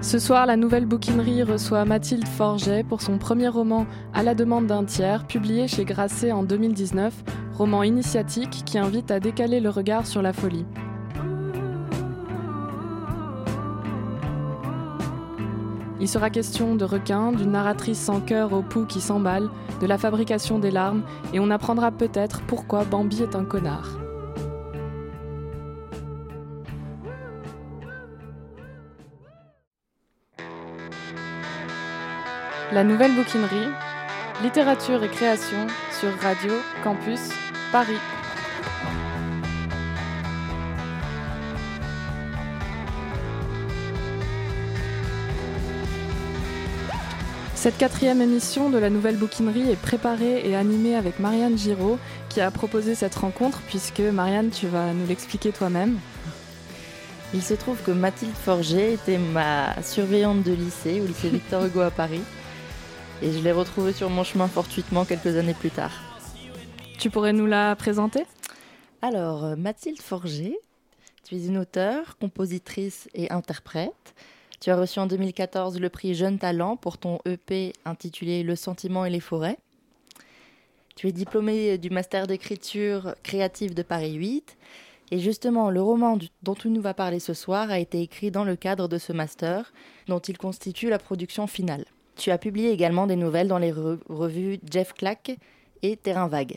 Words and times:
Ce 0.00 0.20
soir, 0.20 0.46
la 0.46 0.56
nouvelle 0.56 0.86
bouquinerie 0.86 1.42
reçoit 1.42 1.84
Mathilde 1.84 2.28
Forget 2.28 2.84
pour 2.84 3.02
son 3.02 3.18
premier 3.18 3.48
roman 3.48 3.84
À 4.14 4.22
la 4.22 4.36
demande 4.36 4.68
d'un 4.68 4.84
tiers, 4.84 5.26
publié 5.26 5.66
chez 5.66 5.84
Grasset 5.84 6.30
en 6.30 6.44
2019, 6.44 7.12
roman 7.54 7.82
initiatique 7.82 8.62
qui 8.64 8.78
invite 8.78 9.10
à 9.10 9.18
décaler 9.18 9.58
le 9.58 9.70
regard 9.70 10.06
sur 10.06 10.22
la 10.22 10.32
folie. 10.32 10.64
Il 16.00 16.08
sera 16.08 16.30
question 16.30 16.76
de 16.76 16.84
requins, 16.84 17.32
d'une 17.32 17.50
narratrice 17.50 17.98
sans 17.98 18.20
cœur 18.20 18.52
au 18.52 18.62
pouls 18.62 18.86
qui 18.86 19.00
s'emballe, 19.00 19.48
de 19.80 19.86
la 19.86 19.98
fabrication 19.98 20.60
des 20.60 20.70
larmes, 20.70 21.02
et 21.32 21.40
on 21.40 21.50
apprendra 21.50 21.90
peut-être 21.90 22.40
pourquoi 22.42 22.84
Bambi 22.84 23.24
est 23.24 23.34
un 23.34 23.44
connard. 23.44 24.07
La 32.70 32.84
nouvelle 32.84 33.14
bouquinerie, 33.14 33.70
littérature 34.42 35.02
et 35.02 35.08
création 35.08 35.66
sur 35.98 36.14
Radio 36.20 36.52
Campus 36.84 37.30
Paris. 37.72 37.96
Cette 47.54 47.78
quatrième 47.78 48.20
émission 48.20 48.68
de 48.68 48.76
la 48.76 48.90
nouvelle 48.90 49.16
bouquinerie 49.16 49.70
est 49.70 49.80
préparée 49.80 50.46
et 50.46 50.54
animée 50.54 50.94
avec 50.94 51.20
Marianne 51.20 51.56
Giraud 51.56 51.98
qui 52.28 52.42
a 52.42 52.50
proposé 52.50 52.94
cette 52.94 53.14
rencontre 53.14 53.62
puisque 53.66 54.00
Marianne, 54.00 54.50
tu 54.50 54.66
vas 54.66 54.92
nous 54.92 55.06
l'expliquer 55.06 55.52
toi-même. 55.52 55.96
Il 57.32 57.42
se 57.42 57.54
trouve 57.54 57.78
que 57.82 57.92
Mathilde 57.92 58.36
Forger 58.36 58.92
était 58.92 59.18
ma 59.18 59.82
surveillante 59.82 60.42
de 60.42 60.52
lycée 60.52 61.00
au 61.00 61.06
lycée 61.06 61.30
Victor 61.30 61.64
Hugo 61.64 61.80
à 61.80 61.90
Paris 61.90 62.22
et 63.22 63.32
je 63.32 63.38
l'ai 63.38 63.52
retrouvée 63.52 63.92
sur 63.92 64.10
mon 64.10 64.24
chemin 64.24 64.48
fortuitement 64.48 65.04
quelques 65.04 65.36
années 65.36 65.54
plus 65.54 65.70
tard. 65.70 65.92
Tu 66.98 67.10
pourrais 67.10 67.32
nous 67.32 67.46
la 67.46 67.74
présenter? 67.76 68.24
Alors, 69.02 69.44
euh, 69.44 69.56
Mathilde 69.56 70.00
Forger, 70.00 70.58
tu 71.24 71.36
es 71.36 71.46
une 71.46 71.58
auteure, 71.58 72.16
compositrice 72.18 73.08
et 73.14 73.30
interprète. 73.30 74.14
Tu 74.60 74.70
as 74.70 74.76
reçu 74.76 74.98
en 74.98 75.06
2014 75.06 75.78
le 75.78 75.88
prix 75.88 76.14
Jeune 76.14 76.38
Talent 76.38 76.76
pour 76.76 76.98
ton 76.98 77.18
EP 77.24 77.72
intitulé 77.84 78.42
Le 78.42 78.56
sentiment 78.56 79.04
et 79.04 79.10
les 79.10 79.20
forêts. 79.20 79.58
Tu 80.96 81.06
es 81.06 81.12
diplômée 81.12 81.78
du 81.78 81.90
master 81.90 82.26
d'écriture 82.26 83.14
créative 83.22 83.74
de 83.74 83.82
Paris 83.82 84.14
8. 84.14 84.56
Et 85.12 85.20
justement, 85.20 85.70
le 85.70 85.80
roman 85.80 86.18
dont 86.42 86.54
tu 86.54 86.68
nous 86.68 86.82
vas 86.82 86.94
parler 86.94 87.20
ce 87.20 87.34
soir 87.34 87.70
a 87.70 87.78
été 87.78 88.02
écrit 88.02 88.32
dans 88.32 88.44
le 88.44 88.56
cadre 88.56 88.88
de 88.88 88.98
ce 88.98 89.12
master, 89.12 89.72
dont 90.08 90.18
il 90.18 90.36
constitue 90.36 90.88
la 90.88 90.98
production 90.98 91.46
finale. 91.46 91.84
Tu 92.18 92.32
as 92.32 92.38
publié 92.38 92.72
également 92.72 93.06
des 93.06 93.14
nouvelles 93.14 93.46
dans 93.46 93.58
les 93.58 93.72
revues 93.72 94.58
Jeff 94.68 94.92
Clack 94.92 95.38
et 95.82 95.96
Terrain 95.96 96.26
Vague. 96.26 96.56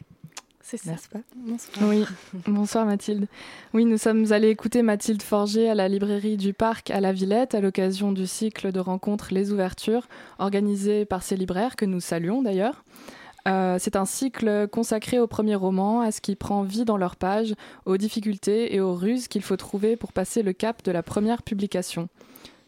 C'est 0.59 0.77
ça. 0.77 0.91
N'est-ce 0.91 1.07
pas? 1.07 1.19
Bonsoir. 1.35 1.89
Oui, 1.89 2.05
bonsoir 2.47 2.85
Mathilde. 2.85 3.27
Oui, 3.73 3.85
nous 3.85 3.99
sommes 3.99 4.31
allés 4.31 4.49
écouter 4.49 4.81
Mathilde 4.81 5.21
Forger 5.21 5.69
à 5.69 5.75
la 5.75 5.87
librairie 5.87 6.35
du 6.35 6.53
Parc 6.53 6.89
à 6.89 6.99
la 6.99 7.13
Villette 7.13 7.53
à 7.53 7.61
l'occasion 7.61 8.11
du 8.11 8.25
cycle 8.25 8.71
de 8.71 8.79
rencontres 8.79 9.27
Les 9.31 9.51
Ouvertures, 9.51 10.07
organisé 10.39 11.05
par 11.05 11.21
ces 11.21 11.37
libraires 11.37 11.75
que 11.75 11.85
nous 11.85 11.99
saluons 11.99 12.41
d'ailleurs. 12.41 12.83
Euh, 13.47 13.77
c'est 13.79 13.95
un 13.95 14.05
cycle 14.05 14.67
consacré 14.67 15.19
au 15.19 15.27
premier 15.27 15.55
roman, 15.55 16.01
à 16.01 16.11
ce 16.11 16.21
qui 16.21 16.35
prend 16.35 16.63
vie 16.63 16.85
dans 16.85 16.97
leurs 16.97 17.15
pages, 17.17 17.53
aux 17.85 17.97
difficultés 17.97 18.73
et 18.73 18.79
aux 18.79 18.95
ruses 18.95 19.27
qu'il 19.27 19.43
faut 19.43 19.57
trouver 19.57 19.95
pour 19.95 20.11
passer 20.11 20.41
le 20.41 20.53
cap 20.53 20.83
de 20.83 20.91
la 20.91 21.03
première 21.03 21.43
publication. 21.43 22.09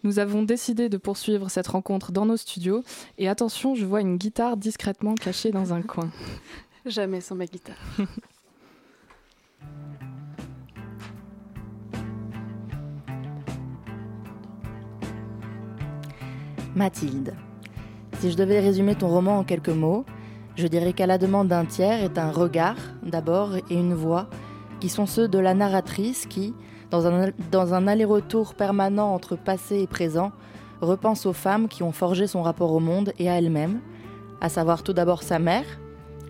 Nous 0.06 0.20
avons 0.20 0.44
décidé 0.44 0.90
de 0.90 0.98
poursuivre 0.98 1.50
cette 1.50 1.68
rencontre 1.68 2.12
dans 2.12 2.26
nos 2.26 2.36
studios. 2.36 2.84
Et 3.18 3.30
attention, 3.30 3.74
je 3.74 3.86
vois 3.86 4.02
une 4.02 4.18
guitare 4.18 4.58
discrètement 4.58 5.16
cachée 5.16 5.52
dans 5.52 5.74
un 5.74 5.82
coin. 5.82 6.10
Jamais 6.86 7.22
sans 7.22 7.36
ma 7.36 7.46
guitare. 7.46 7.78
Mathilde, 16.76 17.34
si 18.20 18.30
je 18.30 18.36
devais 18.36 18.60
résumer 18.60 18.96
ton 18.96 19.08
roman 19.08 19.38
en 19.38 19.46
quelques 19.46 19.70
mots, 19.70 20.04
je 20.58 20.68
dirais 20.68 20.92
qu'à 20.92 21.08
la 21.08 21.18
demande 21.18 21.48
d'un 21.48 21.64
tiers 21.66 22.04
est 22.04 22.18
un 22.18 22.32
regard, 22.32 22.76
d'abord, 23.04 23.56
et 23.56 23.76
une 23.76 23.94
voix, 23.94 24.28
qui 24.82 24.90
sont 24.90 25.06
ceux 25.06 25.30
de 25.30 25.40
la 25.40 25.54
narratrice 25.54 26.26
qui, 26.26 26.54
dans 26.94 27.74
un, 27.74 27.88
aller-retour 27.88 28.54
permanent 28.54 29.16
entre 29.16 29.36
passé 29.36 29.80
et 29.80 29.88
présent, 29.88 30.32
repense 30.80 31.26
aux 31.26 31.34
femmes 31.34 31.68
qui 31.68 31.82
ont 31.82 31.92
forgé 31.92 32.28
son 32.28 32.44
rapport 32.44 32.72
au 32.72 32.80
monde 32.80 33.14
et 33.18 33.32
à 33.32 33.40
elle-même, 33.40 33.80
à 34.42 34.50
savoir 34.50 34.84
tout 34.84 34.94
d'abord 34.94 35.24
sa 35.24 35.40
mère, 35.40 35.66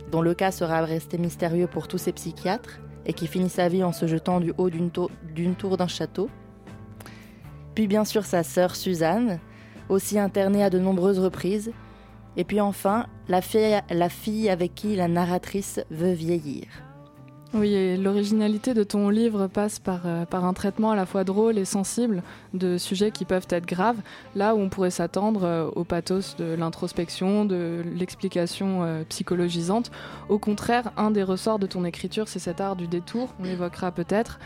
dont 0.10 0.22
le 0.22 0.34
cas 0.34 0.52
sera 0.52 0.82
resté 0.86 1.18
mystérieux 1.18 1.68
pour 1.68 1.90
tous 1.90 1.98
ces 1.98 2.14
psychiatres, 2.14 2.80
et 3.06 3.12
qui 3.12 3.28
finit 3.28 3.50
sa 3.50 3.68
vie 3.68 3.84
en 3.84 3.92
se 3.92 4.08
jetant 4.08 4.40
du 4.40 4.54
haut 4.58 4.70
d'une 4.70 4.90
tour 4.90 5.78
d'un 5.78 5.88
château. 5.88 6.30
Puis 7.76 7.88
bien 7.88 8.06
sûr 8.06 8.24
sa 8.24 8.44
sœur 8.44 8.78
Suzanne, 8.78 9.40
aussi 9.90 10.18
internée 10.18 10.64
à 10.64 10.70
de 10.70 10.80
nombreuses 10.80 11.20
reprises. 11.20 11.74
Et 12.38 12.46
puis 12.46 12.62
enfin, 12.62 13.08
la 13.28 13.42
fille 13.42 14.50
avec 14.50 14.76
qui 14.76 14.96
la 14.96 15.10
narratrice 15.10 15.82
veut 15.92 16.14
vieillir. 16.14 16.68
Oui, 17.56 17.98
l'originalité 17.98 18.74
de 18.74 18.82
ton 18.84 19.10
livre 19.10 19.46
passe 19.46 19.78
par, 19.78 20.08
euh, 20.08 20.26
par 20.26 20.44
un 20.44 20.54
traitement 20.54 20.90
à 20.90 20.96
la 20.96 21.06
fois 21.06 21.24
drôle 21.24 21.60
et 21.60 21.66
sensible 21.66 22.24
de 22.56 22.80
sujets 22.80 23.12
qui 23.12 23.26
peuvent 23.26 23.46
être 23.52 23.68
graves, 23.68 23.98
là 24.34 24.56
où 24.56 24.60
on 24.60 24.70
pourrait 24.70 24.90
s'attendre 24.90 25.44
euh, 25.44 25.70
au 25.76 25.84
pathos 25.84 26.36
de 26.36 26.56
l'introspection, 26.56 27.46
de 27.46 27.84
l'explication 27.96 28.84
euh, 28.84 29.04
psychologisante. 29.08 29.92
Au 30.30 30.40
contraire, 30.40 30.94
un 30.98 31.12
des 31.12 31.22
ressorts 31.22 31.60
de 31.60 31.68
ton 31.68 31.86
écriture, 31.86 32.28
c'est 32.28 32.40
cet 32.40 32.60
art 32.60 32.76
du 32.76 32.88
détour, 32.88 33.36
on 33.40 33.44
l'évoquera 33.44 33.92
peut-être, 33.92 34.40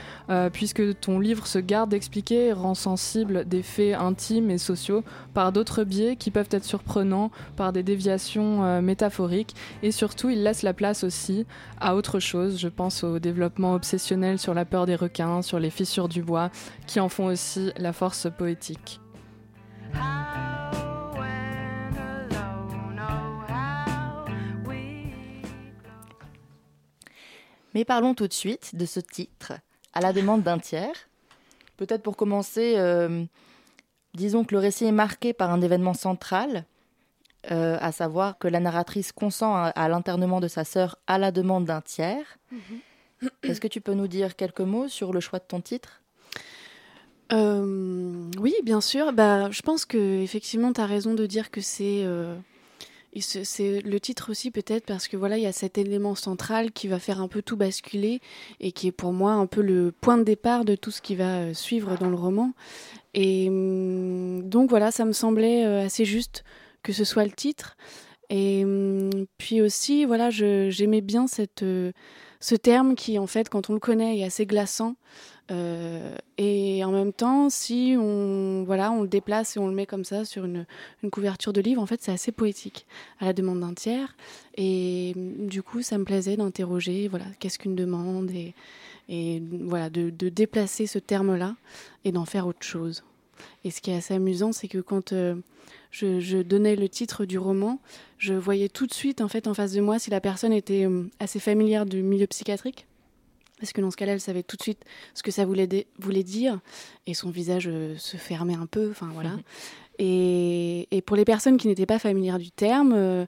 puisque 0.51 1.00
ton 1.00 1.19
livre 1.19 1.47
se 1.47 1.59
garde 1.59 1.91
d'expliquer 1.91 2.47
et 2.47 2.53
rend 2.53 2.73
sensible 2.73 3.47
des 3.47 3.63
faits 3.63 3.96
intimes 3.96 4.50
et 4.50 4.57
sociaux 4.57 5.03
par 5.34 5.51
d'autres 5.51 5.84
biais 5.84 6.16
qui 6.17 6.31
peuvent 6.31 6.50
être 6.51 6.66
surprenants, 6.66 7.31
par 7.56 7.72
des 7.72 7.84
déviations 7.84 8.81
métaphoriques, 8.81 9.56
et 9.84 9.91
surtout, 9.91 10.29
il 10.29 10.44
laisse 10.44 10.63
la 10.63 10.73
place 10.73 11.03
aussi 11.03 11.46
à 11.79 11.96
autre 11.96 12.19
chose, 12.19 12.59
je 12.59 12.67
pense 12.67 12.97
au 13.03 13.19
développement 13.19 13.74
obsessionnel 13.74 14.40
sur 14.40 14.53
la 14.53 14.66
peur 14.66 14.85
des 14.85 14.96
requins, 14.96 15.41
sur 15.41 15.59
les 15.59 15.69
fissures 15.69 16.08
du 16.08 16.22
bois, 16.22 16.50
qui 16.85 17.00
en 17.00 17.09
font 17.09 17.25
aussi 17.25 17.72
la 17.78 17.94
force 17.94 18.28
poétique. 18.38 19.00
Mais 27.74 27.85
parlons 27.85 28.16
tout 28.16 28.28
de 28.28 28.34
suite 28.34 28.75
de 28.75 28.88
ce 28.88 29.00
titre, 29.00 29.53
à 29.94 30.02
la 30.02 30.12
demande 30.12 30.41
d'un 30.41 30.58
tiers. 30.58 31.09
Peut-être 31.78 32.02
pour 32.02 32.18
commencer, 32.18 32.74
euh, 32.78 33.24
disons 34.16 34.44
que 34.44 34.56
le 34.56 34.59
récit 34.59 34.85
est 34.85 34.91
marqué 34.91 35.31
par 35.31 35.52
un 35.52 35.62
événement 35.62 35.94
central, 35.94 36.66
euh, 37.52 37.78
à 37.80 37.94
savoir 37.94 38.38
que 38.38 38.47
la 38.50 38.59
narratrice 38.59 39.13
consent 39.13 39.56
à, 39.56 39.88
l'internement 39.88 40.41
de 40.41 40.50
sa 40.50 40.66
sœur 40.66 40.97
à 41.08 41.18
la 41.18 41.31
demande 41.31 41.66
d'un 41.66 41.80
tiers. 41.80 42.38
Mhm. 42.52 43.30
Est-ce 43.44 43.62
que 43.62 43.68
tu 43.68 43.80
peux 43.80 43.94
nous 43.94 44.08
dire 44.08 44.35
quelques 44.35 44.62
mots 44.62 44.90
sur 44.90 45.13
le 45.13 45.22
choix 45.22 45.40
de 45.40 45.46
ton 45.47 45.62
titre? 45.62 46.02
Euh, 47.31 48.30
Oui, 48.40 48.53
bien 48.63 48.81
sûr. 48.81 49.13
Bah, 49.13 49.50
je 49.50 49.62
pense 49.62 49.85
que 49.85 50.22
effectivement, 50.22 50.74
tu 50.74 50.81
as 50.81 50.85
raison 50.85 51.13
de 51.13 51.25
dire 51.25 51.50
que 51.50 51.62
c'est 51.62 52.03
euh, 52.03 52.35
c'est 53.16 53.81
le 53.81 54.00
titre 54.00 54.29
aussi 54.29 54.52
peut-être 54.52 54.85
parce 54.85 55.08
que 55.08 55.16
voilà, 55.16 55.38
il 55.38 55.44
y 55.44 55.47
a 55.47 55.53
cet 55.53 55.78
élément 55.78 56.16
central 56.16 56.72
qui 56.72 56.88
va 56.88 57.00
faire 57.00 57.22
un 57.22 57.29
peu 57.29 57.41
tout 57.41 57.56
basculer 57.56 58.19
et 58.59 58.74
qui 58.74 58.88
est 58.88 58.91
pour 58.91 59.14
moi 59.14 59.31
un 59.31 59.47
peu 59.47 59.62
le 59.62 59.91
point 59.91 60.18
de 60.18 60.24
départ 60.24 60.66
de 60.66 60.75
tout 60.75 60.91
ce 60.91 61.02
qui 61.02 61.16
va 61.16 61.53
suivre 61.53 61.97
dans 61.97 62.09
le 62.09 62.18
roman. 62.18 62.52
Et 63.14 63.47
hum, 63.47 64.47
donc 64.47 64.70
voilà, 64.70 64.91
ça 64.91 65.05
me 65.05 65.14
semblait 65.14 65.64
assez 65.64 66.03
juste 66.03 66.43
que 66.87 66.93
ce 66.93 67.03
soit 67.03 67.25
le 67.25 67.31
titre. 67.31 67.75
Et 68.29 68.63
hum, 68.63 69.09
puis 69.37 69.61
aussi, 69.61 70.05
voilà, 70.05 70.29
j'aimais 70.29 71.01
bien 71.01 71.28
cette, 71.28 71.63
euh, 71.63 71.91
ce 72.39 72.55
terme 72.55 72.95
qui, 72.95 73.19
en 73.19 73.28
fait, 73.28 73.49
quand 73.49 73.69
on 73.69 73.73
le 73.73 73.79
connaît, 73.79 74.19
est 74.19 74.23
assez 74.23 74.45
glaçant. 74.45 74.95
Euh, 75.51 76.16
et 76.37 76.84
en 76.85 76.91
même 76.91 77.11
temps, 77.11 77.49
si 77.49 77.95
on, 77.99 78.63
voilà, 78.66 78.91
on 78.91 79.01
le 79.01 79.07
déplace 79.09 79.57
et 79.57 79.59
on 79.59 79.67
le 79.67 79.73
met 79.73 79.85
comme 79.85 80.05
ça 80.05 80.23
sur 80.23 80.45
une, 80.45 80.66
une 81.03 81.09
couverture 81.09 81.51
de 81.51 81.59
livre, 81.59 81.81
en 81.81 81.85
fait, 81.85 82.01
c'est 82.01 82.11
assez 82.11 82.31
poétique, 82.31 82.85
à 83.19 83.25
la 83.25 83.33
demande 83.33 83.59
d'un 83.59 83.73
tiers. 83.73 84.16
Et 84.55 85.11
hum, 85.17 85.47
du 85.47 85.61
coup, 85.61 85.81
ça 85.81 85.97
me 85.97 86.05
plaisait 86.05 86.37
d'interroger, 86.37 87.09
voilà, 87.09 87.25
qu'est-ce 87.40 87.59
qu'une 87.59 87.75
demande 87.75 88.31
et, 88.31 88.53
et 89.09 89.43
voilà, 89.61 89.90
de, 89.90 90.09
de 90.09 90.29
déplacer 90.29 90.87
ce 90.87 90.99
terme-là 90.99 91.57
et 92.05 92.13
d'en 92.13 92.25
faire 92.25 92.47
autre 92.47 92.63
chose. 92.63 93.03
Et 93.63 93.72
ce 93.72 93.81
qui 93.81 93.91
est 93.91 93.95
assez 93.95 94.13
amusant, 94.13 94.51
c'est 94.51 94.67
que 94.67 94.79
quand 94.79 95.13
euh, 95.13 95.35
je, 95.91 96.41
donnais 96.41 96.75
le 96.75 96.89
titre 96.89 97.25
du 97.25 97.37
roman, 97.37 97.79
je 98.17 98.34
voyais 98.34 98.69
tout 98.69 98.87
de 98.87 98.93
suite 98.93 99.22
en 99.22 99.28
fait 99.28 99.47
en 99.47 99.53
face 99.53 99.73
de 99.73 99.81
moi 99.81 99.99
si 99.99 100.09
la 100.09 100.22
personne 100.22 100.53
était 100.53 100.85
euh, 100.85 101.09
assez 101.19 101.39
familière 101.39 101.85
du 101.85 102.03
milieu 102.03 102.28
psychiatrique. 102.28 102.87
Parce 103.59 103.73
que 103.73 103.81
dans 103.81 103.89
ce 103.89 103.97
cas-là, 103.97 104.13
elle 104.13 104.22
savait 104.22 104.43
tout 104.43 104.55
de 104.55 104.61
suite 104.61 104.85
ce 105.16 105.23
que 105.23 105.31
ça 105.31 105.43
voulait, 105.43 105.87
voulait 105.97 106.23
dire, 106.23 106.59
et 107.07 107.16
son 107.16 107.31
visage 107.31 107.67
euh, 107.67 107.95
se 107.97 108.16
fermait 108.16 108.53
un 108.53 108.67
peu, 108.67 108.91
enfin 108.91 109.09
voilà. 109.13 109.31
Et, 109.97 110.87
et, 110.91 111.01
pour 111.01 111.17
les 111.17 111.25
personnes 111.25 111.57
qui 111.57 111.67
n'étaient 111.67 111.87
pas 111.87 111.97
familières 111.97 112.37
du 112.37 112.51
terme, 112.51 113.25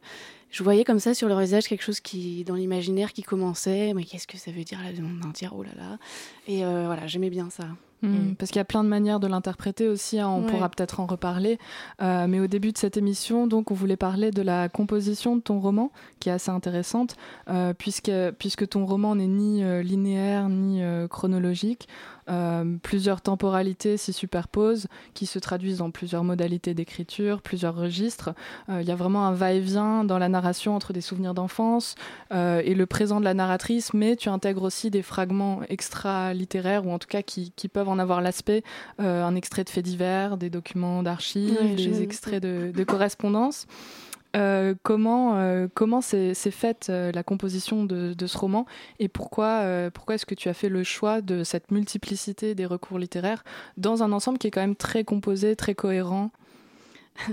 je 0.52 0.64
voyais 0.64 0.84
comme 0.84 1.00
ça 1.00 1.16
sur 1.16 1.28
leur 1.28 1.40
visage 1.40 1.68
quelque 1.68 1.82
chose 1.82 2.00
qui, 2.00 2.44
dans 2.44 2.54
l'imaginaire, 2.54 3.12
qui 3.12 3.24
commençait. 3.24 3.92
Mais 3.96 4.04
qu'est-ce 4.04 4.28
que 4.28 4.38
ça 4.38 4.52
veut 4.52 4.64
dire 4.64 4.80
la 4.84 4.94
demande 4.94 5.20
d'un 5.20 5.32
tiers 5.32 5.56
Oh 5.56 5.64
là 5.64 5.72
là. 5.76 5.98
Et 6.48 6.60
voilà, 6.60 7.08
j'aimais 7.08 7.32
bien 7.32 7.50
ça. 7.50 7.66
Mmh, 8.02 8.08
mm. 8.08 8.36
Parce 8.36 8.52
qu'il 8.52 8.60
y 8.60 8.62
a 8.62 8.66
plein 8.66 8.84
de 8.84 8.90
manières 8.90 9.20
de 9.20 9.28
l'interpréter 9.28 9.88
aussi, 9.88 10.20
hein, 10.20 10.30
on 10.30 10.44
pourra 10.44 10.70
peut-être 10.70 11.00
en 11.00 11.06
reparler. 11.06 11.60
Euh, 12.02 12.28
mais 12.28 12.40
au 12.40 12.48
début 12.48 12.72
de 12.72 12.78
cette 12.78 12.98
émission, 12.98 13.48
donc, 13.48 13.72
on 13.72 13.74
voulait 13.74 13.98
parler 13.98 14.32
de 14.32 14.42
la 14.42 14.70
composition 14.70 15.36
de 15.36 15.42
ton 15.42 15.60
roman, 15.60 15.92
qui 16.20 16.30
est 16.30 16.32
assez 16.32 16.52
intéressante, 16.52 17.16
euh, 17.50 17.74
puisque, 17.74 18.12
puisque 18.38 18.68
ton 18.68 18.86
roman 18.86 19.16
n'est 19.16 19.28
ni 19.28 19.64
euh, 19.64 19.82
linéaire 19.82 20.50
ni 20.50 20.82
chronologique. 21.10 21.88
Plusieurs 22.84 23.22
temporalités 23.22 23.98
s'y 23.98 24.14
superposent, 24.14 24.88
qui 25.14 25.26
se 25.26 25.40
traduisent 25.40 25.80
dans 25.80 25.92
plusieurs 25.92 26.24
modalités 26.24 26.74
d'écriture, 26.74 27.42
plusieurs 27.42 27.76
registres. 27.76 28.32
Il 28.70 28.84
y 28.84 28.92
a 28.92 28.96
vraiment 28.96 29.26
un 29.26 29.34
va-et-vient 29.34 30.04
dans 30.04 30.18
la 30.18 30.30
narration 30.30 30.76
entre 30.76 30.94
des 30.94 31.02
souvenirs 31.02 31.34
d'enfance 31.34 31.96
et 32.32 32.74
le 32.74 32.86
présent 32.86 33.20
de 33.20 33.26
la 33.26 33.34
narratrice, 33.34 33.94
mais 33.94 34.16
tu 34.16 34.30
intègres 34.30 34.64
aussi 34.64 34.90
des 34.90 35.02
fragments 35.02 35.62
extra-littéraires, 35.70 36.86
ou 36.86 36.92
en 36.92 37.00
tout 37.00 37.08
cas 37.08 37.22
qui, 37.22 37.52
qui 37.56 37.68
peuvent 37.68 37.90
en 37.90 38.00
avoir 38.00 38.22
l'aspect, 38.22 38.64
euh, 39.00 39.24
un 39.24 39.36
extrait 39.36 39.64
de 39.64 39.70
faits 39.70 39.86
divers, 39.86 40.38
des 40.38 40.50
documents 40.50 41.04
d'archives, 41.04 41.76
des 41.76 42.02
extraits 42.02 42.42
de, 42.42 42.72
de 42.74 42.84
correspondance. 42.84 43.68
Euh, 44.36 44.76
comment 44.84 45.38
euh, 45.38 45.68
comment 45.74 46.02
s'est 46.02 46.34
faite 46.52 46.90
la 46.90 47.24
composition 47.24 47.84
de, 47.84 48.14
ce 48.28 48.38
roman 48.38 48.66
et 49.00 49.08
pourquoi 49.08 49.90
pourquoi 49.92 50.16
est-ce 50.16 50.26
que 50.26 50.36
tu 50.36 50.50
as 50.50 50.54
fait 50.54 50.70
le 50.70 50.84
choix 50.84 51.22
de 51.22 51.44
cette 51.44 51.72
multiplicité 51.72 52.54
des 52.54 52.66
recours 52.66 53.00
littéraires 53.00 53.44
dans 53.78 54.04
un 54.04 54.12
ensemble 54.12 54.38
qui 54.38 54.48
est 54.48 54.52
quand 54.52 54.62
même 54.62 54.76
très 54.76 55.04
composé, 55.04 55.56
très 55.56 55.74
cohérent? 55.74 56.32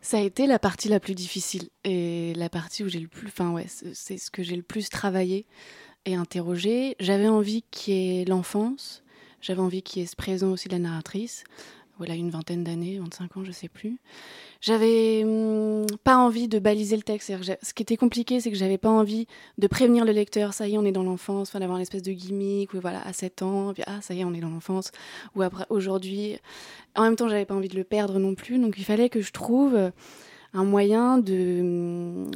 Ça 0.00 0.18
a 0.18 0.20
été 0.20 0.46
la 0.46 0.58
partie 0.58 0.88
la 0.88 1.00
plus 1.00 1.14
difficile 1.14 1.68
et 1.84 2.32
la 2.34 2.48
partie 2.48 2.84
où 2.84 2.88
j'ai 2.88 3.00
le 3.00 3.08
plus, 3.08 3.26
enfin 3.26 3.50
ouais, 3.50 3.66
c'est 3.68 4.16
ce 4.16 4.30
que 4.30 4.42
j'ai 4.42 4.56
le 4.56 4.62
plus 4.62 4.88
travaillé 4.88 5.44
et 6.04 6.14
interrogé. 6.14 6.96
J'avais 7.00 7.28
envie 7.28 7.64
qu'il 7.70 7.94
y 7.94 8.20
ait 8.20 8.24
l'enfance, 8.24 9.02
j'avais 9.40 9.60
envie 9.60 9.82
qu'il 9.82 10.00
y 10.00 10.04
ait 10.04 10.08
ce 10.08 10.16
présent 10.16 10.52
aussi 10.52 10.68
de 10.68 10.74
la 10.74 10.78
narratrice. 10.78 11.44
Voilà, 11.98 12.14
une 12.14 12.30
vingtaine 12.30 12.64
d'années, 12.64 12.98
25 13.00 13.36
ans, 13.36 13.44
je 13.44 13.50
sais 13.50 13.68
plus. 13.68 13.98
J'avais 14.60 15.24
hum, 15.24 15.86
pas 16.04 16.16
envie 16.16 16.48
de 16.48 16.58
baliser 16.58 16.96
le 16.96 17.02
texte. 17.02 17.32
Ce 17.62 17.74
qui 17.74 17.82
était 17.82 17.96
compliqué, 17.96 18.40
c'est 18.40 18.50
que 18.50 18.56
j'avais 18.56 18.78
pas 18.78 18.88
envie 18.88 19.26
de 19.58 19.66
prévenir 19.66 20.04
le 20.04 20.12
lecteur, 20.12 20.54
ça 20.54 20.68
y 20.68 20.74
est, 20.74 20.78
on 20.78 20.84
est 20.84 20.92
dans 20.92 21.02
l'enfance, 21.02 21.48
enfin, 21.48 21.58
d'avoir 21.58 21.78
une 21.78 21.82
espèce 21.82 22.02
de 22.02 22.12
gimmick, 22.12 22.72
ou 22.74 22.80
voilà, 22.80 23.04
à 23.06 23.12
7 23.12 23.42
ans, 23.42 23.74
ah, 23.86 24.00
ça 24.00 24.14
y 24.14 24.20
est, 24.20 24.24
on 24.24 24.32
est 24.32 24.40
dans 24.40 24.50
l'enfance, 24.50 24.92
ou 25.34 25.42
après, 25.42 25.66
aujourd'hui. 25.70 26.38
En 26.94 27.02
même 27.02 27.16
temps, 27.16 27.28
j'avais 27.28 27.44
pas 27.44 27.54
envie 27.54 27.68
de 27.68 27.76
le 27.76 27.84
perdre 27.84 28.18
non 28.18 28.34
plus, 28.34 28.58
donc 28.58 28.76
il 28.78 28.84
fallait 28.84 29.08
que 29.08 29.20
je 29.20 29.32
trouve 29.32 29.90
un 30.54 30.64
moyen 30.64 31.18
de 31.18 31.60
hum, 31.60 32.30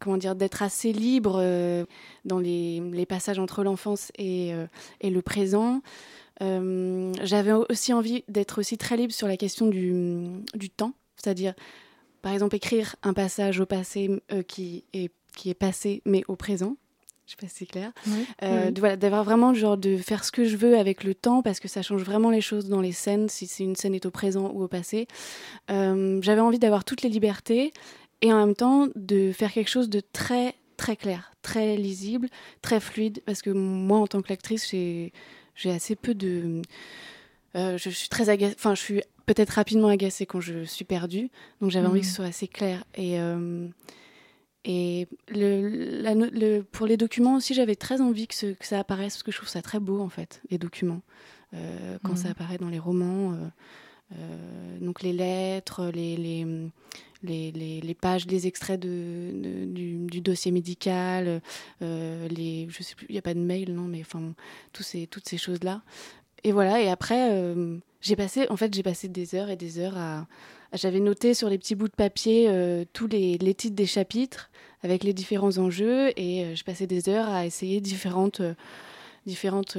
comment 0.00 0.16
dire 0.16 0.34
d'être 0.34 0.62
assez 0.62 0.92
libre 0.92 1.38
euh, 1.38 1.84
dans 2.24 2.38
les, 2.38 3.06
passages 3.08 3.38
entre 3.38 3.62
l'enfance 3.62 4.10
et, 4.18 4.52
euh, 4.54 4.66
et, 5.00 5.10
le 5.10 5.22
présent. 5.22 5.82
Euh, 6.42 7.12
j'avais 7.22 7.52
aussi 7.52 7.92
envie 7.92 8.24
d'être 8.28 8.58
aussi 8.58 8.76
très 8.76 8.96
libre 8.96 9.12
sur 9.12 9.28
la 9.28 9.36
question 9.36 9.66
du, 9.66 10.42
du 10.54 10.70
temps, 10.70 10.94
c'est-à-dire 11.16 11.54
par 12.22 12.32
exemple 12.32 12.56
écrire 12.56 12.96
un 13.02 13.12
passage 13.12 13.60
au 13.60 13.66
passé 13.66 14.10
qui 14.48 14.84
est 14.92 15.10
qui 15.36 15.50
est 15.50 15.54
passé 15.54 16.00
mais 16.04 16.22
au 16.28 16.36
présent 16.36 16.76
je 17.26 17.32
sais 17.32 17.36
pas 17.40 17.48
si 17.48 17.60
c'est 17.60 17.66
clair. 17.66 17.92
Euh, 18.42 18.70
voilà, 18.76 18.96
d'avoir 18.96 19.24
vraiment 19.24 19.54
genre 19.54 19.78
de 19.78 19.96
faire 19.96 20.24
ce 20.24 20.32
que 20.32 20.44
je 20.44 20.56
veux 20.56 20.76
avec 20.76 21.04
le 21.04 21.14
temps 21.14 21.42
parce 21.42 21.58
que 21.58 21.68
ça 21.68 21.80
change 21.80 22.02
vraiment 22.02 22.30
les 22.30 22.42
choses 22.42 22.68
dans 22.68 22.80
les 22.80 22.92
scènes 22.92 23.28
si 23.28 23.46
c'est 23.46 23.64
une 23.64 23.76
scène 23.76 23.94
est 23.94 24.04
au 24.04 24.10
présent 24.10 24.50
ou 24.52 24.62
au 24.62 24.68
passé. 24.68 25.06
Euh, 25.70 26.18
j'avais 26.22 26.42
envie 26.42 26.58
d'avoir 26.58 26.84
toutes 26.84 27.02
les 27.02 27.08
libertés 27.08 27.72
et 28.20 28.32
en 28.32 28.44
même 28.44 28.54
temps 28.54 28.88
de 28.94 29.32
faire 29.32 29.52
quelque 29.52 29.70
chose 29.70 29.88
de 29.88 30.00
très 30.00 30.54
très 30.76 30.96
clair, 30.96 31.32
très 31.40 31.76
lisible, 31.76 32.28
très 32.60 32.80
fluide 32.80 33.22
parce 33.24 33.40
que 33.40 33.50
moi 33.50 33.98
en 33.98 34.06
tant 34.06 34.20
que 34.20 34.28
lectrice 34.28 34.68
j'ai 34.70 35.12
j'ai 35.54 35.70
assez 35.70 35.96
peu 35.96 36.14
de 36.14 36.62
euh, 37.56 37.78
je 37.78 37.90
suis 37.90 38.08
très 38.08 38.28
agacée, 38.28 38.54
enfin 38.58 38.74
je 38.74 38.80
suis 38.80 39.02
peut-être 39.26 39.50
rapidement 39.50 39.88
agacée 39.88 40.26
quand 40.26 40.40
je 40.40 40.64
suis 40.64 40.84
perdue 40.84 41.30
donc 41.60 41.70
j'avais 41.70 41.86
envie 41.86 42.00
que 42.00 42.06
ce 42.06 42.12
mmh. 42.12 42.16
soit 42.16 42.24
assez 42.26 42.48
clair 42.48 42.84
et 42.94 43.18
et 44.64 45.08
le, 45.28 46.62
pour 46.62 46.86
les 46.86 46.96
documents 46.96 47.36
aussi, 47.36 47.52
j'avais 47.52 47.76
très 47.76 48.00
envie 48.00 48.26
que, 48.26 48.34
ça 48.60 48.78
apparaisse, 48.78 49.14
parce 49.14 49.22
que 49.22 49.30
je 49.30 49.36
trouve 49.36 49.48
ça 49.48 49.60
très 49.60 49.78
beau, 49.78 50.00
en 50.00 50.08
fait, 50.08 50.40
les 50.50 50.56
documents, 50.56 51.02
euh, 51.52 51.98
quand 52.02 52.16
ça 52.16 52.28
mhm. 52.28 52.32
apparaît 52.32 52.58
dans 52.58 52.70
les 52.70 52.78
romans. 52.78 53.32
Euh, 53.32 53.36
euh, 54.12 54.78
donc 54.80 55.02
les 55.02 55.12
lettres, 55.12 55.90
les, 55.92 56.16
les, 56.16 56.46
les, 57.24 57.96
pages, 58.00 58.26
les 58.26 58.46
extraits 58.46 58.80
de, 58.80 59.64
du, 59.66 60.20
dossier 60.20 60.52
médical, 60.52 61.40
les, 61.80 62.68
je 62.70 62.82
sais 62.82 62.94
plus, 62.94 63.06
il 63.08 63.12
n'y 63.12 63.18
a 63.18 63.22
pas 63.22 63.34
de 63.34 63.40
mail, 63.40 63.74
non, 63.74 63.84
mais 63.84 64.00
enfin, 64.00 64.34
tous 64.72 64.82
ces, 64.82 65.06
toutes 65.06 65.28
ces 65.28 65.38
choses-là. 65.38 65.82
Et 66.44 66.52
voilà, 66.52 66.80
et 66.80 66.88
après, 66.88 67.54
j'ai 68.00 68.16
passé, 68.16 68.46
en 68.50 68.56
fait, 68.56 68.74
j'ai 68.74 68.82
passé 68.82 69.08
des 69.08 69.34
heures 69.34 69.50
et 69.50 69.56
des 69.56 69.78
heures 69.78 69.96
à, 69.96 70.26
j'avais 70.74 71.00
noté 71.00 71.34
sur 71.34 71.48
les 71.48 71.58
petits 71.58 71.74
bouts 71.74 71.88
de 71.88 71.94
papier 71.94 72.46
euh, 72.48 72.84
tous 72.92 73.06
les, 73.06 73.38
titres 73.54 73.76
des 73.76 73.86
chapitres 73.86 74.50
avec 74.82 75.04
les 75.04 75.12
différents 75.12 75.56
enjeux 75.58 76.10
et 76.18 76.44
euh, 76.44 76.54
je 76.54 76.64
passais 76.64 76.86
des 76.86 77.08
heures 77.08 77.28
à 77.28 77.46
essayer 77.46 77.80
différentes, 77.80 78.40
euh, 78.40 78.54
différentes 79.26 79.78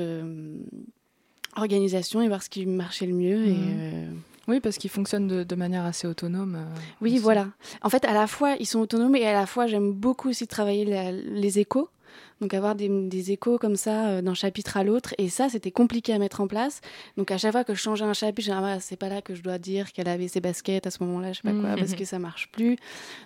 organisations 1.55 2.21
et 2.21 2.27
voir 2.27 2.41
ce 2.41 2.49
qui 2.49 2.65
marchait 2.65 3.05
le 3.05 3.13
mieux. 3.13 3.45
Et, 3.45 3.53
mmh. 3.53 4.21
Oui, 4.47 4.59
parce 4.59 4.77
qu'ils 4.77 4.89
fonctionnent 4.89 5.43
de, 5.43 5.55
manière 5.55 5.85
assez 5.85 6.07
autonome. 6.07 6.59
oui, 7.01 7.17
voilà. 7.17 7.47
En 7.81 7.89
fait, 7.89 8.05
à 8.05 8.13
la 8.13 8.27
fois, 8.27 8.55
ils 8.59 8.65
sont 8.65 8.79
autonomes 8.79 9.15
et 9.15 9.25
à 9.25 9.33
la 9.33 9.45
fois, 9.45 9.67
j'aime 9.67 9.91
beaucoup 9.91 10.29
aussi 10.29 10.47
travailler 10.47 10.85
les 11.11 11.59
échos. 11.59 11.89
Donc 12.41 12.53
avoir 12.53 12.75
des, 12.75 13.31
échos 13.31 13.57
comme 13.57 13.75
ça 13.75 14.07
euh, 14.07 14.21
d'un 14.21 14.33
chapitre 14.33 14.77
à 14.77 14.83
l'autre. 14.83 15.15
Et 15.17 15.29
ça, 15.29 15.49
c'était 15.49 15.71
compliqué 15.71 16.13
à 16.13 16.19
mettre 16.19 16.41
en 16.41 16.47
place. 16.47 16.81
Donc 17.17 17.31
à 17.31 17.37
chaque 17.37 17.53
fois 17.53 17.63
que 17.63 17.73
je 17.73 17.79
changeais 17.79 18.03
un 18.03 18.13
chapitre, 18.13 18.47
je 18.47 18.51
disais, 18.51 18.63
ah, 18.63 18.79
c'est 18.79 18.97
pas 18.97 19.09
là 19.09 19.21
que 19.21 19.35
je 19.35 19.41
dois 19.41 19.57
dire 19.57 19.93
qu'elle 19.93 20.09
avait 20.09 20.27
ses 20.27 20.41
baskets 20.41 20.85
à 20.85 20.91
ce 20.91 21.01
moment-là, 21.03 21.31
je 21.31 21.37
sais 21.37 21.43
pas 21.43 21.57
quoi, 21.57 21.75
mmh, 21.75 21.79
parce 21.79 21.91
mmh. 21.91 21.95
que 21.95 22.05
ça 22.05 22.19
marche 22.19 22.49
plus. 22.51 22.77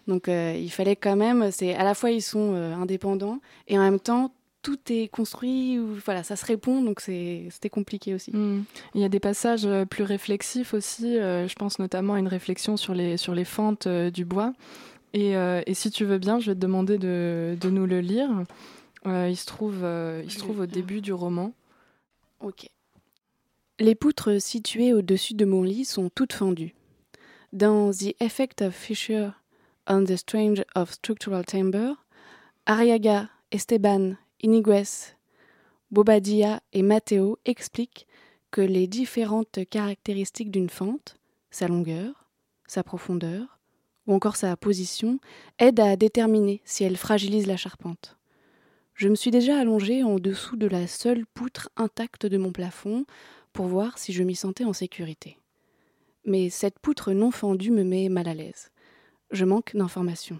Donc 0.08 0.28
euh, 0.28 0.56
il 0.56 0.70
fallait 0.70 0.96
quand 0.96 1.16
même, 1.16 1.52
c'est 1.52 1.74
à 1.74 1.84
la 1.84 1.96
fois 1.96 2.12
ils 2.12 2.22
sont 2.22 2.54
euh, 2.54 2.76
indépendants 2.76 3.40
et 3.68 3.78
en 3.78 3.82
même 3.82 4.00
temps 4.00 4.32
tout 4.62 4.80
est 4.90 5.08
construit, 5.08 5.80
ou, 5.80 5.96
voilà, 6.06 6.24
ça 6.24 6.36
se 6.36 6.46
répond, 6.46 6.82
donc 6.82 7.00
c'était 7.00 7.70
compliqué 7.70 8.14
aussi. 8.14 8.36
Mmh. 8.36 8.66
Il 8.96 9.02
y 9.02 9.06
a 9.06 9.10
des 9.10 9.20
passages 9.20 9.68
plus 9.90 10.04
réflexifs 10.04 10.74
aussi, 10.74 11.16
je 11.16 11.56
pense 11.56 11.80
notamment 11.80 12.16
à 12.16 12.20
une 12.20 12.28
réflexion 12.28 12.78
sur 12.78 12.94
les, 12.94 13.18
sur 13.18 13.34
les 13.34 13.46
fentes 13.46 13.88
du 13.88 14.26
bois. 14.26 14.54
Et, 15.14 15.32
et, 15.34 15.74
si 15.74 15.90
tu 15.92 16.06
veux 16.06 16.20
bien, 16.20 16.40
je 16.40 16.52
vais 16.52 16.56
te 16.56 16.60
demander 16.60 16.98
de, 16.98 17.58
de 17.60 17.70
nous 17.70 17.86
le 17.86 18.02
lire. 18.02 18.30
Euh, 19.06 19.30
il 19.30 19.38
se 19.38 19.46
trouve, 19.46 19.84
euh, 19.84 20.22
il 20.24 20.32
se 20.32 20.40
trouve 20.40 20.60
au 20.62 20.66
début 20.66 21.02
du 21.02 21.14
roman. 21.14 21.54
Ok. 22.42 22.70
Les 23.80 23.96
poutres 23.96 24.42
situées 24.42 24.94
au-dessus 24.94 25.36
de 25.36 25.46
mon 25.46 25.64
lit 25.64 25.86
sont 25.86 26.10
toutes 26.10 26.34
fendues. 26.34 26.76
Dans 27.54 27.92
The 27.92 28.14
Effect 28.20 28.62
of 28.62 28.76
Fisher 28.76 29.30
on 29.88 30.04
the 30.04 30.18
Strange 30.18 30.64
of 30.76 30.92
Structural 30.92 31.44
Timber, 31.46 31.94
Ariaga, 32.66 33.30
Esteban, 33.52 34.18
Iniguez, 34.42 35.16
Bobadilla 35.92 36.62
et 36.72 36.82
Matteo 36.82 37.40
expliquent 37.46 38.08
que 38.52 38.62
les 38.62 38.88
différentes 38.88 39.60
caractéristiques 39.70 40.52
d'une 40.52 40.70
fente, 40.70 41.18
sa 41.52 41.68
longueur, 41.68 42.30
sa 42.68 42.84
profondeur, 42.84 43.60
ou 44.08 44.14
encore 44.14 44.38
sa 44.38 44.56
position, 44.56 45.20
aident 45.60 45.82
à 45.82 45.96
déterminer 45.96 46.62
si 46.64 46.84
elle 46.84 46.98
fragilise 46.98 47.48
la 47.48 47.58
charpente. 47.58 48.18
Je 48.94 49.08
me 49.08 49.16
suis 49.16 49.32
déjà 49.32 49.60
allongée 49.60 50.04
en 50.04 50.20
dessous 50.20 50.56
de 50.56 50.68
la 50.68 50.88
seule 50.88 51.26
poutre 51.26 51.70
intacte 51.76 52.26
de 52.26 52.38
mon 52.38 52.52
plafond 52.52 53.06
pour 53.54 53.68
voir 53.68 53.98
si 53.98 54.14
je 54.14 54.24
m'y 54.24 54.36
sentais 54.36 54.66
en 54.66 54.74
sécurité. 54.74 55.38
Mais 56.26 56.50
cette 56.50 56.80
poutre 56.80 57.14
non 57.14 57.32
fendue 57.32 57.72
me 57.72 57.84
met 57.84 58.10
mal 58.10 58.28
à 58.28 58.34
l'aise. 58.34 58.72
Je 59.32 59.46
manque 59.46 59.76
d'informations. 59.76 60.40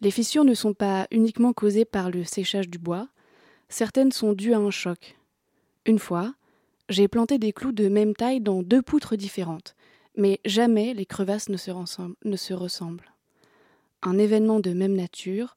Les 0.00 0.10
fissures 0.10 0.44
ne 0.44 0.54
sont 0.54 0.74
pas 0.74 1.06
uniquement 1.10 1.52
causées 1.52 1.84
par 1.84 2.10
le 2.10 2.24
séchage 2.24 2.68
du 2.68 2.78
bois, 2.78 3.08
certaines 3.68 4.12
sont 4.12 4.32
dues 4.32 4.52
à 4.52 4.58
un 4.58 4.70
choc. 4.70 5.16
Une 5.86 5.98
fois, 5.98 6.34
j'ai 6.88 7.08
planté 7.08 7.38
des 7.38 7.52
clous 7.52 7.72
de 7.72 7.88
même 7.88 8.14
taille 8.14 8.40
dans 8.40 8.62
deux 8.62 8.82
poutres 8.82 9.16
différentes, 9.16 9.74
mais 10.16 10.40
jamais 10.44 10.94
les 10.94 11.06
crevasses 11.06 11.48
ne 11.48 11.56
se, 11.56 12.52
ressemblent. 12.52 13.12
Un 14.02 14.18
événement 14.18 14.60
de 14.60 14.72
même 14.72 14.94
nature 14.94 15.56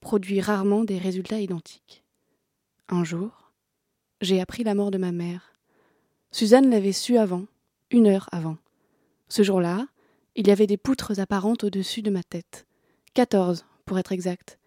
produit 0.00 0.40
rarement 0.40 0.84
des 0.84 0.98
résultats 0.98 1.40
identiques. 1.40 2.04
Un 2.88 3.04
jour, 3.04 3.52
j'ai 4.20 4.40
appris 4.40 4.62
la 4.62 4.74
mort 4.74 4.90
de 4.90 4.98
ma 4.98 5.12
mère. 5.12 5.54
Suzanne 6.32 6.70
l'avait 6.70 6.92
su 6.92 7.16
avant, 7.16 7.46
une 7.90 8.06
heure 8.06 8.28
avant. 8.30 8.58
Ce 9.28 9.42
jour-là, 9.42 9.86
il 10.36 10.46
y 10.46 10.50
avait 10.50 10.66
des 10.66 10.76
poutres 10.76 11.18
apparentes 11.18 11.64
au-dessus 11.64 12.02
de 12.02 12.10
ma 12.10 12.22
tête. 12.22 12.66
Quatorze, 13.14 13.64
pour 13.90 13.98
être 13.98 14.12
exact. 14.12 14.60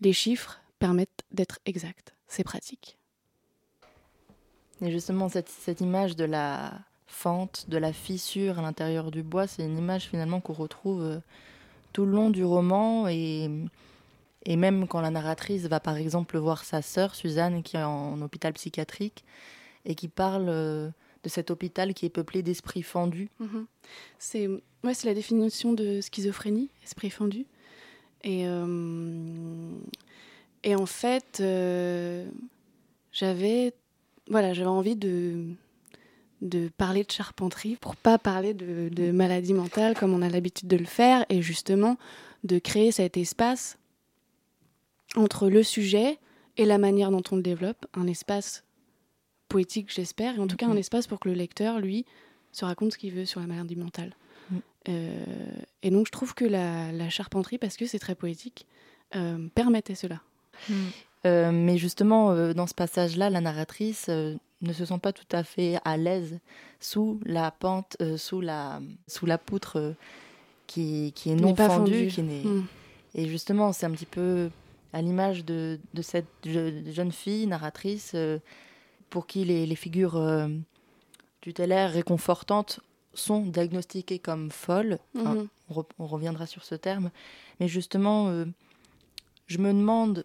Les 0.00 0.14
chiffres 0.14 0.62
permettent 0.78 1.24
d'être 1.30 1.58
exacts. 1.66 2.14
C'est 2.26 2.42
pratique. 2.42 2.96
Et 4.80 4.90
justement, 4.90 5.28
cette, 5.28 5.50
cette, 5.50 5.82
image 5.82 6.16
de 6.16 6.24
la 6.24 6.80
fente, 7.06 7.66
de 7.68 7.76
la 7.76 7.92
fissure 7.92 8.58
à 8.58 8.62
l'intérieur 8.62 9.10
du 9.10 9.22
bois. 9.22 9.46
C'est 9.46 9.62
une 9.62 9.76
image 9.76 10.08
finalement 10.08 10.40
qu'on 10.40 10.54
retrouve 10.54 11.02
euh, 11.02 11.18
tout 11.92 12.06
le 12.06 12.12
long 12.12 12.30
du 12.30 12.46
roman 12.46 13.08
et, 13.08 13.50
et 14.46 14.56
même 14.56 14.88
quand 14.88 15.02
la 15.02 15.10
narratrice 15.10 15.66
va 15.66 15.78
par 15.78 15.98
exemple 15.98 16.38
voir 16.38 16.64
sa 16.64 16.80
sœur 16.80 17.14
Suzanne 17.14 17.62
qui 17.62 17.76
est 17.76 17.82
en, 17.82 18.22
hôpital 18.22 18.54
psychiatrique 18.54 19.22
et 19.84 19.94
qui 19.94 20.08
parle 20.08 20.48
euh, 20.48 20.88
de 21.24 21.28
cet 21.28 21.50
hôpital 21.50 21.92
qui 21.92 22.06
est 22.06 22.14
peuplé 22.18 22.42
d'esprits 22.42 22.82
fendus. 22.82 23.28
Mhm. 23.38 23.66
C'est 24.18 24.48
ouais, 24.48 24.94
la 25.04 25.12
définition 25.12 25.74
de 25.74 26.00
schizophrénie, 26.00 26.70
esprit 26.82 27.10
fendu. 27.10 27.44
Et, 28.24 28.44
et 30.64 30.74
en 30.74 30.86
fait, 30.86 31.42
j'avais 33.12 33.74
voilà, 34.28 34.54
j'avais 34.54 34.68
envie 34.68 34.96
de, 34.96 35.44
de 36.40 36.68
parler 36.76 37.04
de 37.04 37.10
charpenterie 37.10 37.76
pour 37.76 37.96
pas 37.96 38.18
parler 38.18 38.54
de, 38.54 38.88
de 38.88 39.10
maladie 39.10 39.54
mentale 39.54 39.94
comme 39.94 40.14
on 40.14 40.22
a 40.22 40.28
l'habitude 40.28 40.68
de 40.68 40.76
le 40.76 40.84
faire 40.84 41.24
et 41.28 41.42
justement 41.42 41.96
de 42.44 42.58
créer 42.58 42.92
cet 42.92 43.16
espace 43.16 43.78
entre 45.16 45.48
le 45.48 45.62
sujet 45.62 46.18
et 46.56 46.64
la 46.64 46.78
manière 46.78 47.10
dont 47.10 47.22
on 47.30 47.36
le 47.36 47.42
développe, 47.42 47.86
un 47.94 48.06
espace 48.06 48.64
poétique 49.48 49.92
j'espère, 49.92 50.36
et 50.36 50.38
en 50.38 50.46
tout 50.46 50.56
cas 50.56 50.66
un 50.66 50.74
mm-hmm. 50.74 50.78
espace 50.78 51.06
pour 51.06 51.20
que 51.20 51.28
le 51.28 51.34
lecteur, 51.34 51.78
lui, 51.78 52.04
se 52.52 52.64
raconte 52.64 52.92
ce 52.92 52.98
qu'il 52.98 53.12
veut 53.12 53.24
sur 53.24 53.40
la 53.40 53.46
maladie 53.46 53.76
mentale. 53.76 54.14
Euh, 54.88 55.24
et 55.82 55.90
donc 55.90 56.06
je 56.06 56.12
trouve 56.12 56.34
que 56.34 56.44
la, 56.44 57.08
charpenterie, 57.10 57.58
parce 57.58 57.76
que 57.76 57.86
c'est 57.86 57.98
très 57.98 58.14
poétique, 58.14 58.66
euh, 59.14 59.48
permettait 59.54 59.94
cela. 59.94 60.20
Mm. 60.68 60.74
Euh, 61.24 61.52
mais 61.52 61.78
justement, 61.78 62.32
euh, 62.32 62.52
dans 62.52 62.66
ce 62.66 62.74
passage-là, 62.74 63.30
la 63.30 63.40
narratrice 63.40 64.06
euh, 64.08 64.34
ne 64.60 64.72
se 64.72 64.84
sent 64.84 64.98
pas 65.00 65.12
tout 65.12 65.26
à 65.30 65.44
fait 65.44 65.78
à 65.84 65.96
l'aise 65.96 66.38
sous 66.80 67.20
la 67.24 67.50
pente, 67.50 67.96
sous, 68.16 68.40
la, 68.40 68.80
sous 69.06 69.26
la 69.26 69.38
poutre 69.38 69.94
qui, 70.66 71.12
qui 71.14 71.30
est 71.30 71.36
non 71.36 71.54
fendue. 71.54 72.08
Qui 72.08 72.22
hmm. 72.22 72.66
Et 73.14 73.28
justement, 73.28 73.72
c'est 73.72 73.86
un 73.86 73.92
petit 73.92 74.06
peu 74.06 74.50
à 74.92 75.00
l'image 75.00 75.44
de, 75.44 75.78
de, 75.94 76.02
cette 76.02 76.26
jeune 76.44 77.12
fille 77.12 77.46
narratrice 77.46 78.16
pour 79.10 79.26
qui 79.26 79.44
les, 79.44 79.64
les 79.64 79.76
figures 79.76 80.20
tutélaires 81.40 81.92
réconfortantes 81.92 82.80
sont 83.14 83.42
diagnostiquées 83.42 84.18
comme 84.18 84.50
folles. 84.50 84.98
Hmm. 85.14 85.46
on, 85.70 85.84
on, 85.98 86.06
reviendra 86.06 86.46
sur 86.46 86.64
ce 86.64 86.74
terme. 86.74 87.10
Mais 87.60 87.68
justement, 87.68 88.44
je 89.46 89.58
me 89.58 89.72
demande 89.72 90.24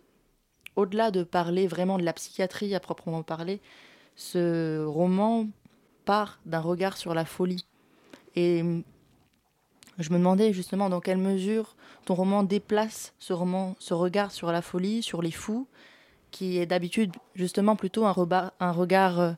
au-delà 0.78 1.12
de 1.12 1.24
parler 1.24 1.68
vraiment 1.68 1.98
de 1.98 2.04
la 2.04 2.14
psychiatrie 2.14 2.74
à 2.76 2.80
proprement 2.80 3.24
parler, 3.24 3.60
ce 4.16 4.86
roman 4.86 5.48
part 6.06 6.40
d'un 6.46 6.60
regard 6.62 6.96
sur 6.98 7.14
la 7.14 7.26
folie. 7.26 7.66
Et 8.36 8.64
je 9.98 10.10
me 10.12 10.18
demandais 10.18 10.54
justement 10.54 10.90
dans 10.90 11.02
quelle 11.02 11.18
mesure 11.18 11.76
ton 12.06 12.14
roman 12.14 12.44
déplace 12.44 13.14
ce, 13.20 13.34
roman, 13.34 13.76
ce 13.80 13.94
regard 13.94 14.32
sur 14.32 14.52
la 14.52 14.62
folie, 14.62 15.02
sur 15.02 15.22
les 15.22 15.32
fous, 15.32 15.68
qui 16.32 16.58
est 16.60 16.68
d'habitude 16.68 17.12
justement 17.36 17.76
plutôt 17.76 18.06
un, 18.06 18.16
un 18.60 18.72
regard 18.72 19.20
euh, 19.20 19.32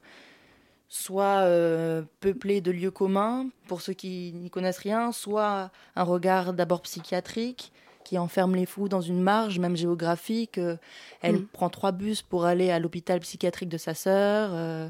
soit 0.90 1.44
euh, 1.44 2.02
peuplé 2.20 2.62
de 2.62 2.72
lieux 2.72 2.92
communs 2.92 3.48
pour 3.68 3.82
ceux 3.82 3.94
qui 3.94 4.34
n'y 4.34 4.50
connaissent 4.50 4.80
rien, 4.80 5.12
soit 5.12 5.72
un 5.96 6.04
regard 6.04 6.54
d'abord 6.54 6.82
psychiatrique, 6.82 7.72
qui 8.04 8.18
enferme 8.18 8.56
les 8.56 8.66
fous 8.66 8.90
dans 8.90 9.02
une 9.02 9.22
marge, 9.22 9.60
même 9.60 9.78
géographique. 9.78 10.58
Euh, 10.58 10.78
elle 11.22 11.42
mm. 11.42 11.48
prend 11.48 11.70
trois 11.70 11.92
bus 11.92 12.24
pour 12.24 12.46
aller 12.46 12.72
à 12.72 12.80
l'hôpital 12.80 13.20
psychiatrique 13.20 13.70
de 13.70 13.78
sa 13.78 13.94
sœur, 13.94 14.50
euh, 14.54 14.90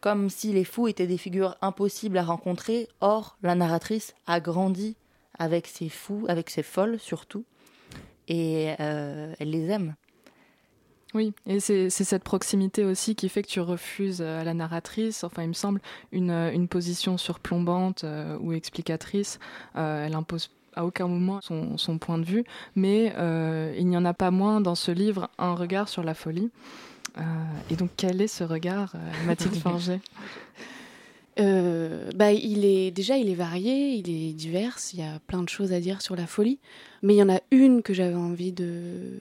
comme 0.00 0.28
si 0.28 0.52
les 0.52 0.64
fous 0.64 0.86
étaient 0.86 1.06
des 1.06 1.16
figures 1.16 1.56
impossibles 1.62 2.18
à 2.18 2.22
rencontrer. 2.22 2.88
Or, 3.00 3.38
la 3.42 3.54
narratrice 3.54 4.14
a 4.26 4.38
grandi 4.38 4.96
avec 5.38 5.66
ces 5.66 5.88
fous, 5.88 6.26
avec 6.28 6.50
ces 6.50 6.62
folles 6.62 6.98
surtout, 6.98 7.44
et 8.28 8.74
euh, 8.80 9.34
elle 9.38 9.50
les 9.50 9.70
aime. 9.70 9.94
Oui, 11.14 11.34
et 11.46 11.60
c'est 11.60 11.90
cette 11.90 12.24
proximité 12.24 12.84
aussi 12.84 13.14
qui 13.14 13.28
fait 13.28 13.42
que 13.42 13.48
tu 13.48 13.60
refuses 13.60 14.22
à 14.22 14.44
la 14.44 14.54
narratrice, 14.54 15.24
enfin 15.24 15.42
il 15.42 15.48
me 15.48 15.52
semble, 15.52 15.80
une, 16.10 16.30
une 16.30 16.68
position 16.68 17.18
surplombante 17.18 18.06
ou 18.40 18.52
explicatrice. 18.52 19.38
elle 19.74 20.14
impose 20.14 20.48
à 20.74 20.84
aucun 20.84 21.06
moment 21.06 21.40
son, 21.40 21.98
point 21.98 22.18
de 22.18 22.24
vue, 22.24 22.44
mais 22.76 23.12
euh, 23.16 23.74
il 23.78 23.86
n'y 23.86 23.96
en 23.96 24.04
a 24.04 24.14
pas 24.14 24.30
moins 24.30 24.60
dans 24.60 24.74
ce 24.74 24.90
livre 24.90 25.30
un 25.38 25.54
regard 25.54 25.88
sur 25.88 26.02
la 26.02 26.14
folie. 26.14 26.50
Euh, 27.18 27.22
et 27.70 27.76
donc 27.76 27.90
quel 27.96 28.20
est 28.22 28.28
ce 28.28 28.44
regard, 28.44 28.94
euh, 28.94 29.26
Mathilde 29.26 29.54
Forger 29.62 30.00
bah, 32.14 32.30
il 32.32 32.64
est 32.64 32.90
déjà 32.90 33.16
il 33.16 33.28
est 33.28 33.34
varié, 33.34 33.94
il 33.94 34.10
est 34.10 34.32
divers, 34.32 34.76
il 34.92 35.00
y 35.00 35.02
a 35.02 35.18
plein 35.26 35.42
de 35.42 35.48
choses 35.48 35.72
à 35.72 35.80
dire 35.80 36.02
sur 36.02 36.14
la 36.14 36.26
folie, 36.26 36.58
mais 37.02 37.14
il 37.14 37.16
y 37.16 37.22
en 37.22 37.30
a 37.30 37.40
une 37.50 37.82
que 37.82 37.94
j'avais 37.94 38.14
envie 38.14 38.52
de 38.52 39.18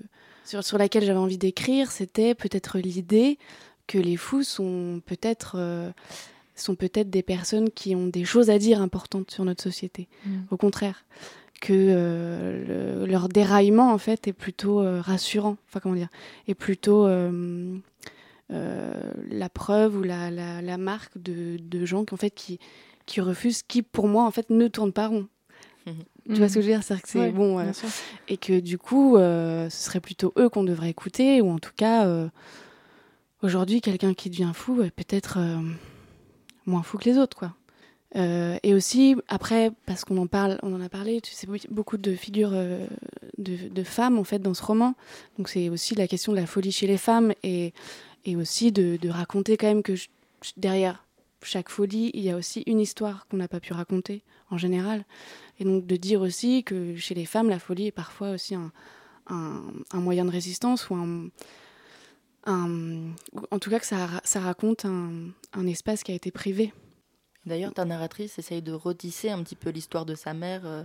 sur, 0.51 0.63
sur 0.63 0.77
laquelle 0.77 1.03
j'avais 1.03 1.19
envie 1.19 1.37
d'écrire, 1.37 1.91
c'était 1.91 2.35
peut-être 2.35 2.77
l'idée 2.77 3.39
que 3.87 3.97
les 3.97 4.17
fous 4.17 4.43
sont 4.43 5.01
peut-être 5.05 5.57
sont 6.55 6.75
peut-être 6.75 7.09
des 7.09 7.23
personnes 7.23 7.69
qui 7.69 7.95
ont 7.95 8.07
des 8.07 8.25
choses 8.25 8.49
à 8.49 8.59
dire 8.59 8.81
importantes 8.81 9.31
sur 9.31 9.45
notre 9.45 9.63
société. 9.63 10.07
Mm. 10.25 10.39
Au 10.51 10.57
contraire, 10.57 11.05
que 11.61 11.73
euh, 11.73 13.05
leur 13.05 13.29
déraillement 13.29 13.93
en 13.93 13.97
fait 13.97 14.27
est 14.27 14.33
plutôt 14.33 14.81
euh, 14.81 14.99
rassurant, 14.99 15.57
enfin 15.67 15.79
comment 15.79 15.95
dire, 15.95 16.09
est 16.47 16.55
plutôt 16.55 17.05
euh, 17.05 17.77
la 18.49 19.49
preuve 19.49 19.97
ou 19.97 20.03
la, 20.03 20.31
la, 20.31 20.77
marque 20.77 21.17
de, 21.17 21.57
de, 21.57 21.85
gens 21.85 22.03
qui 22.03 22.13
en 22.13 22.17
fait 22.17 22.31
qui, 22.31 22.59
qui 23.05 23.21
refusent, 23.21 23.61
qui 23.61 23.81
pour 23.81 24.07
moi 24.07 24.25
en 24.25 24.31
fait 24.31 24.49
ne 24.49 24.67
tournent 24.67 24.91
pas 24.91 25.07
rond. 25.07 25.27
Tu 26.27 26.35
vois 26.35 26.49
ce 26.49 26.55
que 26.55 26.61
je 26.61 26.67
veux 26.67 26.73
dire? 26.73 26.83
C'est 26.83 27.01
que 27.01 27.07
c'est 27.07 27.31
bon. 27.31 27.59
et 28.27 28.37
que 28.37 28.59
du 28.59 28.77
coup, 28.77 29.17
ce 29.17 29.69
serait 29.69 29.99
plutôt 29.99 30.33
eux 30.37 30.49
qu'on 30.49 30.63
devrait 30.63 30.89
écouter, 30.89 31.41
ou 31.41 31.49
en 31.51 31.59
tout 31.59 31.73
cas, 31.75 32.07
aujourd'hui, 33.41 33.81
quelqu'un 33.81 34.13
qui 34.13 34.29
devient 34.29 34.51
fou 34.53 34.81
est 34.81 34.91
peut-être 34.91 35.39
moins 36.65 36.83
fou 36.83 36.97
que 36.97 37.09
les 37.09 37.17
autres, 37.17 37.37
quoi. 37.37 37.53
Euh, 38.17 38.57
et 38.63 38.73
aussi, 38.73 39.15
après, 39.27 39.71
parce 39.85 40.03
qu'on 40.03 40.17
en 40.17 40.27
parle, 40.27 40.57
on 40.63 40.73
en 40.73 40.81
a 40.81 40.89
parlé, 40.89 41.21
tu 41.21 41.33
sais, 41.33 41.47
beaucoup 41.69 41.97
de 41.97 42.13
figures 42.13 42.51
euh, 42.53 42.85
de, 43.37 43.83
femmes, 43.83 44.19
en 44.19 44.23
fait, 44.23 44.39
dans 44.39 44.53
ce 44.53 44.63
roman. 44.63 44.95
Donc, 45.37 45.49
c'est 45.49 45.69
aussi 45.69 45.95
la 45.95 46.07
question 46.07 46.33
de 46.33 46.37
la 46.37 46.45
folie 46.45 46.71
chez 46.71 46.87
les 46.87 46.97
femmes 46.97 47.33
et, 47.43 47.73
et 48.25 48.35
aussi 48.35 48.71
de, 48.71 49.09
raconter 49.09 49.55
quand 49.57 49.67
même 49.67 49.83
que 49.83 49.93
derrière 50.57 51.05
chaque 51.43 51.69
folie, 51.69 52.11
il 52.13 52.21
y 52.21 52.29
a 52.29 52.37
aussi 52.37 52.63
une 52.67 52.79
histoire 52.79 53.27
qu'on 53.27 53.37
n'a 53.37 53.47
pas 53.47 53.59
pu 53.59 53.73
raconter, 53.73 54.23
en 54.49 54.57
général. 54.57 55.05
Et 55.59 55.63
donc, 55.63 55.85
de 55.85 55.95
dire 55.95 56.21
aussi 56.21 56.63
que 56.63 56.95
chez 56.95 57.15
les 57.15 57.25
femmes, 57.25 57.49
la 57.49 57.59
folie 57.59 57.87
est 57.87 57.91
parfois 57.91 58.31
aussi 58.31 58.55
un, 58.55 58.71
un, 59.27 59.99
moyen 59.99 60.25
de 60.25 60.31
résistance 60.31 60.89
ou 60.89 60.95
un. 60.95 61.29
un 62.45 63.13
en 63.51 63.59
tout 63.59 63.69
cas, 63.69 63.79
que 63.79 63.85
ça, 63.85 64.21
ça 64.23 64.39
raconte 64.39 64.85
un, 64.85 65.67
espace 65.67 66.03
qui 66.03 66.11
a 66.11 66.15
été 66.15 66.31
privé. 66.31 66.73
D'ailleurs, 67.45 67.73
ta 67.73 67.85
narratrice 67.85 68.37
essaye 68.37 68.61
de 68.61 68.71
retisser 68.71 69.29
un 69.29 69.41
petit 69.43 69.55
peu 69.55 69.69
l'histoire 69.69 70.05
de 70.05 70.13
sa 70.13 70.33
mère 70.33 70.61
euh, 70.65 70.83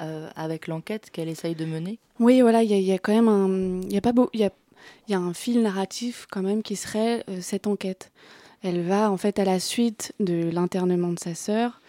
euh, 0.00 0.28
avec 0.36 0.66
l'enquête 0.66 1.10
qu'elle 1.10 1.28
essaye 1.28 1.54
de 1.54 1.64
mener. 1.64 1.98
Oui, 2.18 2.42
voilà, 2.42 2.62
il 2.62 2.70
y, 2.70 2.92
a 2.92 2.98
quand 2.98 3.12
même 3.12 3.28
un, 3.28 3.80
il 3.82 3.92
y 3.92 3.96
a 3.96 4.02
pas 4.02 4.12
beau, 4.12 4.28
il 4.34 4.40
y 4.40 4.44
a, 4.44 4.50
y 5.08 5.14
a, 5.14 5.18
un 5.18 5.32
fil 5.32 5.62
narratif 5.62 6.26
quand 6.30 6.42
même 6.42 6.62
qui 6.62 6.76
serait 6.76 7.24
euh, 7.30 7.40
cette 7.40 7.66
enquête. 7.66 8.12
Elle 8.62 8.82
va 8.82 9.10
en 9.10 9.16
fait 9.16 9.38
à 9.38 9.44
la 9.44 9.58
suite 9.58 10.12
de 10.20 10.50
l'internement 10.50 11.12
de 11.12 11.18
sa 11.18 11.34
sœur. 11.34 11.80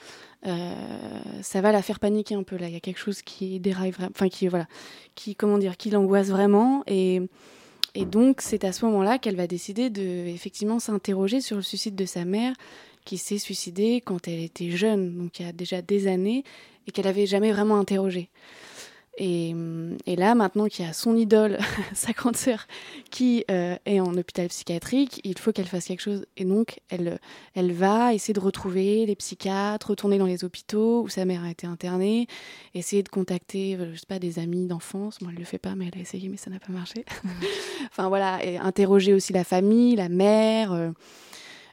ça 0.43 1.61
va 1.61 1.71
la 1.71 1.81
faire 1.81 1.99
paniquer 1.99 2.35
un 2.35 2.43
peu 2.43 2.57
là. 2.57 2.67
Il 2.67 2.73
y 2.73 2.77
a 2.77 2.79
quelque 2.79 2.99
chose 2.99 3.21
qui 3.21 3.59
déraille, 3.59 3.93
enfin 4.09 4.29
qui 4.29 4.47
voilà, 4.47 4.67
qui 5.15 5.35
comment 5.35 5.57
dire, 5.57 5.77
qui 5.77 5.89
l'angoisse 5.89 6.29
vraiment 6.29 6.83
et 6.87 8.05
donc 8.05 8.41
c'est 8.41 8.63
à 8.63 8.71
ce 8.71 8.85
moment-là 8.85 9.17
qu'elle 9.17 9.35
va 9.35 9.47
décider 9.47 9.89
de 9.89 10.01
effectivement 10.27 10.79
s'interroger 10.79 11.41
sur 11.41 11.57
le 11.57 11.61
suicide 11.61 11.95
de 11.95 12.05
sa 12.05 12.23
mère 12.23 12.53
qui 13.05 13.17
s'est 13.17 13.37
suicidée 13.37 14.01
quand 14.03 14.27
elle 14.27 14.39
était 14.39 14.71
jeune, 14.71 15.17
donc 15.17 15.39
il 15.39 15.45
y 15.45 15.49
a 15.49 15.51
déjà 15.51 15.81
des 15.81 16.07
années, 16.07 16.43
et 16.87 16.91
qu'elle 16.91 17.05
n'avait 17.05 17.25
jamais 17.25 17.51
vraiment 17.51 17.77
interrogé. 17.77 18.29
Et, 19.17 19.53
et, 20.05 20.15
là, 20.15 20.35
maintenant 20.35 20.67
qu'il 20.67 20.85
y 20.85 20.87
a 20.87 20.93
son 20.93 21.17
idole, 21.17 21.59
sa 21.93 22.13
grande 22.13 22.37
sœur, 22.37 22.65
qui 23.09 23.43
euh, 23.51 23.75
est 23.85 23.99
en 23.99 24.15
hôpital 24.15 24.47
psychiatrique, 24.47 25.19
il 25.25 25.37
faut 25.37 25.51
qu'elle 25.51 25.67
fasse 25.67 25.85
quelque 25.85 26.01
chose. 26.01 26.25
Et 26.37 26.45
donc, 26.45 26.79
elle, 26.89 27.19
elle 27.53 27.73
va 27.73 28.13
essayer 28.13 28.33
de 28.33 28.39
retrouver 28.39 29.05
les 29.05 29.15
psychiatres, 29.15 29.89
retourner 29.89 30.17
dans 30.17 30.25
les 30.25 30.45
hôpitaux 30.45 31.01
où 31.01 31.09
sa 31.09 31.25
mère 31.25 31.43
a 31.43 31.51
été 31.51 31.67
internée, 31.67 32.27
essayer 32.73 33.03
de 33.03 33.09
contacter, 33.09 33.75
euh, 33.75 33.93
je 33.93 33.99
sais 33.99 34.05
pas, 34.07 34.19
des 34.19 34.39
amis 34.39 34.65
d'enfance. 34.65 35.19
Moi, 35.21 35.31
elle 35.33 35.39
le 35.39 35.45
fait 35.45 35.59
pas, 35.59 35.75
mais 35.75 35.89
elle 35.91 35.99
a 35.99 36.01
essayé, 36.01 36.29
mais 36.29 36.37
ça 36.37 36.49
n'a 36.49 36.59
pas 36.59 36.71
marché. 36.71 37.03
enfin 37.91 38.07
voilà, 38.07 38.43
et 38.45 38.57
interroger 38.57 39.13
aussi 39.13 39.33
la 39.33 39.43
famille, 39.43 39.97
la 39.97 40.09
mère. 40.09 40.93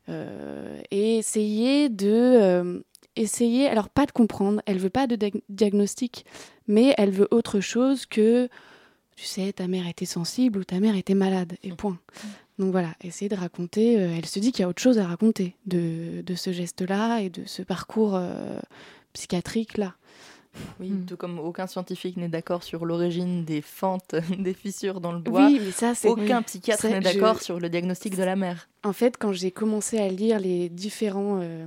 Euh, 0.08 0.80
et 0.90 1.18
essayer 1.18 1.88
de 1.88 2.82
essayer, 3.18 3.68
alors 3.68 3.88
pas 3.88 4.06
de 4.06 4.12
comprendre, 4.12 4.62
elle 4.66 4.78
veut 4.78 4.90
pas 4.90 5.06
de 5.06 5.18
diagnostic, 5.48 6.24
mais 6.66 6.94
elle 6.98 7.10
veut 7.10 7.28
autre 7.30 7.60
chose 7.60 8.06
que, 8.06 8.48
tu 9.16 9.24
sais, 9.24 9.52
ta 9.52 9.68
mère 9.68 9.86
était 9.86 10.06
sensible 10.06 10.60
ou 10.60 10.64
ta 10.64 10.80
mère 10.80 10.96
était 10.96 11.14
malade, 11.14 11.56
et 11.62 11.72
point. 11.72 11.98
Donc 12.58 12.72
voilà, 12.72 12.94
essayer 13.02 13.28
de 13.28 13.36
raconter. 13.36 13.94
elle 13.94 14.26
se 14.26 14.38
dit 14.38 14.50
qu'il 14.50 14.62
y 14.62 14.64
a 14.64 14.68
autre 14.68 14.82
chose 14.82 14.98
à 14.98 15.06
raconter 15.06 15.54
de, 15.66 16.22
de 16.22 16.34
ce 16.34 16.52
geste-là 16.52 17.20
et 17.20 17.30
de 17.30 17.42
ce 17.46 17.62
parcours 17.62 18.20
psychiatrique-là. 19.12 19.94
Oui, 20.80 20.90
hmm. 20.90 21.06
tout 21.06 21.16
comme 21.16 21.38
aucun 21.38 21.66
scientifique 21.66 22.16
n'est 22.16 22.28
d'accord 22.28 22.62
sur 22.62 22.84
l'origine 22.84 23.44
des 23.44 23.62
fentes, 23.62 24.14
des 24.38 24.54
fissures 24.54 25.00
dans 25.00 25.12
le 25.12 25.18
bois. 25.18 25.46
Oui, 25.46 25.60
mais 25.64 25.70
ça, 25.72 25.94
c'est... 25.94 26.08
Aucun 26.08 26.42
psychiatre 26.42 26.86
n'est 26.86 27.00
d'accord 27.00 27.40
sur 27.40 27.60
le 27.60 27.68
diagnostic 27.68 28.16
de 28.16 28.22
la 28.22 28.36
mère. 28.36 28.68
En 28.84 28.92
fait, 28.92 29.16
quand 29.18 29.32
j'ai 29.32 29.50
commencé 29.50 29.98
à 29.98 30.08
lire 30.08 30.38
les 30.40 30.68
différents 30.68 31.40
euh, 31.42 31.66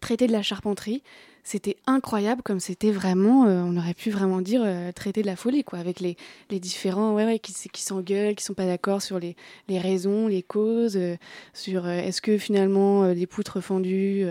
traités 0.00 0.26
de 0.26 0.32
la 0.32 0.42
charpenterie, 0.42 1.02
c'était 1.46 1.76
incroyable 1.86 2.42
comme 2.42 2.58
c'était 2.58 2.90
vraiment, 2.90 3.46
euh, 3.46 3.62
on 3.62 3.76
aurait 3.76 3.94
pu 3.94 4.10
vraiment 4.10 4.40
dire 4.40 4.62
euh, 4.64 4.90
traité 4.90 5.22
de 5.22 5.26
la 5.26 5.36
folie, 5.36 5.62
quoi, 5.62 5.78
avec 5.78 6.00
les, 6.00 6.16
différents, 6.58 7.16
qui, 7.38 7.82
s'engueulent, 7.82 8.34
qui 8.34 8.42
sont 8.42 8.54
pas 8.54 8.66
d'accord 8.66 9.00
sur 9.00 9.20
les, 9.20 9.36
raisons, 9.68 10.26
les 10.26 10.42
causes, 10.42 10.96
euh, 10.96 11.16
sur 11.54 11.88
est-ce 11.88 12.20
que 12.20 12.36
finalement 12.36 13.04
les 13.04 13.28
poutres 13.28 13.60
fendues, 13.60 14.26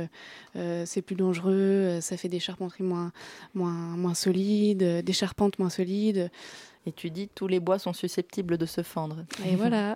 c'est 0.84 1.02
plus 1.02 1.16
dangereux, 1.16 2.00
ça 2.02 2.18
fait 2.18 2.28
des 2.28 2.40
charpenteries 2.40 2.84
moins, 2.84 3.14
moins, 3.54 3.72
moins 3.72 4.14
solides, 4.14 4.84
des 4.84 5.14
charpentes 5.14 5.58
moins 5.58 5.70
solides. 5.70 6.30
Et 6.86 6.92
tu 6.92 7.10
dis 7.10 7.28
tous 7.28 7.48
les 7.48 7.60
bois 7.60 7.80
sont 7.80 7.94
susceptibles 7.94 8.58
de 8.58 8.66
se 8.66 8.84
fendre. 8.84 9.26
Et 9.46 9.56
voilà. 9.56 9.96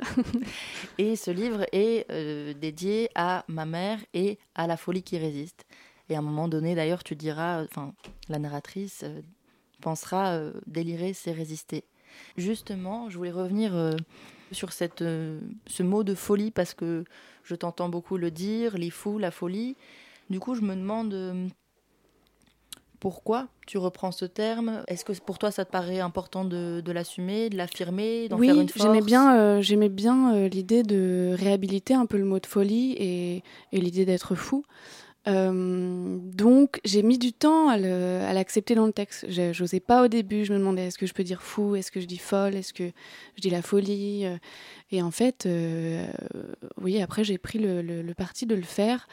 et 0.98 1.16
ce 1.16 1.30
livre 1.30 1.66
est 1.72 2.10
dédié 2.56 3.10
à 3.14 3.46
ma 3.48 3.66
mère 3.66 4.00
et 4.14 4.40
à 4.56 4.66
la 4.66 4.76
folie 4.76 5.04
qui 5.04 5.18
résiste. 5.18 5.66
Et 6.10 6.16
à 6.16 6.20
un 6.20 6.24
moment 6.24 6.48
donné, 6.48 6.76
d'ailleurs, 6.76 7.04
tu 7.04 7.16
diras, 7.16 7.64
enfin, 7.64 7.94
la 8.30 8.40
narratrice 8.40 9.02
euh, 9.04 9.22
pensera 9.80 10.34
euh, 10.34 10.54
délirer, 10.66 11.14
c'est 11.14 11.32
résister. 11.32 11.84
Justement, 12.36 13.10
je 13.10 13.18
voulais 13.18 13.32
revenir 13.32 13.76
euh, 13.76 13.96
sur 14.52 14.74
cette, 14.74 15.02
ce 15.02 15.84
mot 15.84 16.04
de 16.04 16.16
folie 16.16 16.50
parce 16.50 16.74
que 16.74 17.04
je 17.44 17.56
t'entends 17.56 17.90
beaucoup 17.90 18.18
le 18.18 18.32
dire, 18.32 18.78
les 18.78 18.90
fous, 18.90 19.20
la 19.20 19.30
folie. 19.30 19.78
Du 20.32 20.40
coup, 20.40 20.56
je 20.56 20.62
me 20.62 20.76
demande 20.76 21.52
pourquoi 23.00 23.48
tu 23.66 23.78
reprends 23.78 24.12
ce 24.12 24.26
terme? 24.26 24.84
Est-ce 24.88 25.06
que 25.06 25.14
pour 25.14 25.38
toi 25.38 25.52
ça 25.52 25.66
te 25.66 25.72
paraît 25.72 26.00
important 26.00 26.46
de, 26.46 26.82
de 26.82 26.92
l'assumer, 26.92 27.50
de 27.50 27.58
l'affirmer, 27.58 28.28
d'en 28.28 28.38
faire 28.38 28.56
une 28.56 28.70
force? 28.70 28.86
j'aimais 28.86 29.02
bien, 29.02 29.62
j'aimais 29.62 29.90
bien 29.90 30.48
l'idée 30.48 30.84
de 30.84 31.36
réhabiliter 31.38 31.94
un 31.94 32.06
peu 32.06 32.18
le 32.18 32.26
mot 32.26 32.40
de 32.40 32.46
folie 32.46 32.94
et, 32.94 33.44
et 33.72 33.80
l'idée 33.80 34.06
d'être 34.06 34.36
fou. 34.36 34.66
Euh, 35.28 36.18
donc 36.34 36.80
j'ai 36.86 37.04
mis 37.04 37.18
du 37.18 37.34
temps 37.34 37.70
à 37.70 37.78
l'accepter 37.78 38.76
dans 38.76 38.86
le 38.86 38.94
texte. 38.94 39.26
J'osais 39.52 39.80
pas 39.80 40.04
au 40.04 40.08
début, 40.08 40.46
je 40.46 40.54
me 40.54 40.60
demandais 40.60 40.88
est-ce 40.88 40.98
que 40.98 41.06
je 41.06 41.14
peux 41.14 41.24
dire 41.24 41.42
fou, 41.42 41.76
est-ce 41.76 41.92
que 41.92 42.00
je 42.00 42.06
dis 42.06 42.18
folle, 42.18 42.56
est-ce 42.56 42.74
que 42.74 42.92
je 43.36 43.42
dis 43.42 43.50
la 43.50 43.62
folie? 43.62 44.26
Euh. 44.26 44.38
Et 44.92 45.02
en 45.02 45.12
fait, 45.12 45.46
euh, 45.46 46.08
oui, 46.82 47.02
après 47.02 47.24
j'ai 47.24 47.38
pris 47.38 47.60
le, 47.60 48.14
parti 48.14 48.46
de 48.46 48.56
le 48.56 48.64
faire. 48.64 49.08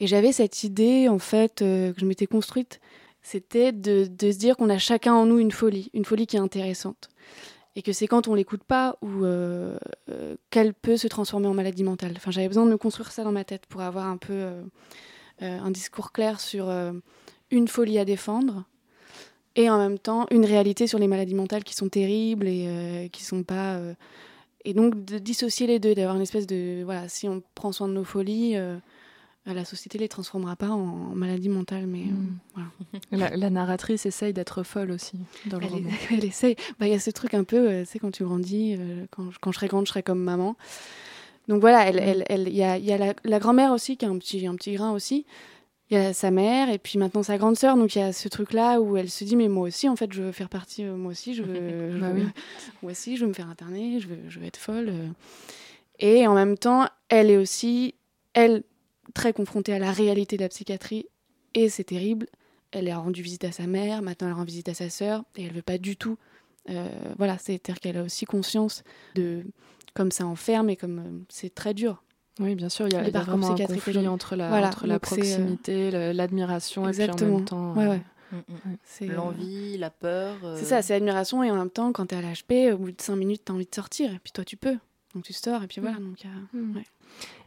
Et 0.00 0.06
j'avais 0.06 0.32
cette 0.32 0.64
idée 0.64 1.08
en 1.08 1.18
fait 1.18 1.56
que 1.58 1.94
je 1.96 2.06
m'étais 2.06 2.26
construite, 2.26 2.80
c'était 3.22 3.72
de, 3.72 4.06
de, 4.06 4.32
se 4.32 4.38
dire 4.38 4.56
qu'on 4.56 4.70
a 4.70 4.78
chacun 4.78 5.14
en 5.14 5.26
nous 5.26 5.38
une 5.38 5.52
folie, 5.52 5.90
une 5.94 6.04
folie 6.04 6.26
qui 6.26 6.36
est 6.36 6.40
intéressante. 6.40 7.08
Et 7.74 7.82
que 7.82 7.92
c'est 7.92 8.06
quand 8.06 8.28
on 8.28 8.34
l'écoute 8.34 8.64
pas 8.64 8.98
ou 9.00 9.24
qu'elle 10.50 10.74
peut 10.74 10.98
se 10.98 11.08
transformer 11.08 11.46
en 11.46 11.54
maladie 11.54 11.84
mentale. 11.84 12.12
Enfin, 12.16 12.30
j'avais 12.30 12.48
besoin 12.48 12.66
de 12.66 12.70
me 12.70 12.76
construire 12.76 13.10
ça 13.10 13.24
dans 13.24 13.32
ma 13.32 13.44
tête 13.44 13.64
pour 13.64 13.80
avoir 13.80 14.08
un 14.08 14.18
peu 14.18 14.62
euh, 15.42 15.58
un 15.58 15.70
discours 15.70 16.12
clair 16.12 16.40
sur 16.40 16.68
euh, 16.68 16.92
une 17.50 17.66
folie 17.66 17.98
à 17.98 18.04
défendre 18.04 18.64
et 19.56 19.68
en 19.70 19.78
même 19.78 19.98
temps 19.98 20.26
une 20.30 20.44
réalité 20.44 20.86
sur 20.86 21.00
les 21.00 21.08
maladies 21.08 21.34
mentales 21.34 21.64
qui 21.64 21.74
sont 21.74 21.88
terribles 21.88 22.46
et 22.46 22.66
euh, 22.68 23.08
qui 23.08 23.24
sont 23.24 23.42
pas 23.42 23.80
et 24.64 24.72
donc 24.72 25.04
de 25.04 25.18
dissocier 25.18 25.66
les 25.66 25.80
deux 25.80 25.94
d'avoir 25.94 26.14
une 26.14 26.22
espèce 26.22 26.46
de 26.46 26.82
voilà 26.84 27.08
si 27.08 27.28
on 27.28 27.42
prend 27.54 27.72
soin 27.72 27.88
de 27.88 27.92
nos 27.92 28.04
folies 28.04 28.56
la 29.46 29.64
société 29.64 29.98
les 29.98 30.08
transformera 30.08 30.54
pas 30.56 30.68
en, 30.68 31.14
maladies 31.14 31.48
mentales 31.48 31.86
mais 31.86 32.04
mm. 32.04 32.38
voilà. 33.10 33.30
la, 33.36 33.50
narratrice 33.50 34.06
essaye 34.06 34.32
d'être 34.32 34.62
folle 34.62 34.90
aussi 34.90 35.18
dans 35.46 35.58
le 35.58 35.66
elle 35.66 35.72
roman 35.72 35.90
elle 36.10 36.24
essaye 36.24 36.56
bah, 36.78 36.86
il 36.86 36.92
y 36.92 36.94
a 36.94 37.00
ce 37.00 37.10
truc 37.10 37.34
un 37.34 37.44
peu 37.44 37.84
c'est 37.84 37.98
quand 37.98 38.12
tu 38.12 38.24
grandis 38.24 38.78
quand, 39.10 39.30
quand, 39.40 39.52
je 39.52 39.56
serai 39.56 39.68
grande 39.68 39.86
je 39.86 39.90
serai 39.90 40.02
comme 40.02 40.22
maman 40.22 40.56
donc 41.48 41.60
voilà, 41.60 41.90
il 41.90 41.98
elle, 41.98 42.24
elle, 42.28 42.48
y 42.48 42.62
a, 42.62 42.78
y 42.78 42.92
a 42.92 43.14
la, 43.24 43.38
grand-mère 43.38 43.72
aussi 43.72 43.96
qui 43.96 44.04
a 44.04 44.08
un 44.08 44.18
petit, 44.18 44.46
un 44.46 44.54
petit 44.54 44.74
grain 44.74 44.92
aussi. 44.92 45.26
Il 45.90 45.94
y 45.94 46.00
a 46.00 46.14
sa 46.14 46.30
mère 46.30 46.70
et 46.70 46.78
puis 46.78 46.98
maintenant 46.98 47.22
sa 47.22 47.36
grande 47.36 47.56
sœur. 47.56 47.76
Donc 47.76 47.94
il 47.94 47.98
y 47.98 48.02
a 48.02 48.12
ce 48.12 48.28
truc-là 48.28 48.80
où 48.80 48.96
elle 48.96 49.10
se 49.10 49.24
dit 49.24 49.36
mais 49.36 49.48
moi 49.48 49.66
aussi 49.66 49.88
en 49.88 49.96
fait 49.96 50.12
je 50.12 50.22
veux 50.22 50.32
faire 50.32 50.48
partie, 50.48 50.84
euh, 50.84 50.96
moi 50.96 51.10
aussi 51.10 51.34
je 51.34 51.42
veux, 51.42 51.98
bah 52.00 52.12
moi 52.82 52.92
aussi 52.92 53.16
je 53.16 53.24
veux 53.24 53.28
me 53.28 53.34
faire 53.34 53.48
interner, 53.48 54.00
je 54.00 54.08
veux, 54.08 54.18
je 54.28 54.38
veux 54.38 54.46
être 54.46 54.56
folle. 54.56 54.88
Euh. 54.88 55.08
Et 55.98 56.26
en 56.26 56.34
même 56.34 56.56
temps, 56.56 56.86
elle 57.08 57.30
est 57.30 57.36
aussi, 57.36 57.94
elle, 58.32 58.62
très 59.12 59.32
confrontée 59.32 59.72
à 59.72 59.78
la 59.78 59.92
réalité 59.92 60.36
de 60.36 60.42
la 60.42 60.48
psychiatrie 60.48 61.06
et 61.54 61.68
c'est 61.68 61.84
terrible. 61.84 62.26
Elle 62.70 62.88
a 62.88 62.98
rendu 62.98 63.22
visite 63.22 63.44
à 63.44 63.52
sa 63.52 63.66
mère, 63.66 64.02
maintenant 64.02 64.28
elle 64.28 64.34
rend 64.34 64.44
visite 64.44 64.68
à 64.68 64.74
sa 64.74 64.88
sœur 64.88 65.24
et 65.36 65.44
elle 65.44 65.52
veut 65.52 65.62
pas 65.62 65.78
du 65.78 65.96
tout. 65.96 66.16
Euh, 66.70 66.88
voilà, 67.18 67.38
c'est-à-dire 67.38 67.80
qu'elle 67.80 67.98
a 67.98 68.02
aussi 68.02 68.24
conscience 68.24 68.82
de 69.14 69.44
comme 69.94 70.10
ça 70.10 70.26
enferme 70.26 70.70
et 70.70 70.76
comme 70.76 70.98
euh, 70.98 71.24
c'est 71.28 71.54
très 71.54 71.74
dur. 71.74 72.02
Oui, 72.40 72.54
bien 72.54 72.70
sûr, 72.70 72.86
il 72.88 72.94
y 72.94 72.96
a, 72.96 73.02
vraiment 73.02 73.50
un 73.50 73.66
conflit 73.66 74.08
entre 74.08 74.36
la, 74.36 74.66
entre 74.68 74.86
la 74.86 74.94
euh, 74.94 74.98
proximité, 74.98 75.90
l'admiration 76.14 76.88
et 76.88 76.92
puis 76.92 77.10
en 77.10 77.16
même 77.16 77.44
temps... 77.44 77.74
Ouais, 77.74 77.88
ouais. 77.88 78.00
Mm, 78.32 79.04
mm. 79.04 79.12
L'envie, 79.12 79.76
la 79.76 79.90
peur. 79.90 80.36
C'est 80.56 80.64
ça, 80.64 80.80
c'est 80.80 80.94
l'admiration 80.94 81.42
et 81.42 81.50
en 81.50 81.56
même 81.56 81.68
temps, 81.68 81.92
quand 81.92 82.06
tu 82.06 82.14
es 82.14 82.18
à 82.18 82.22
l'HP, 82.22 82.72
au 82.72 82.78
bout 82.78 82.92
de 82.92 83.00
5 83.00 83.16
minutes, 83.16 83.42
tu 83.44 83.52
as 83.52 83.54
envie 83.54 83.66
de 83.66 83.74
sortir 83.74 84.14
et 84.14 84.18
puis 84.18 84.32
toi 84.32 84.44
tu 84.44 84.56
peux. 84.56 84.78
Donc 85.14 85.24
tu 85.24 85.34
sors 85.34 85.62
et 85.62 85.66
puis 85.66 85.82
voilà. 85.82 85.98
Donc, 85.98 86.24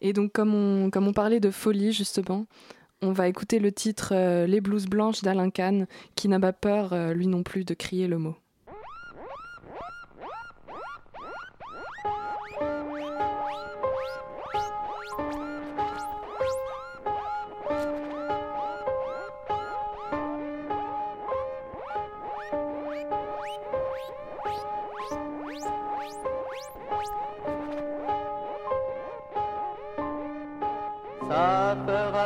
Et 0.01 0.13
donc, 0.13 0.32
comme 0.32 0.54
on, 0.54 1.13
parlait 1.13 1.39
de 1.39 1.51
folie 1.51 1.91
justement, 1.91 2.45
on 3.01 3.12
va 3.12 3.28
écouter 3.28 3.60
le 3.60 3.71
titre 3.71 4.13
Les 4.45 4.62
blouses 4.62 4.88
blanches 4.88 5.21
d'Alain 5.21 5.49
Kahn, 5.49 5.88
qui 6.15 6.28
n'a 6.28 6.39
pas 6.39 6.54
peur, 6.54 7.13
lui 7.13 7.28
non 7.28 7.43
plus, 7.43 7.65
de 7.65 7.73
crier 7.73 8.08
le 8.08 8.17
mot. 8.17 8.36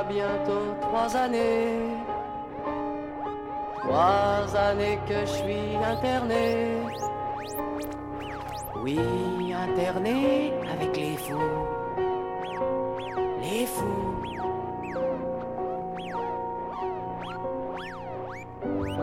Bientôt 0.09 0.73
trois 0.81 1.15
années, 1.15 1.77
trois 3.83 4.55
années 4.55 4.99
que 5.07 5.19
je 5.21 5.31
suis 5.41 5.75
interné. 5.93 6.67
Oui, 8.83 8.99
interné 9.53 10.53
avec 10.73 10.97
les 10.97 11.15
fous, 11.17 11.37
les 13.41 13.65
fous. 13.65 14.15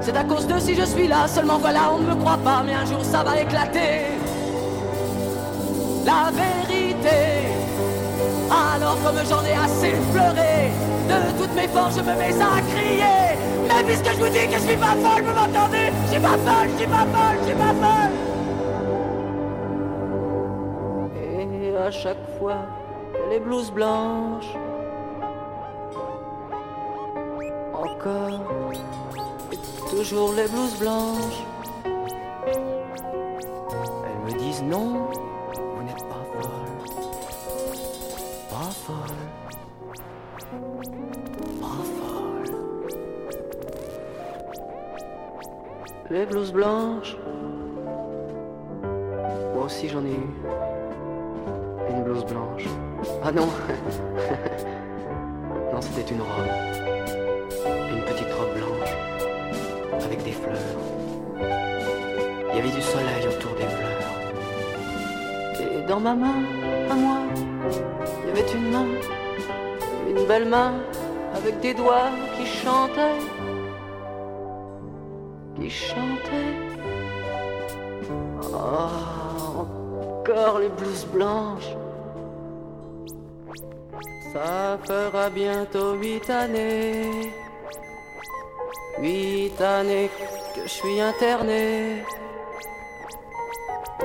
C'est 0.00 0.16
à 0.16 0.24
cause 0.24 0.46
de 0.46 0.58
si 0.58 0.74
je 0.74 0.84
suis 0.84 1.08
là, 1.08 1.26
seulement 1.28 1.58
voilà, 1.58 1.92
on 1.92 1.98
ne 1.98 2.10
me 2.10 2.14
croit 2.16 2.38
pas, 2.38 2.62
mais 2.64 2.74
un 2.74 2.84
jour 2.84 3.04
ça 3.04 3.22
va 3.22 3.40
éclater. 3.40 4.06
La 6.04 6.30
vérité. 6.30 7.46
Alors 8.50 8.96
comme 9.02 9.20
j'en 9.28 9.44
ai 9.44 9.54
assez 9.54 9.92
pleuré, 10.12 10.55
toutes 11.46 11.56
mes 11.56 11.68
forces 11.68 11.96
je 11.96 12.00
me 12.00 12.14
mets 12.16 12.42
à 12.42 12.60
crier. 12.72 13.36
Mais 13.68 13.84
puisque 13.84 14.10
je 14.16 14.20
vous 14.24 14.28
dis 14.28 14.46
que 14.46 14.54
je 14.54 14.66
suis 14.68 14.76
pas 14.76 14.96
folle, 14.96 15.22
vous 15.24 15.34
m'entendez? 15.34 15.90
Je 16.06 16.12
suis 16.12 16.20
pas 16.20 16.38
folle, 16.38 16.68
je 16.72 16.76
suis 16.76 16.86
pas 16.86 17.06
folle, 17.14 17.36
je 17.40 17.44
suis 17.44 17.54
pas 17.54 17.74
folle. 17.82 18.12
Et 21.22 21.76
à 21.76 21.90
chaque 21.90 22.24
fois 22.38 22.58
les 23.30 23.40
blouses 23.40 23.70
blanches, 23.70 24.56
encore, 27.74 28.40
toujours 29.90 30.32
les 30.32 30.48
blouses 30.48 30.78
blanches. 30.78 31.44
Elles 32.54 34.20
me 34.24 34.32
disent 34.38 34.62
non, 34.62 35.05
Les 46.16 46.24
blouses 46.24 46.50
blanches. 46.50 47.14
Moi 49.54 49.64
aussi 49.66 49.86
j'en 49.90 50.02
ai 50.02 50.12
eu. 50.12 50.30
Une 51.90 52.04
blouse 52.04 52.24
blanche. 52.24 52.64
Ah 53.22 53.30
non. 53.30 53.44
non, 55.74 55.80
c'était 55.82 56.14
une 56.14 56.22
robe. 56.22 56.48
Une 57.90 58.00
petite 58.04 58.32
robe 58.32 58.54
blanche. 58.56 58.96
Avec 60.06 60.24
des 60.24 60.32
fleurs. 60.32 60.80
Il 61.38 62.56
y 62.56 62.60
avait 62.60 62.70
du 62.70 62.80
soleil 62.80 63.28
autour 63.28 63.52
des 63.52 63.68
fleurs. 63.76 64.14
Et 65.60 65.82
dans 65.86 66.00
ma 66.00 66.14
main, 66.14 66.46
à 66.90 66.94
moi, 66.94 67.18
il 68.22 68.28
y 68.28 68.30
avait 68.30 68.50
une 68.54 68.70
main, 68.70 68.86
une 70.08 70.24
belle 70.26 70.48
main, 70.48 70.72
avec 71.34 71.60
des 71.60 71.74
doigts 71.74 72.08
qui 72.38 72.46
chantaient, 72.46 73.20
qui 75.66 75.70
chantaient. 75.70 76.56
Oh, 78.52 79.66
encore 80.20 80.58
les 80.60 80.68
blouses 80.68 81.06
blanches. 81.06 81.72
Ça 84.32 84.78
fera 84.86 85.30
bientôt 85.30 85.94
huit 85.94 86.28
années. 86.30 87.32
Huit 88.98 89.60
années 89.60 90.10
que 90.54 90.62
je 90.62 90.68
suis 90.68 91.00
interné. 91.00 92.02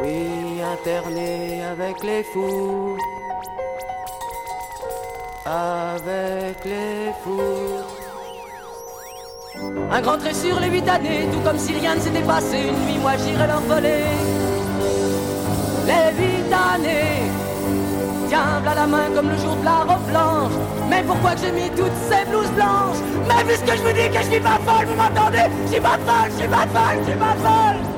Oui, 0.01 0.61
interné 0.61 1.63
avec 1.63 2.03
les 2.03 2.23
fous. 2.23 2.97
Avec 5.45 6.65
les 6.65 7.11
fous. 7.23 7.90
Un 9.91 10.01
grand 10.01 10.17
trait 10.17 10.33
sur 10.33 10.59
les 10.59 10.69
huit 10.69 10.87
années, 10.87 11.27
tout 11.31 11.39
comme 11.39 11.57
si 11.57 11.73
rien 11.73 11.95
ne 11.95 11.99
s'était 11.99 12.21
passé. 12.21 12.57
Une 12.57 12.85
nuit, 12.85 12.99
moi 12.99 13.11
j'irai 13.17 13.47
leur 13.47 13.61
voler. 13.61 14.05
Les 15.85 16.07
huit 16.17 16.53
années, 16.53 17.31
tiens, 18.27 18.61
à 18.65 18.75
la 18.75 18.87
main 18.87 19.09
comme 19.15 19.29
le 19.29 19.37
jour 19.37 19.55
de 19.55 19.65
la 19.65 19.83
blanche. 19.83 20.53
Mais 20.89 21.03
pourquoi 21.03 21.31
que 21.31 21.41
j'ai 21.41 21.51
mis 21.51 21.69
toutes 21.69 21.99
ces 22.09 22.29
blouses 22.29 22.51
blanches? 22.51 23.01
Mais 23.27 23.43
puisque 23.45 23.77
je 23.77 23.81
vous 23.81 23.93
dis 23.93 24.09
que 24.09 24.23
je 24.23 24.31
suis 24.31 24.39
pas 24.39 24.59
folle, 24.65 24.87
vous 24.87 24.95
m'entendez 24.95 25.45
Je 25.65 25.71
suis 25.73 25.81
pas 25.81 25.97
folle, 26.05 26.31
je 26.31 26.37
suis 26.37 26.47
pas 26.47 26.67
folle, 26.73 26.97
je 26.99 27.09
suis 27.09 27.19
pas 27.19 27.35
folle 27.35 27.91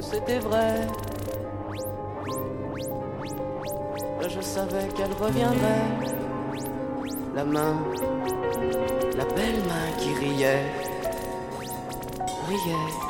que 0.00 0.02
c'était 0.02 0.38
vrai. 0.38 0.86
Je 4.32 4.40
savais 4.40 4.86
qu'elle 4.94 5.12
reviendrait. 5.12 5.90
La 7.34 7.44
main, 7.44 7.76
la 9.16 9.24
belle 9.24 9.60
main 9.66 9.90
qui 9.98 10.14
riait, 10.14 10.66
riait. 12.48 13.09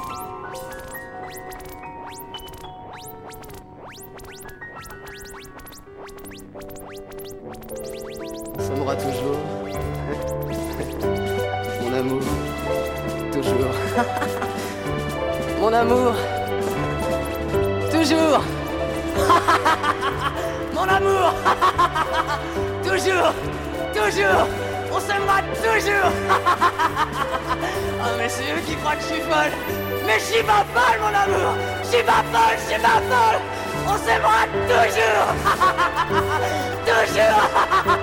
On 24.92 25.00
s'aimera 25.00 25.40
toujours. 25.62 26.12
Ah 28.02 28.09
mais 28.18 28.28
c'est 28.28 28.42
eux 28.42 28.61
qui 28.66 28.76
croient 28.76 28.96
que 28.96 29.02
je 29.02 29.06
suis 29.06 29.20
folle. 29.22 29.52
Mais 30.06 30.18
je 30.18 30.24
suis 30.24 30.42
pas 30.42 30.64
folle 30.74 31.00
mon 31.00 31.09
amour. 31.09 31.54
Je 31.83 31.88
suis 31.88 32.02
pas 32.02 32.22
folle, 32.33 32.59
je 32.59 32.72
suis 32.72 32.83
pas 32.83 33.00
folle. 33.09 33.40
On 33.87 33.96
s'aimera 33.96 34.46
toujours. 34.68 35.28
toujours. 36.87 37.96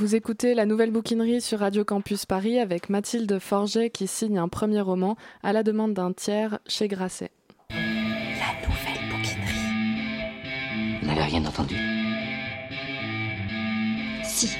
Vous 0.00 0.14
écoutez 0.14 0.54
la 0.54 0.64
nouvelle 0.64 0.90
bouquinerie 0.92 1.42
sur 1.42 1.58
Radio 1.58 1.84
Campus 1.84 2.24
Paris 2.24 2.58
avec 2.58 2.88
Mathilde 2.88 3.38
Forget 3.38 3.90
qui 3.90 4.06
signe 4.06 4.38
un 4.38 4.48
premier 4.48 4.80
roman 4.80 5.14
à 5.42 5.52
la 5.52 5.62
demande 5.62 5.92
d'un 5.92 6.14
tiers 6.14 6.58
chez 6.66 6.88
Grasset. 6.88 7.30
La 7.68 7.76
nouvelle 8.66 9.10
bouquinerie. 9.10 9.42
Vous 11.02 11.06
n'avez 11.06 11.24
rien 11.24 11.44
entendu? 11.44 11.76
Si. 14.24 14.56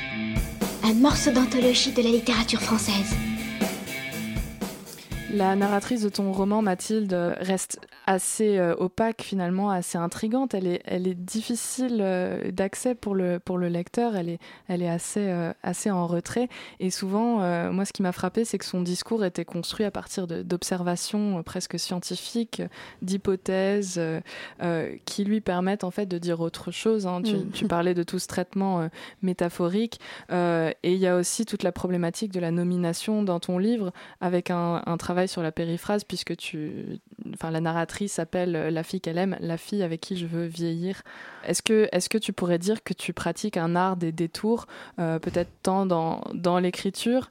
Un 0.85 0.93
morceau 0.93 1.31
d'anthologie 1.31 1.93
de 1.93 2.03
la 2.03 2.11
littérature 2.11 2.61
française. 2.61 3.17
La 5.33 5.55
narratrice 5.55 6.03
de 6.03 6.09
ton 6.09 6.33
roman, 6.33 6.61
Mathilde, 6.61 7.15
reste 7.39 7.79
assez 8.07 8.59
euh, 8.59 8.75
opaque 8.77 9.23
finalement, 9.23 9.71
assez 9.71 9.97
intrigante. 9.97 10.55
Elle 10.55 10.67
est, 10.67 10.83
elle 10.85 11.07
est 11.07 11.15
difficile 11.15 11.99
euh, 12.01 12.51
d'accès 12.51 12.97
pour 12.97 13.15
le, 13.15 13.39
pour 13.39 13.57
le 13.57 13.69
lecteur. 13.69 14.17
Elle 14.17 14.29
est, 14.29 14.39
elle 14.67 14.83
est 14.83 14.89
assez, 14.89 15.29
euh, 15.29 15.53
assez 15.63 15.89
en 15.91 16.07
retrait. 16.09 16.49
Et 16.81 16.91
souvent, 16.91 17.39
moi, 17.71 17.85
ce 17.85 17.93
qui 17.93 18.03
m'a 18.03 18.11
frappé, 18.13 18.45
c'est 18.45 18.59
que 18.59 18.65
son 18.65 18.83
discours 18.83 19.25
était 19.25 19.45
construit 19.45 19.87
à 19.87 19.91
partir 19.93 20.27
d'observations 20.27 21.43
presque 21.45 21.79
scientifiques, 21.79 22.63
d'hypothèses 23.03 24.01
qui 25.05 25.25
lui 25.25 25.41
permettent 25.41 25.85
en 25.85 25.91
fait 25.91 26.07
de 26.07 26.19
dire 26.19 26.41
autre 26.41 26.71
chose. 26.71 27.07
hein. 27.07 27.23
Tu, 27.23 27.37
Mm. 27.37 27.51
tu 27.53 27.67
parlais 27.67 27.95
de 27.95 28.03
tout 28.03 28.19
ce 28.19 28.27
traitement 28.27 28.89
métaphorique. 29.23 30.01
Et 30.31 30.75
il 30.83 30.99
y 30.99 31.07
a 31.07 31.17
aussi 31.17 31.45
toute 31.47 31.63
la 31.63 31.73
problématique 31.73 32.33
de 32.33 32.41
la 32.41 32.51
nomination 32.51 33.23
dans 33.23 33.39
ton 33.41 33.59
livre 33.59 33.93
avec 34.21 34.51
un, 34.51 34.83
un 34.87 34.97
travail 34.97 35.20
sur 35.29 35.43
la 35.43 35.53
périphrase 35.53 36.05
puisque 36.05 36.37
tu, 36.37 37.01
enfin, 37.35 37.51
la 37.51 37.61
narratrice 37.61 38.13
s'appelle 38.13 38.57
euh, 38.57 38.71
la 38.71 38.83
fille 38.83 39.01
qu'elle 39.01 39.19
aime, 39.19 39.37
la 39.41 39.57
fille 39.57 39.83
avec 39.83 40.01
qui 40.01 40.17
je 40.17 40.27
veux 40.27 40.47
vieillir. 40.47 41.03
Est-ce 41.45 41.63
que, 41.63 41.89
est-ce 41.93 42.09
que 42.09 42.19
tu 42.19 42.33
pourrais 42.33 42.59
dire 42.59 42.83
que 42.83 42.95
tu 42.95 43.13
pratiques 43.13 43.57
un 43.57 43.77
art 43.77 43.97
des 43.97 44.13
détours, 44.13 44.67
euh, 44.99 45.19
peut-être 45.19 45.51
tant 45.63 45.87
dans, 45.87 46.23
dans 46.35 46.59
l'écriture 46.59 47.31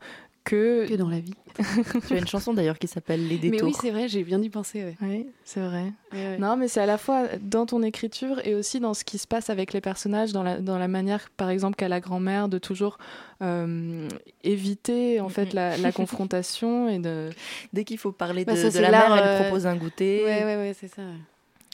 que... 0.50 0.88
Que 0.88 0.96
dans 0.96 1.10
la 1.10 1.20
vie. 1.20 1.34
Tu 2.08 2.14
as 2.14 2.18
une 2.20 2.28
chanson 2.28 2.54
d'ailleurs 2.54 2.80
qui 2.80 2.88
s'appelle 2.88 3.28
Les 3.28 3.36
Mais 3.36 3.50
détours. 3.50 3.68
oui, 3.68 3.76
c'est 3.80 3.92
vrai, 3.92 4.08
j'ai 4.08 4.24
bien 4.24 4.42
y 4.42 4.50
penser. 4.50 4.84
Ouais. 4.84 4.96
Oui, 5.02 5.28
c'est 5.44 5.60
vrai. 5.60 5.92
Ouais, 6.14 6.18
ouais. 6.18 6.38
Non, 6.38 6.56
mais 6.56 6.68
c'est 6.68 6.80
à 6.80 6.86
la 6.86 6.98
fois 6.98 7.28
dans 7.42 7.66
ton 7.66 7.84
écriture 7.84 8.40
et 8.46 8.56
aussi 8.56 8.80
dans 8.80 8.94
ce 8.94 9.04
qui 9.04 9.18
se 9.18 9.28
passe 9.28 9.50
avec 9.50 9.74
les 9.74 9.82
personnages, 9.82 10.32
dans 10.32 10.44
la, 10.44 10.60
dans 10.62 10.78
la 10.78 10.88
manière, 10.88 11.30
par 11.36 11.50
exemple, 11.50 11.76
qu'a 11.76 11.90
la 11.90 12.00
grand-mère 12.00 12.48
de 12.48 12.58
toujours 12.60 12.98
euh, 13.42 14.08
éviter 14.44 15.20
en 15.20 15.30
fait 15.30 15.54
la, 15.54 15.76
la 15.86 15.92
confrontation 15.92 16.88
et 16.90 17.00
de. 17.00 17.30
Dès 17.74 17.84
qu'il 17.84 17.98
faut 17.98 18.12
parler 18.12 18.46
de, 18.46 18.52
Bah, 18.52 18.70
de 18.70 18.80
la 18.80 18.92
mère, 18.92 19.16
elle 19.18 19.28
euh, 19.28 19.42
propose 19.42 19.68
un 19.68 19.76
goûter. 19.76 20.24
Ouais, 20.24 20.44
ouais, 20.46 20.56
ouais, 20.56 20.76
c'est 20.80 20.88
ça. 20.88 21.02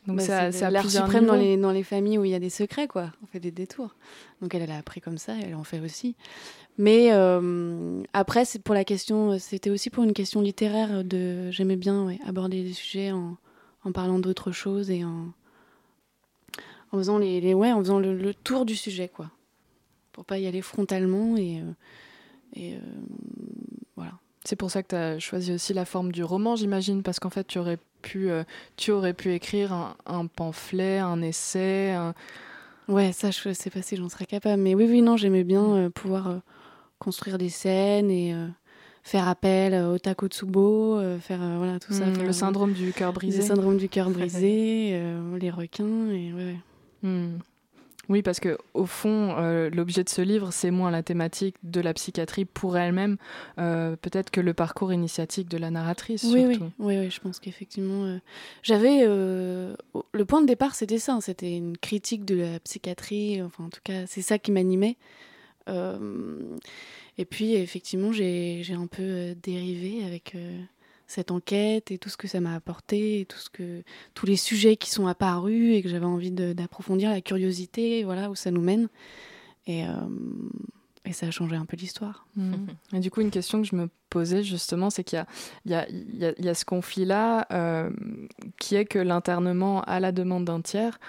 Donc 0.08 0.18
Bah, 0.18 0.52
l'art 0.52 0.82
plusieurs 0.84 1.06
suprême 1.06 1.26
dans 1.26 1.36
les, 1.36 1.58
dans 1.58 1.72
les 1.72 1.84
familles 1.84 2.18
où 2.20 2.26
il 2.26 2.32
y 2.32 2.36
a 2.36 2.39
des 2.39 2.50
secrets, 2.52 2.88
quoi. 2.88 3.12
On 3.24 3.26
fait 3.28 3.39
des 3.39 3.52
détours. 3.52 3.96
Donc 4.41 4.54
elle, 4.54 4.62
elle 4.62 4.72
a 4.72 4.78
appris 4.78 5.02
comme 5.02 5.18
ça, 5.18 5.34
elle 5.41 5.56
en 5.56 5.63
fait 5.63 5.80
aussi. 5.80 6.15
Mais 6.78 7.10
euh, 7.13 8.04
après, 8.13 8.46
c'est 8.46 8.60
pour 8.62 8.76
la 8.76 8.84
question, 8.84 9.39
c'était 9.39 9.70
aussi 9.70 9.89
pour 9.89 10.04
une 10.04 10.13
question 10.13 10.41
littéraire 10.41 11.04
de, 11.04 11.50
j'aimais 11.50 11.78
bien 11.78 12.06
ouais, 12.06 12.20
aborder 12.26 12.63
des 12.63 12.74
sujets 12.74 13.12
en, 13.12 13.38
en 13.84 13.91
parlant 13.91 14.20
d'autres 14.20 14.52
choses 14.52 14.91
et 14.91 15.04
en, 15.04 15.28
en 16.91 16.98
faisant 16.98 17.18
les, 17.18 17.41
les- 17.41 17.54
ouais, 17.54 17.72
en 17.72 17.80
faisant 17.80 18.00
le, 18.00 18.15
le 18.15 18.34
tour 18.34 18.65
du 18.65 18.76
sujet, 18.76 19.08
quoi. 19.08 19.32
Pour 20.12 20.26
pas 20.26 20.38
y 20.38 20.48
aller 20.48 20.62
frontalement 20.62 21.36
et, 21.38 21.60
euh, 21.62 21.72
et 22.56 22.76
euh, 22.76 22.80
voilà. 23.96 24.12
C'est 24.44 24.56
pour 24.56 24.70
ça 24.70 24.84
que 24.84 24.89
tu 24.89 24.96
as 24.96 25.18
choisi 25.20 25.54
aussi 25.54 25.74
la 25.74 25.86
forme 25.86 26.12
du 26.12 26.24
roman, 26.24 26.56
j'imagine, 26.56 27.02
parce 27.04 27.20
qu'en 27.20 27.30
fait, 27.32 27.48
tu 27.48 27.58
aurais 27.58 27.80
pu, 28.06 28.30
euh, 28.30 28.44
tu 28.78 28.91
aurais 28.91 29.13
pu 29.13 29.34
écrire 29.34 29.74
un, 29.74 29.96
un 30.06 30.28
pamphlet, 30.28 31.00
un 31.00 31.22
essai. 31.22 31.91
un- 31.91 32.13
Ouais, 32.88 33.12
ça, 33.12 33.32
je 33.32 33.52
sais 33.54 33.70
pas 33.72 33.82
si 33.82 33.96
j'en 33.96 34.10
serais 34.10 34.28
capable. 34.28 34.62
Mais 34.62 34.76
oui, 34.76 34.86
oui, 34.88 35.02
non, 35.02 35.18
j'aimais 35.18 35.44
bien 35.44 35.63
euh, 35.76 35.89
pouvoir 35.89 36.28
euh, 36.28 36.38
construire 37.00 37.38
des 37.39 37.50
scènes 37.50 38.12
et 38.12 38.36
faire 39.04 39.28
appel 39.28 39.74
au 39.74 39.98
Takotsubo, 39.98 40.98
euh, 41.00 41.18
faire 41.20 41.41
euh, 41.41 41.58
voilà, 41.58 41.80
tout 41.80 41.94
ça. 41.94 42.06
Hmm, 42.06 42.26
le 42.26 42.32
syndrome 42.32 42.74
du 42.74 42.91
cœur 42.94 43.12
brisé. 43.13 43.39
Le 43.41 43.44
syndrome 43.48 43.78
du 43.78 43.89
cœur 43.89 44.10
brisé, 44.12 44.91
euh, 44.94 45.38
les 45.39 45.50
requins, 45.50 46.10
et 46.12 46.32
ouais, 46.34 46.46
ouais. 46.46 46.58
Hmm. 47.04 47.38
Oui, 48.10 48.22
parce 48.22 48.39
que 48.39 48.58
au 48.74 48.86
fond, 48.86 49.36
euh, 49.38 49.70
l'objet 49.70 50.04
de 50.04 50.10
ce 50.10 50.22
livre, 50.22 50.52
c'est 50.52 50.72
moins 50.72 50.91
la 50.91 51.04
thématique 51.04 51.56
de 51.63 51.82
la 51.82 51.94
psychiatrie 51.94 52.46
pour 52.46 52.78
elle-même, 52.78 53.18
euh, 53.60 53.96
peut-être 53.96 54.32
que 54.32 54.41
le 54.41 54.54
parcours 54.54 54.94
initiatique 54.94 55.50
de 55.50 55.58
la 55.58 55.72
narratrice. 55.72 56.24
Oui, 56.24 56.46
oui, 56.46 56.56
surtout. 56.56 56.72
oui, 56.80 56.98
oui, 57.00 57.10
je 57.10 57.20
pense 57.20 57.39
qu'effectivement, 57.39 58.06
euh, 58.06 58.18
j'avais 58.63 59.06
le 59.06 60.26
point 60.26 60.41
de 60.41 60.48
départ, 60.48 60.76
c'était 60.76 61.00
ça, 61.00 61.13
hein, 61.13 61.22
c'était 61.22 61.56
une 61.56 61.78
critique 61.78 62.26
de 62.26 62.36
la 62.36 62.60
psychiatrie. 62.60 63.41
Enfin, 63.41 63.65
en 63.65 63.70
tout 63.70 63.82
cas, 63.84 64.06
c'est 64.08 64.22
ça 64.22 64.38
qui 64.38 64.52
m'animait. 64.52 64.98
Et 67.18 67.26
puis, 67.26 67.56
effectivement, 67.56 68.12
j'ai 68.12 68.63
un 68.78 68.88
peu 68.88 69.36
dérivé 69.41 70.04
avec 70.06 70.36
cette 71.08 71.32
enquête 71.32 71.91
et 71.91 71.98
tout 71.98 72.10
ce 72.10 72.18
que 72.18 72.28
ça 72.28 72.39
m'a 72.39 72.56
apporté, 72.56 73.22
et 73.22 73.26
tout 73.26 73.38
ce 73.38 73.50
que, 73.50 73.84
tous 74.13 74.26
les 74.26 74.36
sujets 74.36 74.76
qui 74.76 74.89
sont 74.89 75.08
apparus 75.08 75.76
et 75.76 75.82
que 75.82 75.89
j'avais 75.89 76.06
envie 76.06 76.32
d'approfondir, 76.32 77.10
la 77.10 77.22
curiosité, 77.22 78.04
voilà, 78.04 78.30
où 78.30 78.36
ça 78.36 78.52
nous 78.52 78.62
mène. 78.62 78.88
Et, 79.68 79.86
euh, 79.86 79.91
et 81.06 81.13
ça 81.13 81.28
a 81.28 81.32
changé 81.32 81.56
un 81.56 81.65
peu 81.65 81.78
l'histoire. 81.78 82.26
Mhm. 82.36 82.68
Et 82.94 83.00
du 83.00 83.12
coup, 83.12 83.22
une 83.22 83.32
question 83.32 83.62
que 83.62 83.68
je 83.68 83.76
me 83.76 83.89
posais 84.10 84.44
justement, 84.44 84.89
c'est 84.89 85.04
qu'il 85.04 85.24
y, 85.65 85.74
y, 85.74 85.76
y, 85.76 86.44
y 86.44 86.50
a, 86.50 86.54
ce 86.54 86.65
conflit-là 86.65 87.48
euh, 87.52 87.91
qui 88.60 88.76
est 88.76 88.86
que 88.86 89.00
l'internement 89.00 89.82
à 89.82 90.00
la 90.00 90.12
demande 90.12 90.46
d'un 90.46 90.62
tiers 90.62 91.00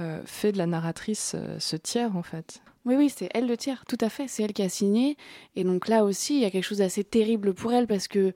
euh, 0.00 0.20
fait 0.26 0.50
de 0.50 0.58
la 0.58 0.66
narratrice 0.66 1.36
ce 1.58 1.76
tiers 1.76 2.16
en 2.16 2.22
fait. 2.22 2.60
Oui, 2.84 2.96
oui, 2.96 3.10
c'est 3.14 3.30
elle 3.32 3.46
le 3.46 3.56
tiers, 3.56 3.84
tout 3.86 3.98
à 4.00 4.08
fait. 4.08 4.28
C'est 4.28 4.42
elle 4.42 4.52
qui 4.52 4.62
a 4.62 4.68
signé. 4.68 5.16
Et 5.56 5.64
donc 5.64 5.88
là 5.88 6.04
aussi, 6.04 6.34
il 6.34 6.42
y 6.42 6.44
a 6.44 6.50
quelque 6.50 6.64
chose 6.64 6.78
d'assez 6.78 7.02
terrible 7.02 7.54
pour 7.54 7.72
elle 7.72 7.86
parce 7.86 8.08
que 8.08 8.34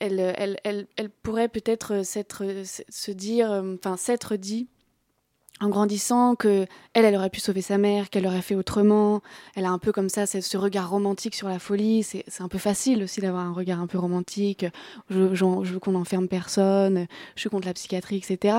elle, 0.00 0.20
elle, 0.64 0.86
elle, 0.96 1.10
pourrait 1.10 1.48
peut-être 1.48 2.02
se 2.04 3.10
dire, 3.10 3.50
enfin, 3.50 3.96
s'être 3.96 4.36
dit 4.36 4.68
en 5.60 5.68
grandissant 5.68 6.36
que 6.36 6.66
elle, 6.94 7.04
elle 7.04 7.16
aurait 7.16 7.30
pu 7.30 7.40
sauver 7.40 7.62
sa 7.62 7.78
mère, 7.78 8.10
qu'elle 8.10 8.26
aurait 8.26 8.42
fait 8.42 8.54
autrement. 8.54 9.22
Elle 9.54 9.64
a 9.64 9.70
un 9.70 9.78
peu 9.78 9.92
comme 9.92 10.08
ça 10.08 10.26
ce 10.26 10.56
regard 10.56 10.90
romantique 10.90 11.34
sur 11.34 11.48
la 11.48 11.58
folie. 11.58 12.02
C'est 12.02 12.24
un 12.40 12.48
peu 12.48 12.58
facile 12.58 13.02
aussi 13.02 13.20
d'avoir 13.20 13.44
un 13.44 13.52
regard 13.52 13.80
un 13.80 13.86
peu 13.86 13.98
romantique. 13.98 14.66
Je, 15.10 15.16
veux 15.18 15.78
qu'on 15.78 15.92
n'enferme 15.92 16.28
personne. 16.28 17.06
Je 17.34 17.40
suis 17.40 17.50
contre 17.50 17.66
la 17.66 17.74
psychiatrie, 17.74 18.16
etc. 18.16 18.58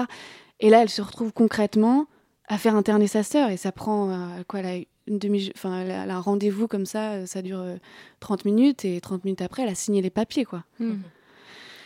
Et 0.59 0.69
là, 0.69 0.81
elle 0.81 0.89
se 0.89 1.01
retrouve 1.01 1.31
concrètement 1.31 2.07
à 2.47 2.57
faire 2.57 2.75
interner 2.75 3.07
sa 3.07 3.23
sœur 3.23 3.49
et 3.51 3.57
ça 3.57 3.71
prend 3.71 4.09
euh, 4.09 4.43
quoi 4.47 4.63
là, 4.63 4.71
elle 5.07 5.91
a 5.91 6.15
un 6.15 6.19
rendez-vous 6.19 6.67
comme 6.67 6.87
ça 6.87 7.27
ça 7.27 7.43
dure 7.43 7.59
euh, 7.59 7.75
30 8.21 8.43
minutes 8.45 8.85
et 8.85 8.99
30 8.99 9.23
minutes 9.23 9.43
après 9.43 9.61
elle 9.61 9.69
a 9.69 9.75
signé 9.75 10.01
les 10.01 10.09
papiers 10.09 10.45
quoi. 10.45 10.63
Mmh. 10.79 10.95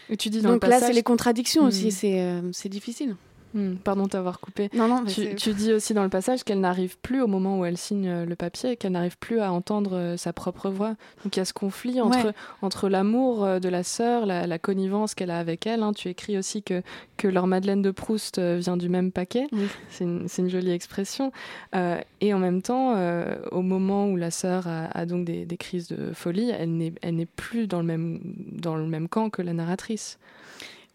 Et 0.10 0.18
tu 0.18 0.30
dis 0.30 0.42
dans 0.42 0.54
Donc 0.54 0.64
le 0.64 0.70
là 0.70 0.80
c'est 0.80 0.94
les 0.94 1.04
contradictions 1.04 1.64
mmh. 1.64 1.68
aussi 1.68 1.92
c'est 1.92 2.20
euh, 2.22 2.42
c'est 2.52 2.70
difficile. 2.70 3.16
Mmh, 3.54 3.76
pardon 3.84 4.08
t'avoir 4.08 4.40
coupé. 4.40 4.70
Non, 4.74 4.88
non, 4.88 5.06
tu, 5.06 5.36
tu, 5.36 5.54
dis 5.54 5.74
aussi 5.74 5.94
dans 5.94 6.04
le 6.04 6.10
passage 6.10 6.44
qu'elle 6.44 6.60
n'arrive 6.60 6.98
plus 7.00 7.22
au 7.22 7.28
moment 7.28 7.60
où 7.60 7.66
elle 7.66 7.78
signe 7.78 8.24
le 8.24 8.36
papier, 8.36 8.78
qu'elle 8.78 8.94
n'arrive 8.94 9.18
plus 9.18 9.40
à 9.40 9.52
entendre 9.52 10.16
sa 10.18 10.34
propre 10.34 10.70
voix. 10.70 10.96
Donc 11.24 11.36
il 11.36 11.40
y 11.40 11.42
a 11.42 11.46
ce 11.46 11.54
conflit 11.54 12.02
entre, 12.02 12.26
Ouais. 12.28 12.34
entre 12.62 12.90
l'amour 12.90 13.60
de 13.60 13.70
la 13.70 13.84
sœur, 13.84 14.26
la, 14.26 14.48
la 14.48 14.60
connivence 14.60 15.14
qu'elle 15.16 15.32
a 15.32 15.40
avec 15.40 15.68
elle. 15.68 15.84
hein. 15.84 15.94
Tu 15.94 16.10
écris 16.10 16.38
aussi 16.38 16.64
que, 16.64 16.82
que 17.18 17.28
leur 17.28 17.48
Madeleine 17.48 17.82
de 17.82 17.92
Proust 17.92 18.40
euh, 18.40 18.58
vient 18.60 18.78
du 18.78 18.90
même 18.90 19.12
paquet. 19.12 19.48
Oui. 19.52 19.68
C'est 19.90 20.04
une, 20.06 20.50
jolie 20.50 20.72
expression. 20.72 21.32
Euh, 21.76 22.00
et 22.22 22.34
en 22.34 22.40
même 22.40 22.62
temps, 22.62 22.94
euh, 22.96 23.36
au 23.52 23.62
moment 23.62 24.08
où 24.08 24.18
la 24.18 24.32
sœur 24.32 24.68
a, 24.68 24.86
a 24.98 25.06
donc 25.06 25.26
des, 25.26 25.46
des 25.46 25.58
crises 25.58 25.88
de 25.88 26.12
folie, 26.14 26.50
elle 26.50 26.76
n'est 26.76 26.94
elle 27.02 27.16
n'est 27.16 27.26
plus 27.26 27.68
dans 27.68 27.80
le, 27.80 27.86
même, 27.86 28.20
dans 28.52 28.76
le 28.76 28.86
même 28.88 29.08
camp 29.08 29.30
que 29.30 29.42
la 29.42 29.54
narratrice. 29.54 30.18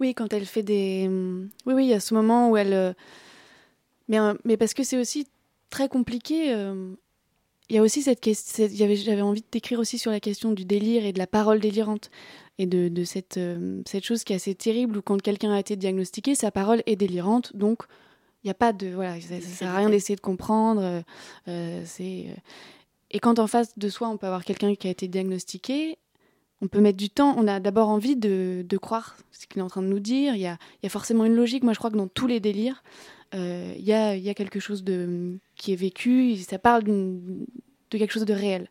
Oui, 0.01 0.15
quand 0.15 0.33
elle 0.33 0.47
fait 0.47 0.63
des. 0.63 1.09
Oui, 1.67 1.75
oui, 1.75 1.85
il 1.87 1.89
y 1.89 1.95
a 1.95 2.01
ce 2.01 2.15
moment 2.15 2.51
où 2.51 2.57
elle. 2.57 2.73
euh, 2.73 2.93
Mais, 4.09 4.19
euh, 4.21 4.35
mais 4.45 4.57
parce 4.57 4.75
que 4.75 4.85
c'est 4.85 4.99
aussi 4.99 5.27
très 5.71 5.89
compliqué. 5.89 6.53
euh, 6.55 6.93
Il 7.69 7.77
y 7.77 7.79
a 7.79 7.83
aussi 7.83 8.03
cette 8.03 8.21
question. 8.21 8.69
J'avais 8.73 9.21
envie 9.23 9.41
de 9.43 9.47
t'écrire 9.47 9.79
aussi 9.81 9.99
sur 9.99 10.11
la 10.11 10.21
question 10.21 10.53
du 10.53 10.65
délire 10.65 11.05
et 11.05 11.13
de 11.13 11.19
la 11.19 11.27
parole 11.27 11.61
délirante. 11.61 12.11
Et 12.61 12.67
de, 12.67 13.05
cette, 13.05 13.39
cette 13.87 14.05
chose 14.05 14.25
qui 14.25 14.33
est 14.33 14.37
assez 14.37 14.55
terrible 14.55 14.97
où 14.99 15.03
quand 15.03 15.23
quelqu'un 15.23 15.53
a 15.53 15.61
été 15.61 15.77
diagnostiqué, 15.77 16.35
sa 16.35 16.51
parole 16.51 16.83
est 16.87 16.97
délirante. 16.97 17.55
Donc, 17.55 17.85
il 18.43 18.49
n'y 18.49 18.51
a 18.51 18.55
pas 18.55 18.73
de. 18.73 18.89
Voilà, 18.89 19.21
ça 19.21 19.37
ne 19.37 19.41
sert 19.41 19.71
à 19.71 19.77
rien 19.77 19.91
d'essayer 19.91 20.17
de 20.17 20.21
comprendre. 20.21 21.03
c'est. 21.47 22.27
Et 23.11 23.21
quand 23.21 23.39
en 23.39 23.47
face 23.47 23.79
de 23.79 23.89
soi, 23.89 24.09
on 24.09 24.17
peut 24.17 24.27
avoir 24.27 24.45
quelqu'un 24.45 24.75
qui 24.75 24.89
a 24.89 24.91
été 24.91 25.07
diagnostiqué, 25.09 25.99
on 26.63 26.69
peut 26.69 26.81
mettre 26.81 26.97
du 26.99 27.11
temps. 27.11 27.35
On 27.37 27.47
a 27.47 27.61
d'abord 27.61 27.89
envie 27.89 28.17
de, 28.17 28.65
croire 28.81 29.17
ce 29.31 29.47
qu'il 29.47 29.61
est 29.61 29.63
en 29.63 29.69
train 29.69 29.83
de 29.83 29.89
nous 29.89 30.01
dire. 30.01 30.35
Il 30.35 30.41
y 30.41 30.47
a, 30.47 30.59
il 30.83 30.85
y 30.85 30.87
a 30.87 30.91
forcément 30.91 31.25
une 31.25 31.35
logique. 31.35 31.63
Moi, 31.63 31.73
je 31.73 31.79
crois 31.79 31.91
que 31.91 31.97
dans 31.97 32.09
tous 32.09 32.27
les 32.27 32.41
délires, 32.41 32.83
euh, 33.35 33.75
il, 33.77 33.85
y 33.85 33.93
a, 33.93 34.35
quelque 34.35 34.61
chose 34.61 34.85
de, 34.85 35.39
qui 35.57 35.73
est 35.73 35.77
vécu. 35.77 36.37
Ça 36.37 36.59
parle 36.59 36.85
de 36.85 37.47
quelque 37.91 38.13
chose 38.13 38.25
de 38.25 38.35
réel. 38.35 38.69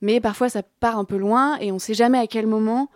Mais 0.00 0.20
parfois, 0.20 0.48
ça 0.48 0.62
part 0.62 0.98
un 0.98 1.04
peu 1.04 1.16
loin 1.16 1.58
et 1.58 1.70
on 1.72 1.76
ne 1.76 1.80
sait 1.80 1.94
jamais 1.94 2.18
à 2.18 2.26
quel 2.26 2.46
moment, 2.46 2.90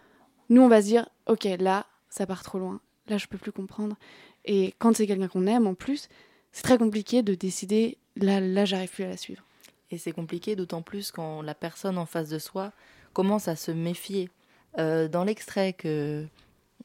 nous, 0.48 0.62
on 0.62 0.68
va 0.68 0.82
se 0.82 0.86
dire 0.86 1.08
Ok, 1.26 1.48
là, 1.58 1.86
ça 2.10 2.26
part 2.26 2.42
trop 2.42 2.58
loin. 2.58 2.80
Là, 3.08 3.18
je 3.18 3.26
peux 3.26 3.38
plus 3.38 3.52
comprendre. 3.52 3.96
Et 4.44 4.74
quand 4.78 4.94
c'est 4.96 5.06
quelqu'un 5.06 5.28
qu'on 5.28 5.46
aime, 5.46 5.66
en 5.66 5.74
plus, 5.74 6.08
c'est 6.52 6.62
très 6.62 6.78
compliqué 6.78 7.22
de 7.22 7.34
décider 7.34 7.98
Là, 8.16 8.40
là 8.40 8.64
j'arrive 8.64 8.90
plus 8.90 9.04
à 9.04 9.08
la 9.08 9.16
suivre. 9.16 9.42
Et 9.90 9.98
c'est 9.98 10.12
compliqué, 10.12 10.56
d'autant 10.56 10.82
plus 10.82 11.10
quand 11.10 11.42
la 11.42 11.54
personne 11.54 11.98
en 11.98 12.06
face 12.06 12.28
de 12.28 12.38
soi 12.38 12.72
commence 13.12 13.48
à 13.48 13.56
se 13.56 13.70
méfier. 13.70 14.28
Euh, 14.78 15.08
dans 15.08 15.24
l'extrait 15.24 15.72
que 15.72 16.24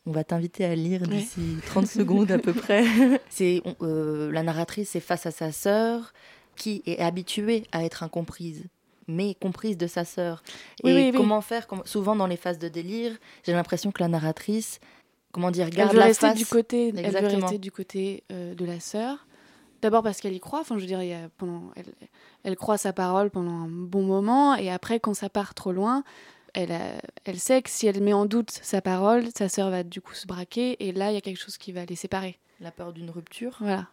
on 0.07 0.11
va 0.11 0.23
t'inviter 0.23 0.65
à 0.65 0.75
lire 0.75 1.01
Ouais. 1.03 1.07
d'ici 1.17 1.57
30 1.67 1.88
secondes 1.99 2.31
à 2.31 2.38
peu 2.39 2.53
près, 2.53 2.83
c'est 3.29 3.61
euh, 3.81 4.31
la 4.31 4.43
narratrice 4.43 4.95
est 4.95 4.99
face 4.99 5.25
à 5.25 5.31
sa 5.31 5.51
sœur 5.51 6.13
qui 6.55 6.81
est 6.85 6.99
habituée 6.99 7.63
à 7.71 7.83
être 7.83 8.03
incomprise 8.03 8.63
mais 9.07 9.35
comprise 9.35 9.77
de 9.77 9.85
sa 9.85 10.03
sœur. 10.03 10.41
Oui, 10.83 10.89
et 10.89 10.95
oui, 10.95 11.09
oui. 11.11 11.17
comment 11.17 11.39
faire 11.41 11.67
Souvent 11.85 12.15
dans 12.15 12.25
les 12.25 12.38
phases 12.38 12.57
de 12.57 12.67
délire, 12.69 13.15
j'ai 13.45 13.53
l'impression 13.53 13.91
que 13.91 14.01
la 14.01 14.07
narratrice, 14.07 14.79
comment 15.31 15.51
dire, 15.51 15.67
Elle 15.67 15.75
garde 15.75 15.93
veut 15.93 15.99
la 15.99 16.05
rester 16.05 16.25
face. 16.29 16.38
du 16.39 16.47
côté, 16.47 16.91
elle 16.97 17.11
veut 17.11 17.27
rester 17.39 17.59
du 17.59 17.71
côté 17.71 18.23
euh, 18.31 18.55
de 18.55 18.65
la 18.65 18.79
sœur. 18.79 19.27
D'abord 19.86 20.02
parce 20.02 20.19
qu'elle 20.19 20.34
y 20.34 20.39
croit. 20.39 20.62
Enfin, 20.62 20.78
je 20.78 20.82
veux 20.82 20.88
dire, 20.88 21.04
il 21.04 21.10
y 21.10 21.13
a 21.13 21.30
pendant, 21.38 21.62
elle, 21.76 21.93
elle 22.43 22.56
croit 22.56 22.80
sa 22.80 22.91
parole 22.91 23.30
pendant 23.30 23.52
un 23.52 23.67
bon 23.67 24.02
moment, 24.02 24.56
et 24.56 24.71
après, 24.71 25.00
quand 25.00 25.13
ça 25.13 25.30
part 25.30 25.54
trop 25.54 25.71
loin, 25.71 26.04
elle, 26.56 26.71
a- 26.71 27.00
elle 27.26 27.38
sait 27.39 27.62
que 27.62 27.69
si 27.69 27.86
elle 27.86 28.02
met 28.02 28.12
en 28.13 28.26
doute 28.26 28.50
sa 28.50 28.82
parole, 28.82 29.26
sa 29.38 29.48
sœur 29.48 29.69
va 29.69 29.84
du 29.84 30.02
coup 30.02 30.15
se 30.15 30.26
braquer, 30.26 30.84
et 30.88 30.91
là, 30.91 31.12
il 31.12 31.13
y 31.13 31.17
a 31.17 31.21
quelque 31.21 31.38
chose 31.39 31.60
qui 31.60 31.71
va 31.71 31.86
les 31.86 31.95
séparer. 31.95 32.39
La 32.62 32.71
peur 32.71 32.93
d'une 32.93 33.12
rupture. 33.12 33.58
Voilà. 33.60 33.86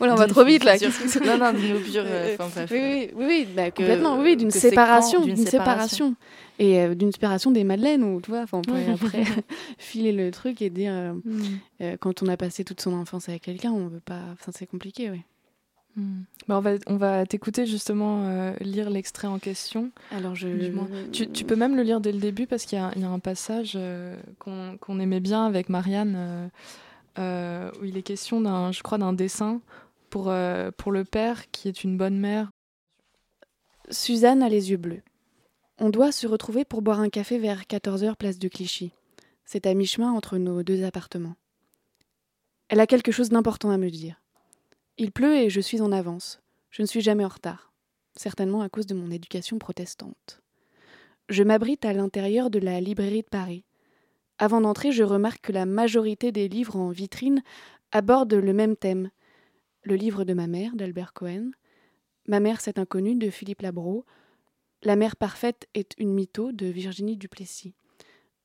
On 0.00 0.14
va 0.14 0.26
trop 0.26 0.44
vite 0.44 0.64
là. 0.64 0.74
Non, 1.26 1.38
non, 1.38 1.52
d'une 1.52 1.72
rupture. 1.74 2.04
euh, 2.06 2.36
Euh. 2.38 2.66
Oui, 2.70 2.78
oui, 2.80 3.10
oui, 3.14 3.24
oui, 3.26 3.48
bah, 3.54 3.70
complètement. 3.70 4.18
Oui, 4.18 4.36
d'une 4.36 4.50
séparation, 4.50 5.20
d'une 5.20 5.36
séparation. 5.36 6.14
et 6.58 6.80
euh, 6.80 6.94
d'une 6.94 7.12
séparation 7.12 7.50
des 7.50 7.64
madeleines. 7.64 8.02
Où 8.04 8.20
tu 8.20 8.30
vois, 8.30 8.40
enfin, 8.42 8.58
on 8.58 8.62
pourrait 8.62 8.90
après 8.92 9.24
filer 9.78 10.12
le 10.12 10.30
truc 10.30 10.62
et 10.62 10.70
dire 10.70 10.92
Mm. 11.24 11.96
quand 12.00 12.22
on 12.22 12.26
a 12.28 12.36
passé 12.36 12.64
toute 12.64 12.80
son 12.80 12.92
enfance 12.94 13.28
avec 13.28 13.42
quelqu'un, 13.42 13.70
on 13.72 13.88
veut 13.88 14.00
pas. 14.00 14.20
Enfin, 14.32 14.52
c'est 14.54 14.66
compliqué, 14.66 15.10
oui. 15.10 15.20
Mm. 15.96 16.22
Bah, 16.48 16.56
on 16.56 16.60
va, 16.60 16.70
on 16.86 16.96
va 16.96 17.26
t'écouter 17.26 17.66
justement 17.66 18.24
euh, 18.26 18.52
lire 18.60 18.88
l'extrait 18.88 19.28
en 19.28 19.38
question. 19.38 19.90
Alors 20.10 20.34
je. 20.34 20.48
Tu, 21.12 21.28
tu 21.28 21.44
peux 21.44 21.56
même 21.56 21.76
le 21.76 21.82
lire 21.82 22.00
dès 22.00 22.12
le 22.12 22.18
début 22.18 22.46
parce 22.46 22.64
qu'il 22.64 22.78
y, 22.78 22.82
a- 22.82 22.92
il 22.96 23.02
y 23.02 23.04
a 23.04 23.08
un 23.10 23.18
passage 23.18 23.72
euh, 23.76 24.16
qu'on 24.38 25.00
aimait 25.00 25.20
bien 25.20 25.44
avec 25.44 25.68
Marianne 25.68 26.50
où 27.18 27.84
il 27.84 27.96
est 27.96 28.02
question 28.02 28.40
d'un, 28.40 28.72
je 28.72 28.82
crois, 28.82 28.98
d'un 28.98 29.12
dessin 29.12 29.60
pour, 30.12 30.28
euh, 30.28 30.70
pour 30.76 30.92
le 30.92 31.04
père 31.04 31.50
qui 31.50 31.68
est 31.68 31.84
une 31.84 31.96
bonne 31.96 32.18
mère. 32.18 32.50
Suzanne 33.90 34.42
a 34.42 34.48
les 34.50 34.70
yeux 34.70 34.76
bleus. 34.76 35.02
On 35.78 35.88
doit 35.88 36.12
se 36.12 36.26
retrouver 36.26 36.66
pour 36.66 36.82
boire 36.82 37.00
un 37.00 37.08
café 37.08 37.38
vers 37.38 37.62
14h 37.62 38.16
place 38.16 38.38
de 38.38 38.48
Clichy. 38.48 38.92
C'est 39.46 39.66
à 39.66 39.72
mi-chemin 39.72 40.12
entre 40.12 40.36
nos 40.36 40.62
deux 40.62 40.84
appartements. 40.84 41.34
Elle 42.68 42.80
a 42.80 42.86
quelque 42.86 43.10
chose 43.10 43.30
d'important 43.30 43.70
à 43.70 43.78
me 43.78 43.90
dire. 43.90 44.20
Il 44.98 45.12
pleut 45.12 45.36
et 45.36 45.48
je 45.50 45.60
suis 45.60 45.80
en 45.80 45.92
avance. 45.92 46.40
Je 46.70 46.82
ne 46.82 46.86
suis 46.86 47.00
jamais 47.00 47.24
en 47.24 47.28
retard. 47.28 47.72
Certainement 48.14 48.60
à 48.60 48.68
cause 48.68 48.86
de 48.86 48.94
mon 48.94 49.10
éducation 49.10 49.58
protestante. 49.58 50.42
Je 51.30 51.42
m'abrite 51.42 51.86
à 51.86 51.94
l'intérieur 51.94 52.50
de 52.50 52.58
la 52.58 52.80
librairie 52.82 53.22
de 53.22 53.28
Paris. 53.28 53.64
Avant 54.42 54.60
d'entrer, 54.60 54.90
je 54.90 55.04
remarque 55.04 55.40
que 55.40 55.52
la 55.52 55.66
majorité 55.66 56.32
des 56.32 56.48
livres 56.48 56.74
en 56.74 56.90
vitrine 56.90 57.44
abordent 57.92 58.34
le 58.34 58.52
même 58.52 58.74
thème. 58.74 59.08
Le 59.84 59.94
livre 59.94 60.24
de 60.24 60.34
ma 60.34 60.48
mère, 60.48 60.74
d'Albert 60.74 61.12
Cohen, 61.12 61.52
Ma 62.26 62.40
mère, 62.40 62.60
c'est 62.60 62.80
inconnue 62.80 63.14
de 63.14 63.30
Philippe 63.30 63.62
Labro. 63.62 64.04
La 64.82 64.96
mère 64.96 65.14
parfaite 65.14 65.68
est 65.74 65.92
une 65.96 66.12
mytho 66.12 66.50
de 66.50 66.66
Virginie 66.66 67.16
Duplessis. 67.16 67.76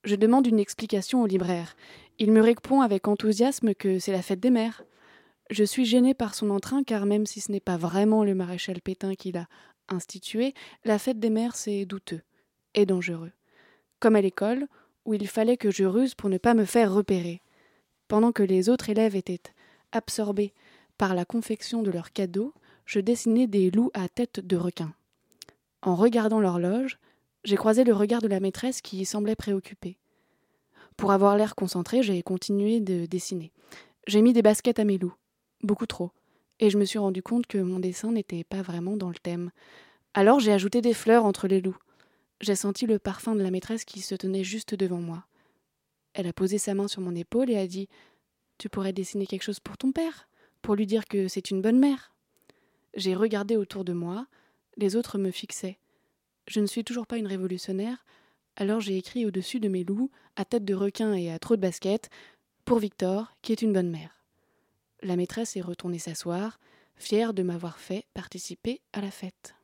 Je 0.04 0.16
demande 0.16 0.46
une 0.46 0.60
explication 0.60 1.24
au 1.24 1.26
libraire. 1.26 1.76
Il 2.20 2.32
me 2.32 2.42
répond 2.42 2.82
avec 2.82 3.08
enthousiasme 3.08 3.74
que 3.74 3.98
c'est 3.98 4.12
la 4.12 4.22
fête 4.22 4.40
des 4.40 4.52
mères. 4.52 4.84
Je 5.50 5.64
suis 5.64 5.86
gênée 5.86 6.14
par 6.14 6.36
son 6.36 6.52
entrain 6.52 6.84
car 6.84 7.08
même 7.08 7.26
si 7.26 7.42
ce 7.42 7.52
n'est 7.52 7.60
pas 7.60 7.78
vraiment 7.78 8.24
le 8.24 8.36
maréchal 8.36 8.82
Pétain 8.84 9.16
qui 9.16 9.32
l'a 9.32 9.48
institué, 9.90 10.54
la 10.86 11.00
fête 11.00 11.20
des 11.20 11.32
mères 11.32 11.56
c'est 11.56 11.86
douteux 11.86 12.22
et 12.76 12.86
dangereux. 12.86 13.32
Comme 14.00 14.16
à 14.16 14.22
l'école, 14.22 14.68
où 15.08 15.14
il 15.14 15.28
fallait 15.28 15.58
que 15.58 15.72
je 15.72 15.86
ruse 15.86 16.14
pour 16.14 16.30
ne 16.30 16.38
pas 16.38 16.54
me 16.54 16.66
faire 16.66 16.94
repérer. 16.94 17.42
Pendant 18.08 18.32
que 18.32 18.44
les 18.44 18.70
autres 18.70 18.90
élèves 18.90 19.16
étaient 19.16 19.42
absorbés 19.92 20.54
par 20.98 21.16
la 21.16 21.26
confection 21.26 21.82
de 21.82 21.90
leurs 21.90 22.12
cadeaux, 22.12 22.54
je 22.86 23.00
dessinais 23.00 23.48
des 23.48 23.72
loups 23.72 23.90
à 23.94 24.10
tête 24.10 24.40
de 24.46 24.58
requin. 24.58 24.94
En 25.82 25.96
regardant 25.96 26.42
l'horloge, 26.42 27.00
j'ai 27.46 27.56
croisé 27.56 27.86
le 27.86 27.94
regard 27.94 28.22
de 28.22 28.28
la 28.28 28.42
maîtresse 28.42 28.82
qui 28.82 29.06
semblait 29.06 29.36
préoccupée. 29.36 29.98
Pour 30.98 31.12
avoir 31.12 31.38
l'air 31.38 31.56
concentré, 31.56 32.04
j'ai 32.04 32.22
continué 32.22 32.82
de 32.82 33.06
dessiner. 33.06 33.52
J'ai 34.08 34.22
mis 34.22 34.34
des 34.34 34.42
baskets 34.42 34.80
à 34.80 34.84
mes 34.84 34.98
loups, 34.98 35.16
beaucoup 35.64 35.86
trop, 35.86 36.12
et 36.60 36.70
je 36.70 36.78
me 36.78 36.86
suis 36.86 37.00
rendu 37.00 37.24
compte 37.24 37.48
que 37.48 37.58
mon 37.58 37.80
dessin 37.80 38.12
n'était 38.12 38.44
pas 38.44 38.62
vraiment 38.62 38.98
dans 38.98 39.10
le 39.10 39.16
thème. 39.16 39.52
Alors 40.14 40.40
j'ai 40.42 40.52
ajouté 40.52 40.82
des 40.82 40.94
fleurs 40.94 41.24
entre 41.24 41.48
les 41.48 41.62
loups. 41.62 41.78
J'ai 42.40 42.56
senti 42.56 42.86
le 42.86 43.00
parfum 43.00 43.36
de 43.36 43.42
la 43.42 43.52
maîtresse 43.52 43.84
qui 43.84 44.02
se 44.02 44.16
tenait 44.16 44.44
juste 44.44 44.76
devant 44.76 45.02
moi. 45.02 45.26
Elle 46.14 46.28
a 46.28 46.34
posé 46.34 46.58
sa 46.58 46.74
main 46.74 46.88
sur 46.88 47.02
mon 47.02 47.16
épaule 47.16 47.50
et 47.50 47.58
a 47.58 47.68
dit 47.68 47.90
Tu 48.58 48.70
pourrais 48.70 48.94
dessiner 48.94 49.26
quelque 49.26 49.44
chose 49.44 49.60
pour 49.60 49.78
ton 49.78 49.92
père, 49.92 50.30
pour 50.62 50.76
lui 50.76 50.86
dire 50.86 51.06
que 51.06 51.28
c'est 51.28 51.52
une 51.52 51.62
bonne 51.62 51.80
mère. 51.80 52.14
J'ai 52.96 53.16
regardé 53.16 53.56
autour 53.56 53.84
de 53.86 53.94
moi, 53.94 54.28
les 54.78 54.96
autres 54.96 55.18
me 55.18 55.32
fixaient. 55.32 55.80
Je 56.48 56.60
ne 56.60 56.66
suis 56.66 56.84
toujours 56.84 57.08
pas 57.08 57.18
une 57.18 57.28
révolutionnaire, 57.28 58.06
alors 58.56 58.80
j'ai 58.80 58.98
écrit 58.98 59.26
au-dessus 59.26 59.60
de 59.60 59.70
mes 59.70 59.84
loups, 59.84 60.12
à 60.36 60.46
tête 60.46 60.66
de 60.66 60.74
requin 60.74 61.14
et 61.14 61.32
à 61.32 61.40
trop 61.40 61.56
de 61.56 61.62
baskets, 61.62 62.10
pour 62.66 62.80
Victor, 62.80 63.36
qui 63.42 63.52
est 63.52 63.62
une 63.62 63.74
bonne 63.74 63.90
mère. 63.90 64.24
La 65.02 65.16
maîtresse 65.16 65.56
est 65.56 65.62
retournée 65.62 66.00
s'asseoir, 66.00 66.60
fière 66.96 67.34
de 67.34 67.44
m'avoir 67.44 67.80
fait 67.80 68.06
participer 68.14 68.82
à 68.94 69.02
la 69.02 69.12
fête. 69.12 69.56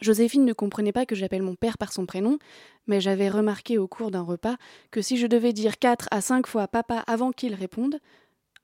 Joséphine 0.00 0.44
ne 0.44 0.52
comprenait 0.52 0.92
pas 0.92 1.06
que 1.06 1.14
j'appelle 1.14 1.42
mon 1.42 1.54
père 1.54 1.78
par 1.78 1.92
son 1.92 2.06
prénom, 2.06 2.38
mais 2.86 3.00
j'avais 3.00 3.28
remarqué 3.28 3.78
au 3.78 3.88
cours 3.88 4.10
d'un 4.10 4.22
repas 4.22 4.56
que 4.90 5.02
si 5.02 5.16
je 5.16 5.26
devais 5.26 5.52
dire 5.52 5.78
quatre 5.78 6.08
à 6.10 6.20
cinq 6.20 6.46
fois 6.46 6.68
papa 6.68 7.02
avant 7.06 7.32
qu'il 7.32 7.54
réponde, 7.54 7.98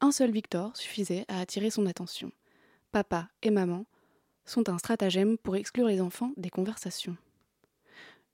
un 0.01 0.13
seul 0.13 0.31
Victor 0.31 0.77
suffisait 0.77 1.25
à 1.29 1.41
attirer 1.41 1.71
son 1.71 1.87
attention. 1.87 2.31
Papa 2.93 3.29
et 3.43 3.51
maman 3.51 3.87
sont 4.45 4.69
un 4.69 4.79
stratagème 4.79 5.39
pour 5.39 5.57
exclure 5.57 5.89
les 5.89 6.01
enfants 6.01 6.33
des 6.37 6.51
conversations. 6.51 7.17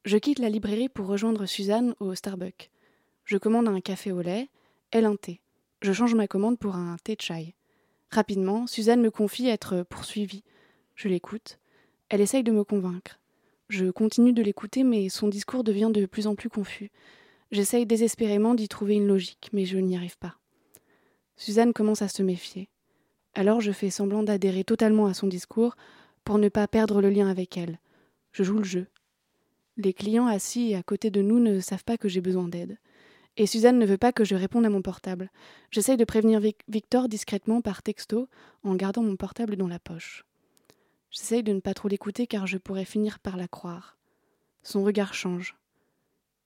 Je 0.05 0.17
quitte 0.17 0.39
la 0.39 0.49
librairie 0.49 0.89
pour 0.89 1.07
rejoindre 1.07 1.47
Suzanne 1.47 1.95
au 2.01 2.15
Starbucks. 2.15 2.71
Je 3.25 3.39
commande 3.39 3.69
un 3.69 3.81
café 3.81 4.13
au 4.13 4.23
lait, 4.23 4.49
elle 4.91 5.05
un 5.05 5.17
thé. 5.17 5.41
Je 5.83 5.93
change 5.93 6.15
ma 6.15 6.27
commande 6.27 6.59
pour 6.59 6.75
un 6.75 6.97
thé 7.03 7.17
de 7.17 7.21
chai. 7.21 7.55
Rapidement, 8.11 8.67
Suzanne 8.67 9.01
me 9.01 9.11
confie 9.11 9.49
être 9.49 9.83
poursuivie. 9.83 10.43
Je 10.95 11.09
l'écoute. 11.09 11.59
Elle 12.11 12.21
essaye 12.21 12.43
de 12.43 12.51
me 12.51 12.65
convaincre. 12.65 13.21
Je 13.69 13.89
continue 13.89 14.33
de 14.33 14.43
l'écouter, 14.43 14.83
mais 14.83 15.09
son 15.09 15.29
discours 15.29 15.63
devient 15.63 15.91
de 15.95 16.07
plus 16.07 16.27
en 16.27 16.35
plus 16.35 16.49
confus. 16.49 16.91
J'essaye 17.53 17.87
désespérément 17.87 18.55
d'y 18.55 18.67
trouver 18.67 18.95
une 18.95 19.07
logique, 19.07 19.49
mais 19.53 19.65
je 19.65 19.79
n'y 19.79 19.97
arrive 19.97 20.19
pas. 20.19 20.35
Suzanne 21.37 21.73
commence 21.73 22.03
à 22.03 22.09
se 22.09 22.25
méfier. 22.25 22.69
Alors 23.35 23.61
je 23.61 23.71
fais 23.71 23.91
semblant 23.91 24.25
d'adhérer 24.25 24.65
totalement 24.65 25.07
à 25.07 25.15
son 25.15 25.29
discours 25.29 25.77
pour 26.25 26.39
ne 26.39 26.49
pas 26.49 26.67
perdre 26.67 27.01
le 27.01 27.11
lien 27.11 27.29
avec 27.29 27.57
elle. 27.57 27.79
Je 28.33 28.43
joue 28.43 28.59
le 28.59 28.65
jeu. 28.65 28.89
Les 29.77 29.93
clients 29.93 30.27
assis 30.27 30.75
à 30.75 30.83
côté 30.83 31.11
de 31.11 31.23
nous 31.23 31.39
ne 31.39 31.61
savent 31.61 31.85
pas 31.85 31.97
que 31.97 32.09
j'ai 32.09 32.21
besoin 32.21 32.49
d'aide. 32.49 32.77
Et 33.37 33.47
Suzanne 33.47 33.79
ne 33.79 33.87
veut 33.87 33.99
pas 33.99 34.13
que 34.13 34.25
je 34.25 34.35
réponde 34.35 34.67
à 34.67 34.69
mon 34.69 34.83
portable. 34.83 35.31
J'essaye 35.71 35.97
de 35.97 36.05
prévenir 36.05 36.41
Victor 36.67 37.09
discrètement 37.09 37.61
par 37.61 37.85
texto 37.85 38.29
en 38.65 38.75
gardant 38.75 39.05
mon 39.05 39.15
portable 39.15 39.55
dans 39.55 39.69
la 39.69 39.79
poche. 39.79 40.25
J'essaye 41.11 41.43
de 41.43 41.53
ne 41.53 41.61
pas 41.61 41.75
trop 41.75 41.89
l'écouter 41.89 42.27
car 42.27 42.47
je 42.47 42.59
pourrais 42.59 42.85
finir 42.85 43.19
par 43.19 43.37
la 43.37 43.49
croire. 43.49 43.99
Son 44.63 44.85
regard 44.85 45.15
change. 45.15 45.57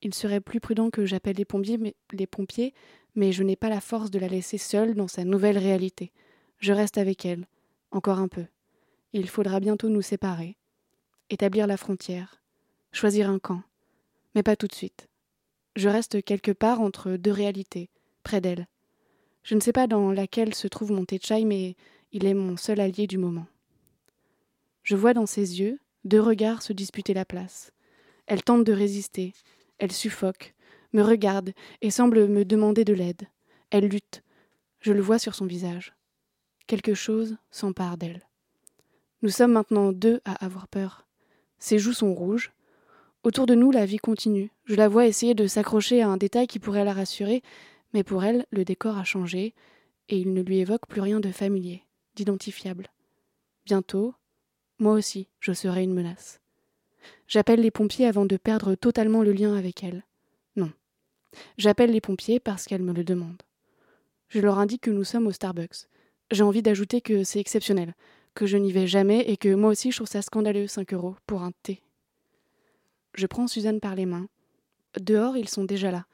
Il 0.02 0.14
serait 0.14 0.40
plus 0.40 0.60
prudent 0.60 0.90
que 0.90 1.06
j'appelle 1.06 1.36
les 1.36 2.26
pompiers, 2.26 2.74
mais, 3.14 3.32
je 3.32 3.42
n'ai 3.42 3.56
pas 3.56 3.68
la 3.68 3.80
force 3.80 4.10
de 4.10 4.18
la 4.18 4.28
laisser 4.28 4.58
seule 4.58 4.94
dans 4.94 5.08
sa 5.08 5.24
nouvelle 5.24 5.58
réalité. 5.58 6.12
Je 6.58 6.72
reste 6.72 6.98
avec 6.98 7.24
elle, 7.24 7.46
encore 7.90 8.18
un 8.18 8.28
peu. 8.28 8.44
Il 9.12 9.28
faudra 9.28 9.60
bientôt 9.60 9.88
nous 9.88 10.02
séparer, 10.02 10.56
établir 11.30 11.66
la 11.66 11.76
frontière, 11.76 12.42
choisir 12.92 13.30
un 13.30 13.38
camp, 13.38 13.62
mais 14.34 14.42
pas 14.42 14.56
tout 14.56 14.66
de 14.66 14.74
suite. 14.74 15.08
Je 15.76 15.88
reste 15.88 16.22
quelque 16.24 16.52
part 16.52 16.80
entre 16.80 17.12
deux 17.12 17.32
réalités, 17.32 17.90
près 18.22 18.40
d'elle. 18.40 18.66
Je 19.42 19.54
ne 19.54 19.60
sais 19.60 19.72
pas 19.72 19.86
dans 19.86 20.10
laquelle 20.10 20.54
se 20.54 20.68
trouve 20.68 20.90
mon 20.90 21.04
Tetchai, 21.04 21.44
mais 21.44 21.76
il 22.12 22.26
est 22.26 22.34
mon 22.34 22.56
seul 22.56 22.80
allié 22.80 23.06
du 23.06 23.18
moment. 23.18 23.46
Je 24.84 24.96
vois 24.96 25.14
dans 25.14 25.26
ses 25.26 25.60
yeux 25.60 25.80
deux 26.04 26.20
regards 26.20 26.62
se 26.62 26.72
disputer 26.72 27.14
la 27.14 27.24
place. 27.24 27.72
Elle 28.26 28.42
tente 28.42 28.64
de 28.64 28.72
résister, 28.72 29.32
elle 29.78 29.92
suffoque, 29.92 30.54
me 30.92 31.02
regarde 31.02 31.52
et 31.80 31.90
semble 31.90 32.28
me 32.28 32.44
demander 32.44 32.84
de 32.84 32.92
l'aide. 32.92 33.26
Elle 33.70 33.88
lutte. 33.88 34.22
Je 34.80 34.92
le 34.92 35.00
vois 35.00 35.18
sur 35.18 35.34
son 35.34 35.46
visage. 35.46 35.94
Quelque 36.66 36.94
chose 36.94 37.36
s'empare 37.50 37.96
d'elle. 37.96 38.22
Nous 39.22 39.30
sommes 39.30 39.52
maintenant 39.52 39.90
deux 39.92 40.20
à 40.26 40.44
avoir 40.44 40.68
peur. 40.68 41.06
Ses 41.58 41.78
joues 41.78 41.94
sont 41.94 42.14
rouges. 42.14 42.52
Autour 43.22 43.46
de 43.46 43.54
nous, 43.54 43.70
la 43.70 43.86
vie 43.86 43.96
continue. 43.96 44.50
Je 44.66 44.74
la 44.74 44.88
vois 44.88 45.06
essayer 45.06 45.34
de 45.34 45.46
s'accrocher 45.46 46.02
à 46.02 46.08
un 46.08 46.18
détail 46.18 46.46
qui 46.46 46.58
pourrait 46.58 46.84
la 46.84 46.92
rassurer, 46.92 47.42
mais 47.94 48.04
pour 48.04 48.22
elle, 48.22 48.44
le 48.50 48.66
décor 48.66 48.98
a 48.98 49.04
changé, 49.04 49.54
et 50.10 50.18
il 50.18 50.34
ne 50.34 50.42
lui 50.42 50.58
évoque 50.58 50.86
plus 50.86 51.00
rien 51.00 51.20
de 51.20 51.32
familier, 51.32 51.82
d'identifiable. 52.16 52.88
Bientôt, 53.64 54.14
moi 54.78 54.92
aussi, 54.92 55.28
je 55.40 55.52
serai 55.52 55.82
une 55.82 55.94
menace. 55.94 56.40
J'appelle 57.28 57.60
les 57.60 57.70
pompiers 57.70 58.06
avant 58.06 58.26
de 58.26 58.36
perdre 58.36 58.74
totalement 58.74 59.22
le 59.22 59.32
lien 59.32 59.54
avec 59.54 59.84
elle. 59.84 60.04
Non. 60.56 60.72
J'appelle 61.58 61.90
les 61.90 62.00
pompiers 62.00 62.40
parce 62.40 62.64
qu'elle 62.64 62.82
me 62.82 62.92
le 62.92 63.04
demande. 63.04 63.42
Je 64.28 64.40
leur 64.40 64.58
indique 64.58 64.82
que 64.82 64.90
nous 64.90 65.04
sommes 65.04 65.26
au 65.26 65.32
Starbucks. 65.32 65.88
J'ai 66.30 66.42
envie 66.42 66.62
d'ajouter 66.62 67.00
que 67.00 67.22
c'est 67.22 67.40
exceptionnel, 67.40 67.94
que 68.34 68.46
je 68.46 68.56
n'y 68.56 68.72
vais 68.72 68.86
jamais 68.86 69.20
et 69.30 69.36
que 69.36 69.54
moi 69.54 69.70
aussi 69.70 69.90
je 69.90 69.96
trouve 69.96 70.08
ça 70.08 70.22
scandaleux, 70.22 70.66
5 70.66 70.92
euros, 70.92 71.16
pour 71.26 71.42
un 71.42 71.52
thé. 71.62 71.82
Je 73.14 73.26
prends 73.26 73.46
Suzanne 73.46 73.80
par 73.80 73.94
les 73.94 74.06
mains. 74.06 74.26
Dehors, 75.00 75.36
ils 75.36 75.48
sont 75.48 75.64
déjà 75.64 75.90
là. 75.90 76.06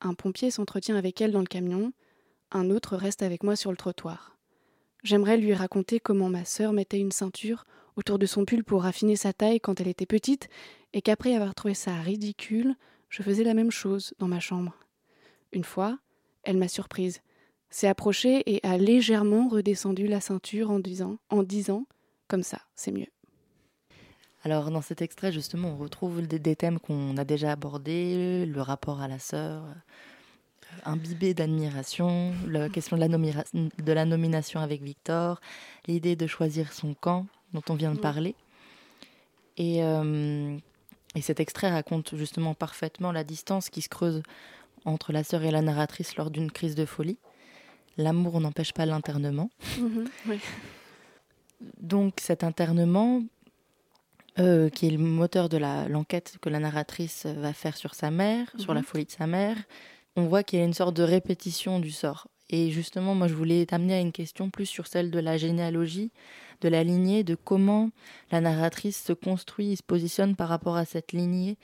Un 0.00 0.14
pompier 0.14 0.50
s'entretient 0.52 0.96
avec 0.96 1.20
elle 1.20 1.32
dans 1.32 1.40
le 1.40 1.46
camion, 1.46 1.92
un 2.52 2.70
autre 2.70 2.96
reste 2.96 3.22
avec 3.22 3.42
moi 3.42 3.56
sur 3.56 3.70
le 3.72 3.76
trottoir. 3.76 4.36
J'aimerais 5.02 5.36
lui 5.36 5.54
raconter 5.54 6.00
comment 6.00 6.28
ma 6.28 6.44
sœur 6.44 6.72
mettait 6.72 7.00
une 7.00 7.12
ceinture 7.12 7.64
autour 7.98 8.18
de 8.18 8.26
son 8.26 8.44
pull 8.44 8.64
pour 8.64 8.82
raffiner 8.82 9.16
sa 9.16 9.32
taille 9.32 9.60
quand 9.60 9.80
elle 9.80 9.88
était 9.88 10.06
petite, 10.06 10.48
et 10.92 11.02
qu'après 11.02 11.34
avoir 11.34 11.54
trouvé 11.54 11.74
ça 11.74 11.94
ridicule, 11.96 12.76
je 13.08 13.22
faisais 13.22 13.44
la 13.44 13.54
même 13.54 13.70
chose 13.70 14.14
dans 14.18 14.28
ma 14.28 14.40
chambre. 14.40 14.74
Une 15.52 15.64
fois, 15.64 15.98
elle 16.44 16.56
m'a 16.56 16.68
surprise, 16.68 17.20
s'est 17.70 17.88
approchée 17.88 18.42
et 18.46 18.60
a 18.66 18.78
légèrement 18.78 19.48
redescendu 19.48 20.06
la 20.06 20.20
ceinture 20.20 20.70
en 20.70 20.78
disant, 20.78 21.18
en 21.28 21.42
disant 21.42 21.86
Comme 22.28 22.42
ça, 22.42 22.60
c'est 22.74 22.92
mieux. 22.92 23.08
Alors 24.44 24.70
dans 24.70 24.82
cet 24.82 25.02
extrait, 25.02 25.32
justement, 25.32 25.70
on 25.70 25.76
retrouve 25.76 26.22
des, 26.22 26.56
thèmes 26.56 26.78
qu'on 26.78 27.16
a 27.16 27.24
déjà 27.24 27.52
abordés, 27.52 28.46
le 28.46 28.62
rapport 28.62 29.00
à 29.00 29.08
la 29.08 29.18
sœur, 29.18 29.64
imbibé 30.84 31.34
d'admiration, 31.34 32.32
la 32.46 32.68
question 32.68 32.96
de 32.96 33.92
la, 33.92 34.04
nomination 34.04 34.60
avec 34.60 34.82
Victor, 34.82 35.40
l'idée 35.86 36.14
de 36.14 36.26
choisir 36.26 36.72
son 36.72 36.94
camp, 36.94 37.26
dont 37.52 37.62
on 37.68 37.74
vient 37.74 37.92
de 37.92 37.98
parler. 37.98 38.34
Et, 39.56 39.82
euh, 39.82 40.56
et, 41.14 41.20
cet 41.20 41.40
extrait 41.40 41.70
raconte 41.70 42.14
justement 42.16 42.54
parfaitement 42.54 43.12
la 43.12 43.24
distance 43.24 43.70
qui 43.70 43.82
se 43.82 43.88
creuse 43.88 44.22
entre 44.84 45.12
la 45.12 45.24
sœur 45.24 45.42
et 45.42 45.50
la 45.50 45.62
narratrice 45.62 46.16
lors 46.16 46.30
d'une 46.30 46.50
crise 46.50 46.74
de 46.74 46.84
folie. 46.84 47.18
L'amour 47.96 48.40
n'empêche 48.40 48.72
pas 48.72 48.86
l'internement. 48.86 49.50
Mhm, 49.78 50.08
Donc 51.80 52.14
cet 52.20 52.44
internement, 52.44 53.22
euh, 54.38 54.70
qui 54.70 54.86
est 54.86 54.90
le 54.90 54.98
moteur 54.98 55.48
de 55.48 55.56
l'enquête 55.56 56.36
que 56.40 56.48
la 56.48 56.60
narratrice 56.60 57.26
va 57.26 57.52
faire 57.52 57.76
sur 57.76 57.94
sa 57.94 58.12
mère, 58.12 58.52
sur 58.56 58.72
la 58.72 58.80
mhm. 58.80 58.86
folie 58.86 59.04
de 59.04 59.10
sa 59.10 59.26
mère, 59.26 59.56
on 60.14 60.26
voit 60.26 60.44
qu'il 60.44 60.60
y 60.60 60.62
a 60.62 60.64
une 60.64 60.74
sorte 60.74 60.96
de 60.96 61.02
répétition 61.02 61.80
du 61.80 61.90
sort. 61.90 62.28
Et 62.50 62.70
justement, 62.70 63.14
moi, 63.14 63.28
je 63.28 63.34
voulais 63.34 63.66
t'amener 63.66 63.94
à 63.94 64.00
une 64.00 64.12
question 64.12 64.50
plus 64.50 64.66
sur 64.66 64.86
celle 64.86 65.10
de 65.10 65.18
la 65.18 65.36
généalogie, 65.36 66.12
de 66.60 66.68
la 66.68 66.84
lignée, 66.84 67.24
de 67.24 67.34
comment 67.34 67.90
la 68.30 68.40
narratrice 68.40 69.02
se 69.02 69.12
construit 69.12 69.76
se 69.76 69.82
positionne 69.82 70.36
par 70.36 70.48
rapport 70.48 70.76
à 70.76 70.84
cette 70.84 71.12
lignée 71.12 71.56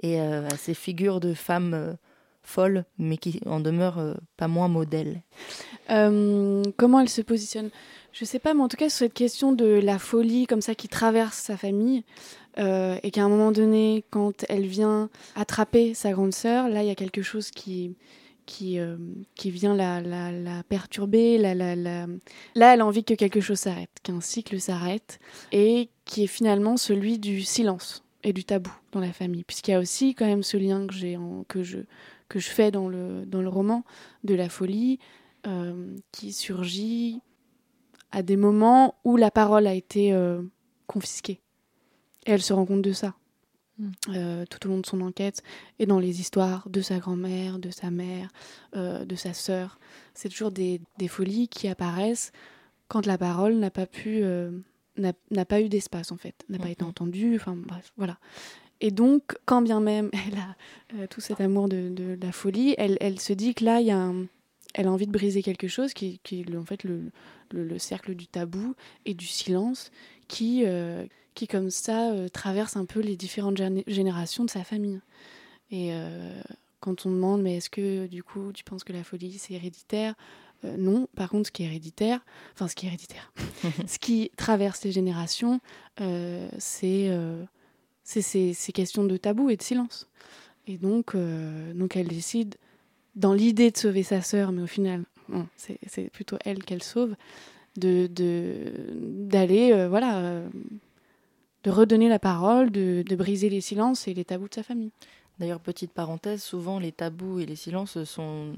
et 0.00 0.20
euh, 0.20 0.48
à 0.48 0.56
ces 0.56 0.74
figures 0.74 1.20
de 1.20 1.34
femmes 1.34 1.74
euh, 1.74 1.92
folles, 2.42 2.84
mais 2.98 3.16
qui 3.16 3.40
en 3.46 3.60
demeurent 3.60 3.98
euh, 3.98 4.14
pas 4.36 4.48
moins 4.48 4.68
modèles. 4.68 5.22
comment 5.88 7.00
elle 7.00 7.08
se 7.08 7.22
positionne 7.22 7.70
Je 8.12 8.24
sais 8.24 8.38
pas, 8.38 8.54
mais 8.54 8.62
en 8.62 8.68
tout 8.68 8.76
cas, 8.76 8.88
sur 8.88 8.98
cette 8.98 9.14
question 9.14 9.52
de 9.52 9.66
la 9.66 9.98
folie 9.98 10.46
comme 10.46 10.62
ça 10.62 10.74
qui 10.74 10.88
traverse 10.88 11.38
sa 11.38 11.56
famille, 11.56 12.04
et 12.58 13.10
qu'à 13.10 13.24
un 13.24 13.30
moment 13.30 13.50
donné, 13.50 14.04
quand 14.10 14.44
elle 14.50 14.66
vient 14.66 15.08
attraper 15.36 15.94
sa 15.94 16.12
grande 16.12 16.34
sœur, 16.34 16.68
là, 16.68 16.82
il 16.82 16.88
y 16.88 16.90
a 16.90 16.94
quelque 16.94 17.22
chose 17.22 17.50
qui 17.50 17.96
qui, 18.46 18.78
euh, 18.78 18.96
qui 19.34 19.50
vient 19.50 19.74
la, 19.74 20.00
la, 20.00 20.32
la 20.32 20.62
perturber. 20.62 21.38
La, 21.38 21.54
Là, 21.54 22.06
elle 22.74 22.80
a 22.80 22.86
envie 22.86 23.04
que 23.04 23.14
quelque 23.14 23.40
chose 23.40 23.58
s'arrête, 23.58 23.90
qu'un 24.02 24.20
cycle 24.20 24.60
s'arrête, 24.60 25.18
et 25.52 25.90
qui 26.04 26.24
est 26.24 26.28
finalement 26.28 26.76
celui 26.76 27.18
du 27.18 27.42
silence 27.42 28.04
et 28.24 28.32
du 28.32 28.44
tabou 28.44 28.72
dans 28.92 29.00
la 29.00 29.12
famille. 29.12 29.44
Puisqu'il 29.44 29.72
y 29.72 29.74
a 29.74 29.80
aussi 29.80 30.14
quand 30.14 30.26
même 30.26 30.42
ce 30.42 30.56
lien 30.56 30.86
que, 30.86 30.94
j'ai 30.94 31.18
que, 31.48 31.62
je, 31.62 31.78
que 32.28 32.38
je 32.38 32.48
fais 32.48 32.70
dans 32.70 32.88
le, 32.88 33.24
dans 33.26 33.42
le 33.42 33.48
roman 33.48 33.84
de 34.24 34.34
la 34.34 34.48
folie, 34.48 34.98
euh, 35.46 35.96
qui 36.12 36.32
surgit 36.32 37.20
à 38.12 38.22
des 38.22 38.36
moments 38.36 38.94
où 39.04 39.16
la 39.16 39.30
parole 39.30 39.66
a 39.66 39.74
été 39.74 40.12
euh, 40.12 40.42
confisquée. 40.86 41.40
Et 42.26 42.30
elle 42.30 42.42
se 42.42 42.52
rend 42.52 42.66
compte 42.66 42.82
de 42.82 42.92
ça. 42.92 43.14
Mm. 43.78 43.90
Euh, 44.10 44.44
tout 44.50 44.66
au 44.66 44.70
long 44.70 44.80
de 44.80 44.86
son 44.86 45.00
enquête 45.00 45.42
et 45.78 45.86
dans 45.86 45.98
les 45.98 46.20
histoires 46.20 46.68
de 46.68 46.82
sa 46.82 46.98
grand-mère, 46.98 47.58
de 47.58 47.70
sa 47.70 47.90
mère, 47.90 48.28
euh, 48.76 49.04
de 49.04 49.16
sa 49.16 49.32
sœur. 49.32 49.78
C'est 50.14 50.28
toujours 50.28 50.50
des, 50.50 50.80
folies 51.08 51.48
qui 51.48 51.68
apparaissent 51.68 52.32
quand 52.88 53.06
la 53.06 53.16
parole 53.16 53.54
n'a 53.56 53.70
pas 53.70 53.86
pu, 53.86 54.20
euh, 54.22 54.50
n'a 54.96 55.44
pas 55.46 55.62
eu 55.62 55.68
d'espace 55.68 56.12
en 56.12 56.18
fait, 56.18 56.34
n'a 56.50 56.58
pas 56.58 56.68
été 56.68 56.84
entendue. 56.84 57.36
Enfin 57.36 57.56
bref, 57.56 57.92
voilà. 57.96 58.18
Et 58.80 58.90
donc, 58.90 59.36
quand 59.46 59.62
bien 59.62 59.80
même 59.80 60.10
elle 60.26 61.02
a 61.02 61.06
tout 61.06 61.22
cet 61.22 61.40
amour 61.40 61.68
de, 61.68 62.18
la 62.20 62.32
folie, 62.32 62.74
elle, 62.76 62.98
elle, 63.00 63.20
se 63.20 63.32
dit 63.32 63.54
que 63.54 63.64
là, 63.64 63.80
il 63.80 63.86
y 63.86 63.92
a 63.92 64.12
elle 64.74 64.86
a 64.86 64.92
envie 64.92 65.06
de 65.06 65.12
briser 65.12 65.42
quelque 65.42 65.68
chose 65.68 65.92
qui, 65.92 66.18
qui 66.22 66.40
est 66.40 66.56
en 66.56 66.64
fait 66.64 66.82
le, 66.84 67.10
le, 67.50 67.78
cercle 67.78 68.14
du 68.14 68.26
tabou 68.26 68.74
et 69.04 69.12
du 69.12 69.26
silence 69.26 69.90
qui, 70.28 70.64
qui 71.34 71.46
comme 71.48 71.70
ça, 71.70 72.12
traverse 72.32 72.76
un 72.76 72.84
peu 72.84 73.00
les 73.00 73.16
différentes 73.16 73.60
générations 73.86 74.44
de 74.44 74.50
sa 74.50 74.64
famille. 74.64 75.00
Et 75.70 75.92
quand 76.80 77.06
on 77.06 77.10
demande, 77.10 77.42
mais 77.42 77.56
est-ce 77.56 77.70
que 77.70 78.06
du 78.06 78.22
coup 78.22 78.52
tu 78.52 78.64
penses 78.64 78.84
que 78.84 78.92
la 78.92 79.04
folie 79.04 79.38
c'est 79.38 79.54
héréditaire? 79.54 80.14
Euh, 80.64 80.76
Non. 80.76 81.08
Par 81.16 81.30
contre, 81.30 81.46
ce 81.48 81.52
qui 81.52 81.62
est 81.62 81.66
héréditaire, 81.66 82.20
enfin 82.54 82.68
ce 82.68 82.74
qui 82.74 82.86
est 82.86 82.88
héréditaire, 82.88 83.32
ce 83.86 83.98
qui 83.98 84.30
traverse 84.36 84.84
les 84.84 84.92
générations, 84.92 85.60
euh, 86.00 86.48
euh, 86.84 87.44
c'est 88.04 88.22
ces 88.52 88.72
questions 88.72 89.04
de 89.04 89.16
tabou 89.16 89.50
et 89.50 89.56
de 89.56 89.62
silence. 89.62 90.08
Et 90.66 90.76
donc, 90.76 91.16
donc 91.74 91.96
elle 91.96 92.06
décide, 92.06 92.54
dans 93.16 93.34
l'idée 93.34 93.72
de 93.72 93.76
sauver 93.76 94.04
sa 94.04 94.22
sœur, 94.22 94.52
mais 94.52 94.62
au 94.62 94.68
final, 94.68 95.04
c'est 95.56 96.10
plutôt 96.10 96.36
elle 96.44 96.62
qu'elle 96.62 96.84
sauve, 96.84 97.16
de 97.76 98.06
d'aller, 99.26 99.88
voilà, 99.88 100.42
de 101.64 101.70
redonner 101.70 102.08
la 102.08 102.18
parole, 102.18 102.70
de, 102.70 103.04
de 103.06 103.16
briser 103.16 103.48
les 103.48 103.60
silences 103.60 104.08
et 104.08 104.14
les 104.14 104.24
tabous 104.24 104.48
de 104.48 104.54
sa 104.54 104.62
famille. 104.62 104.90
D'ailleurs, 105.38 105.60
petite 105.60 105.92
parenthèse, 105.92 106.42
souvent 106.42 106.78
les 106.78 106.92
tabous 106.92 107.40
et 107.40 107.46
les 107.46 107.56
silences 107.56 108.02
sont, 108.04 108.52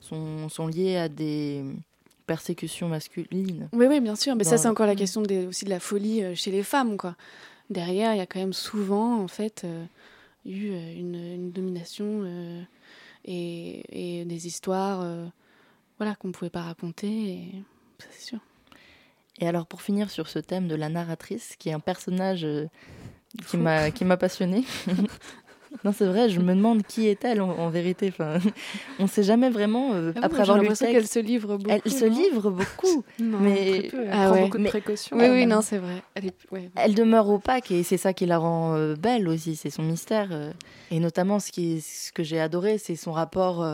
sont, 0.00 0.48
sont 0.48 0.66
liés 0.66 0.96
à 0.96 1.08
des 1.08 1.64
persécutions 2.26 2.88
masculines. 2.88 3.68
Oui, 3.72 3.86
oui, 3.86 4.00
bien 4.00 4.16
sûr. 4.16 4.34
Mais 4.36 4.44
ça, 4.44 4.56
c'est 4.58 4.68
encore 4.68 4.86
la 4.86 4.94
question 4.94 5.22
aussi 5.48 5.64
de 5.64 5.70
la 5.70 5.80
folie 5.80 6.22
euh, 6.22 6.34
chez 6.34 6.50
les 6.50 6.62
femmes. 6.62 6.96
Quoi. 6.96 7.16
Derrière, 7.70 8.14
il 8.14 8.18
y 8.18 8.20
a 8.20 8.26
quand 8.26 8.38
même 8.38 8.52
souvent, 8.52 9.20
en 9.20 9.28
fait, 9.28 9.62
euh, 9.64 9.84
eu 10.46 10.70
euh, 10.70 10.94
une, 10.94 11.50
domination 11.50 12.24
et, 13.24 14.20
et, 14.20 14.24
des 14.24 14.46
histoires 14.46 15.06
voilà, 15.98 16.14
qu'on 16.14 16.28
ne 16.28 16.32
pouvait 16.32 16.50
pas 16.50 16.62
raconter. 16.62 17.08
Et 17.08 17.48
c'est 17.98 18.28
sûr. 18.28 18.38
Et 19.40 19.48
alors, 19.48 19.66
pour 19.66 19.82
finir 19.82 20.10
sur 20.10 20.28
ce 20.28 20.38
thème 20.38 20.68
de 20.68 20.74
la 20.74 20.88
narratrice, 20.88 21.56
qui 21.58 21.68
est 21.68 21.72
un 21.72 21.80
personnage 21.80 22.46
qui 23.48 23.56
m'a 23.56 23.90
qui 23.90 24.04
m'a 24.04 24.16
passionné 24.16 24.64
Non, 25.82 25.92
c'est 25.92 26.06
vrai, 26.06 26.28
je 26.28 26.40
me 26.40 26.54
demande 26.54 26.82
qui 26.82 27.08
est-elle 27.08 27.40
en, 27.40 27.68
vérité. 27.68 28.08
Enfin, 28.08 28.38
on 28.98 29.04
ne 29.04 29.08
sait 29.08 29.22
jamais 29.22 29.50
vraiment, 29.50 29.92
euh, 29.94 30.12
ah 30.16 30.20
après 30.26 30.42
avoir 30.42 30.58
lu 30.58 30.68
le 30.68 30.76
texte. 30.76 30.92
qu'elle 30.92 31.08
se 31.08 31.18
livre 31.18 31.56
beaucoup. 31.56 31.80
Elle 31.84 31.92
se 31.92 32.04
livre 32.04 32.50
beaucoup, 32.50 33.04
mais 33.18 33.90
elle 33.92 34.08
ah 34.12 34.30
prend 34.30 34.42
beaucoup 34.42 34.58
de 34.58 34.68
précautions. 34.68 35.16
Oui, 35.16 35.28
oui, 35.28 35.46
non, 35.46 35.62
c'est 35.62 35.78
vrai. 35.78 36.02
Elle, 36.14 36.30
elle, 36.76 36.94
demeure 36.94 37.28
opaque 37.28 37.70
et 37.70 37.82
c'est 37.82 37.96
ça 37.96 38.12
qui 38.12 38.26
la 38.26 38.38
rend 38.38 38.74
euh, 38.74 38.94
belle 38.94 39.28
aussi, 39.28 39.56
c'est 39.56 39.70
son 39.70 39.82
mystère. 39.82 40.28
Euh. 40.30 40.52
et 40.90 41.00
notamment, 41.00 41.40
ce, 41.40 41.50
qui 41.50 41.80
ce 41.80 42.12
que 42.12 42.22
j'ai 42.22 42.40
adoré, 42.40 42.78
c'est 42.78 42.96
son 42.96 43.12
rapport 43.12 43.64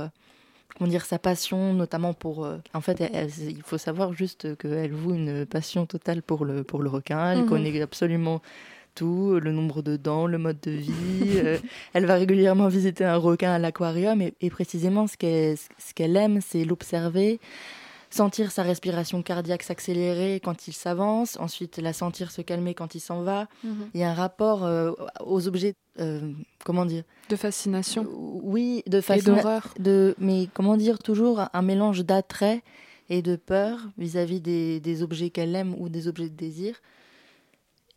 comment 0.77 0.91
dire, 0.91 1.05
sa 1.05 1.19
passion, 1.19 1.75
notamment 1.75 2.15
pour. 2.15 2.49
en 2.75 2.81
fait, 2.81 3.03
il 3.39 3.63
faut 3.63 3.79
savoir 3.79 4.13
juste 4.13 4.57
qu'elle 4.57 4.93
voue 4.93 5.15
une 5.15 5.47
passion 5.47 5.87
totale 5.87 6.23
pour 6.23 6.45
le, 6.45 6.65
pour 6.65 6.83
le 6.83 6.89
requin. 6.89 7.33
Elle 7.33 7.43
mhm. 7.43 7.49
connaît 7.49 7.83
absolument 7.83 8.41
tout, 8.95 9.39
le 9.41 9.53
nombre 9.53 9.83
de 9.83 9.97
dents, 9.97 10.27
le 10.27 10.39
mode 10.39 10.61
de 10.63 10.71
vie. 10.73 10.93
Euh, 11.37 11.59
elle 11.95 12.07
va 12.07 12.15
régulièrement 12.15 12.69
visiter 12.69 13.05
un 13.05 13.17
requin 13.17 13.53
à 13.53 13.59
l'aquarium 13.59 14.21
et, 14.23 14.51
précisément 14.51 15.07
ce 15.07 15.17
qu'elle 15.17 16.17
aime, 16.17 16.41
c'est 16.41 16.65
l'observer, 16.65 17.41
sentir 18.11 18.51
sa 18.51 18.63
respiration 18.63 19.23
cardiaque 19.23 19.63
s'accélérer 19.63 20.41
quand 20.43 20.69
il 20.69 20.73
s'avance, 20.73 21.39
ensuite 21.39 21.79
la 21.79 21.93
sentir 21.93 22.31
se 22.31 22.43
calmer 22.43 22.75
quand 22.75 22.95
il 22.95 23.01
s'en 23.01 23.23
va. 23.23 23.47
Mhm. 23.65 23.91
Il 23.95 24.01
y 24.01 24.05
a 24.05 24.11
un 24.11 24.15
rapport 24.15 24.65
euh, 24.65 24.93
aux 25.25 25.49
objets, 25.49 25.75
euh, 26.01 26.33
comment 26.65 26.85
dire? 26.85 27.05
De 27.29 27.37
fascination. 27.37 28.07
oui, 28.43 28.83
de 28.87 29.01
fascination. 29.01 29.61
De, 29.79 30.15
mais 30.19 30.49
comment 30.53 30.77
dire, 30.77 30.99
toujours 30.99 31.43
un 31.53 31.63
mélange 31.63 32.05
d'attrait 32.05 32.63
et 33.09 33.23
de 33.23 33.37
peur 33.37 33.79
vis-à-vis 33.99 34.41
des, 34.41 34.81
des 34.81 35.03
objets 35.03 35.31
qu'elle 35.31 35.55
aime 35.55 35.75
ou 35.79 35.89
des 35.89 36.09
objets 36.09 36.29
de 36.29 36.37
désir. 36.37 36.75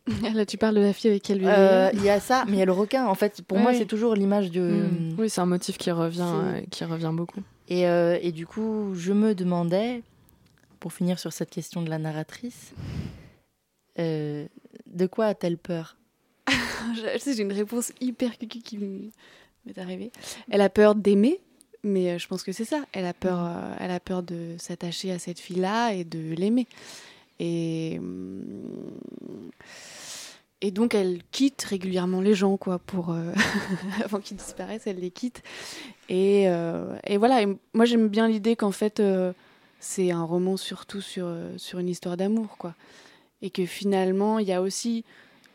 Là, 0.34 0.44
tu 0.44 0.58
parles 0.58 0.74
de 0.74 0.80
la 0.80 0.92
fille 0.92 1.10
avec 1.10 1.28
elle. 1.30 1.40
Euh, 1.44 1.90
il 1.94 2.04
y 2.04 2.10
a 2.10 2.20
ça, 2.20 2.44
mais 2.46 2.54
il 2.54 2.58
y 2.58 2.62
a 2.62 2.66
le 2.66 2.72
requin. 2.72 3.06
En 3.06 3.14
fait, 3.14 3.40
pour 3.42 3.58
moi, 3.58 3.72
c'est 3.72 3.86
toujours 3.86 4.14
l'image 4.14 4.50
de. 4.50 4.60
Mm. 4.60 5.16
Oui, 5.18 5.30
c'est 5.30 5.40
un 5.40 5.46
motif 5.46 5.78
qui 5.78 5.90
revient, 5.90 6.22
euh, 6.22 6.60
qui 6.70 6.84
revient 6.84 7.12
beaucoup. 7.12 7.40
Et, 7.68 7.86
euh, 7.88 8.18
et, 8.20 8.32
du 8.32 8.46
coup, 8.46 8.94
je 8.94 9.12
me 9.12 9.34
demandais, 9.34 10.02
pour 10.80 10.92
finir 10.92 11.18
sur 11.18 11.32
cette 11.32 11.50
question 11.50 11.82
de 11.82 11.90
la 11.90 11.98
narratrice, 11.98 12.72
de 13.96 15.06
quoi 15.10 15.26
a-t-elle 15.26 15.58
peur? 15.58 15.96
J'ai 16.94 17.40
une 17.40 17.52
réponse 17.52 17.92
hyper 18.00 18.36
cucu 18.38 18.58
qui 18.58 18.78
m'est 18.78 19.78
arrivée. 19.78 20.12
Elle 20.50 20.60
a 20.60 20.68
peur 20.68 20.94
d'aimer, 20.94 21.40
mais 21.82 22.18
je 22.18 22.26
pense 22.26 22.42
que 22.42 22.52
c'est 22.52 22.64
ça. 22.64 22.84
Elle 22.92 23.06
a 23.06 23.14
peur, 23.14 23.38
mm. 23.38 23.76
elle 23.80 23.90
a 23.90 24.00
peur 24.00 24.22
de 24.22 24.56
s'attacher 24.58 25.12
à 25.12 25.18
cette 25.18 25.38
fille-là 25.38 25.92
et 25.92 26.04
de 26.04 26.34
l'aimer. 26.34 26.66
Et, 27.40 28.00
et 30.64 30.70
donc 30.70 30.94
elle 30.94 31.20
quitte 31.30 31.62
régulièrement 31.62 32.22
les 32.22 32.34
gens, 32.34 32.56
quoi, 32.56 32.78
pour 32.78 33.10
euh, 33.10 33.34
avant 34.02 34.18
qu'ils 34.18 34.38
disparaissent, 34.38 34.86
elle 34.86 34.98
les 34.98 35.10
quitte. 35.10 35.42
Et, 36.08 36.48
euh, 36.48 36.96
voilà. 37.18 37.44
moi 37.74 37.84
j'aime 37.84 38.08
bien 38.08 38.28
l'idée 38.28 38.56
qu'en 38.56 38.70
fait 38.70 38.98
euh, 38.98 39.34
c'est 39.78 40.10
un 40.10 40.22
roman 40.22 40.56
surtout 40.56 41.02
sur 41.02 41.30
sur 41.58 41.80
une 41.80 41.90
histoire 41.90 42.16
d'amour, 42.16 42.56
quoi. 42.56 42.74
Et 43.42 43.50
que 43.50 43.66
finalement 43.66 44.38
il 44.38 44.48
y 44.48 44.54
a 44.54 44.62
aussi 44.62 45.04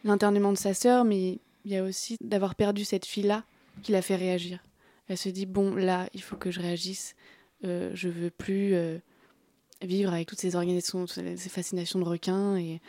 l'internement 0.04 0.52
de 0.52 0.60
sa 0.60 0.76
sœur, 0.76 1.06
mais 1.06 1.40
il 1.66 1.72
y 1.72 1.76
a 1.76 1.84
aussi 1.84 2.18
d'avoir 2.22 2.54
perdu 2.54 2.86
cette 2.86 3.08
fille-là 3.08 3.44
qui 3.82 3.92
l'a 3.92 4.04
fait 4.04 4.16
réagir. 4.16 4.60
Elle 5.08 5.18
se 5.18 5.30
dit 5.30 5.48
bon 5.48 5.74
là 5.74 6.08
il 6.14 6.22
faut 6.22 6.36
que 6.36 6.52
je 6.52 6.60
réagisse. 6.60 7.16
je 7.64 8.08
veux 8.10 8.30
plus 8.30 8.76
vivre 9.82 10.14
avec 10.14 10.28
toutes 10.28 10.40
ces 10.40 10.56
organisations, 10.56 11.08
ces 11.08 11.50
fascinations 11.50 11.98
de 11.98 12.06
requins 12.06 12.58
et, 12.58 12.80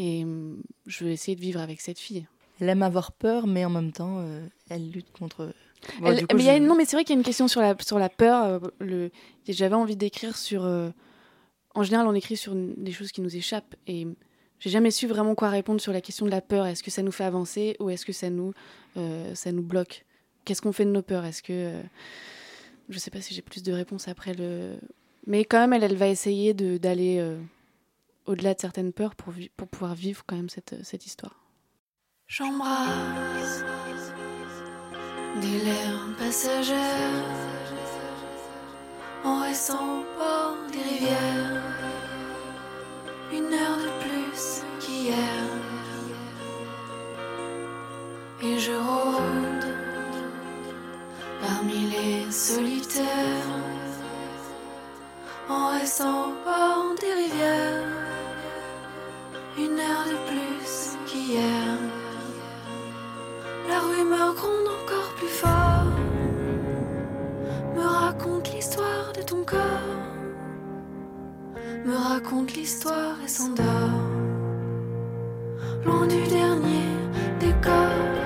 et 0.00 0.24
hum, 0.24 0.62
je 0.86 1.04
veux 1.04 1.10
essayer 1.10 1.36
de 1.36 1.40
vivre 1.42 1.60
avec 1.60 1.82
cette 1.82 1.98
fille. 1.98 2.26
Elle 2.58 2.70
aime 2.70 2.82
avoir 2.82 3.12
peur, 3.12 3.46
mais 3.46 3.66
en 3.66 3.70
même 3.70 3.92
temps, 3.92 4.16
euh, 4.20 4.46
elle 4.70 4.90
lutte 4.90 5.12
contre. 5.12 5.52
mais 6.00 6.60
Non, 6.60 6.74
mais 6.74 6.86
c'est 6.86 6.96
vrai 6.96 7.04
qu'il 7.04 7.14
y 7.14 7.18
a 7.18 7.20
une 7.20 7.24
question 7.24 7.48
sur 7.48 7.60
la, 7.60 7.74
sur 7.80 7.98
la 7.98 8.08
peur. 8.08 8.44
Euh, 8.44 8.58
le... 8.80 9.10
J'avais 9.46 9.74
envie 9.74 9.96
d'écrire 9.96 10.38
sur. 10.38 10.64
Euh, 10.64 10.88
en 11.74 11.82
général, 11.82 12.06
on 12.06 12.14
écrit 12.14 12.38
sur 12.38 12.54
des 12.54 12.92
choses 12.92 13.12
qui 13.12 13.20
nous 13.20 13.36
échappent. 13.36 13.76
Et 13.86 14.06
j'ai 14.58 14.70
jamais 14.70 14.90
su 14.90 15.06
vraiment 15.06 15.34
quoi 15.34 15.50
répondre 15.50 15.80
sur 15.80 15.92
la 15.92 16.00
question 16.00 16.24
de 16.24 16.30
la 16.30 16.40
peur. 16.40 16.66
Est-ce 16.66 16.82
que 16.82 16.90
ça 16.90 17.02
nous 17.02 17.12
fait 17.12 17.24
avancer 17.24 17.76
ou 17.78 17.90
est-ce 17.90 18.06
que 18.06 18.12
ça 18.12 18.30
nous, 18.30 18.52
ça 19.34 19.52
nous 19.52 19.62
bloque? 19.62 20.04
Qu'est-ce 20.44 20.60
qu'on 20.62 20.72
fait 20.72 20.84
de 20.84 20.90
nos 20.90 21.02
peurs? 21.02 21.24
Est-ce 21.24 21.42
que. 21.42 21.80
je 22.88 22.98
sais 22.98 23.10
pas 23.10 23.20
si 23.20 23.34
j'ai 23.34 23.42
plus 23.42 23.62
de 23.62 23.72
réponses 23.72 24.08
après 24.08 24.34
le, 24.34 24.76
mais 25.26 25.44
quand 25.44 25.60
même, 25.60 25.72
elle, 25.72 25.84
elle 25.84 25.96
va 25.96 26.08
essayer 26.08 26.54
d'aller 26.54 27.18
euh, 27.18 27.38
au-delà 28.26 28.54
de 28.54 28.60
certaines 28.60 28.92
peurs 28.92 29.14
pour, 29.14 29.32
pour 29.56 29.68
pouvoir 29.68 29.94
vivre 29.94 30.24
quand 30.26 30.36
même 30.36 30.48
cette, 30.48 30.84
cette 30.84 31.06
histoire. 31.06 31.44
J'embrasse 32.26 33.64
des 35.40 35.58
lèvres 35.64 36.16
passagères 36.18 37.50
en 39.24 39.40
restant 39.40 40.00
au 40.00 40.04
bord 40.18 40.56
des 40.72 40.78
rivières. 40.78 41.62
Une 43.32 43.52
heure 43.52 43.78
de 43.78 43.90
plus 44.02 44.62
qu'hier. 44.80 45.16
Et 48.42 48.58
je 48.58 48.72
rôde 48.72 49.66
parmi 51.40 51.90
les 51.90 52.30
solitaires 52.30 53.04
en 55.48 55.78
restant 55.78 56.28
au 56.28 56.32
bord 56.44 56.94
des 57.00 57.12
rivières. 57.12 58.09
Une 59.58 59.80
heure 59.80 60.06
de 60.06 60.16
plus 60.30 60.96
qu'hier. 61.06 61.78
La 63.68 63.80
rumeur 63.80 64.34
gronde 64.34 64.68
encore 64.68 65.12
plus 65.16 65.26
fort. 65.26 65.90
Me 67.74 67.82
raconte 67.82 68.52
l'histoire 68.52 69.12
de 69.12 69.22
ton 69.22 69.44
corps. 69.44 69.58
Me 71.84 71.96
raconte 71.96 72.54
l'histoire 72.54 73.16
et 73.24 73.28
s'endort. 73.28 73.66
Loin 75.84 76.06
du 76.06 76.22
dernier 76.28 76.86
décor. 77.40 78.19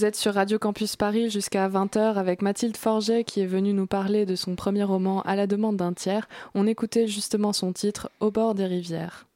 Vous 0.00 0.06
êtes 0.06 0.16
sur 0.16 0.32
Radio 0.32 0.58
Campus 0.58 0.96
Paris 0.96 1.28
jusqu'à 1.28 1.68
20h 1.68 2.14
avec 2.14 2.40
Mathilde 2.40 2.78
Forget 2.78 3.22
qui 3.22 3.42
est 3.42 3.46
venue 3.46 3.74
nous 3.74 3.86
parler 3.86 4.24
de 4.24 4.34
son 4.34 4.56
premier 4.56 4.82
roman 4.82 5.20
À 5.24 5.36
la 5.36 5.46
demande 5.46 5.76
d'un 5.76 5.92
tiers. 5.92 6.26
On 6.54 6.66
écoutait 6.66 7.06
justement 7.06 7.52
son 7.52 7.74
titre 7.74 8.10
Au 8.20 8.30
bord 8.30 8.54
des 8.54 8.64
rivières. 8.64 9.26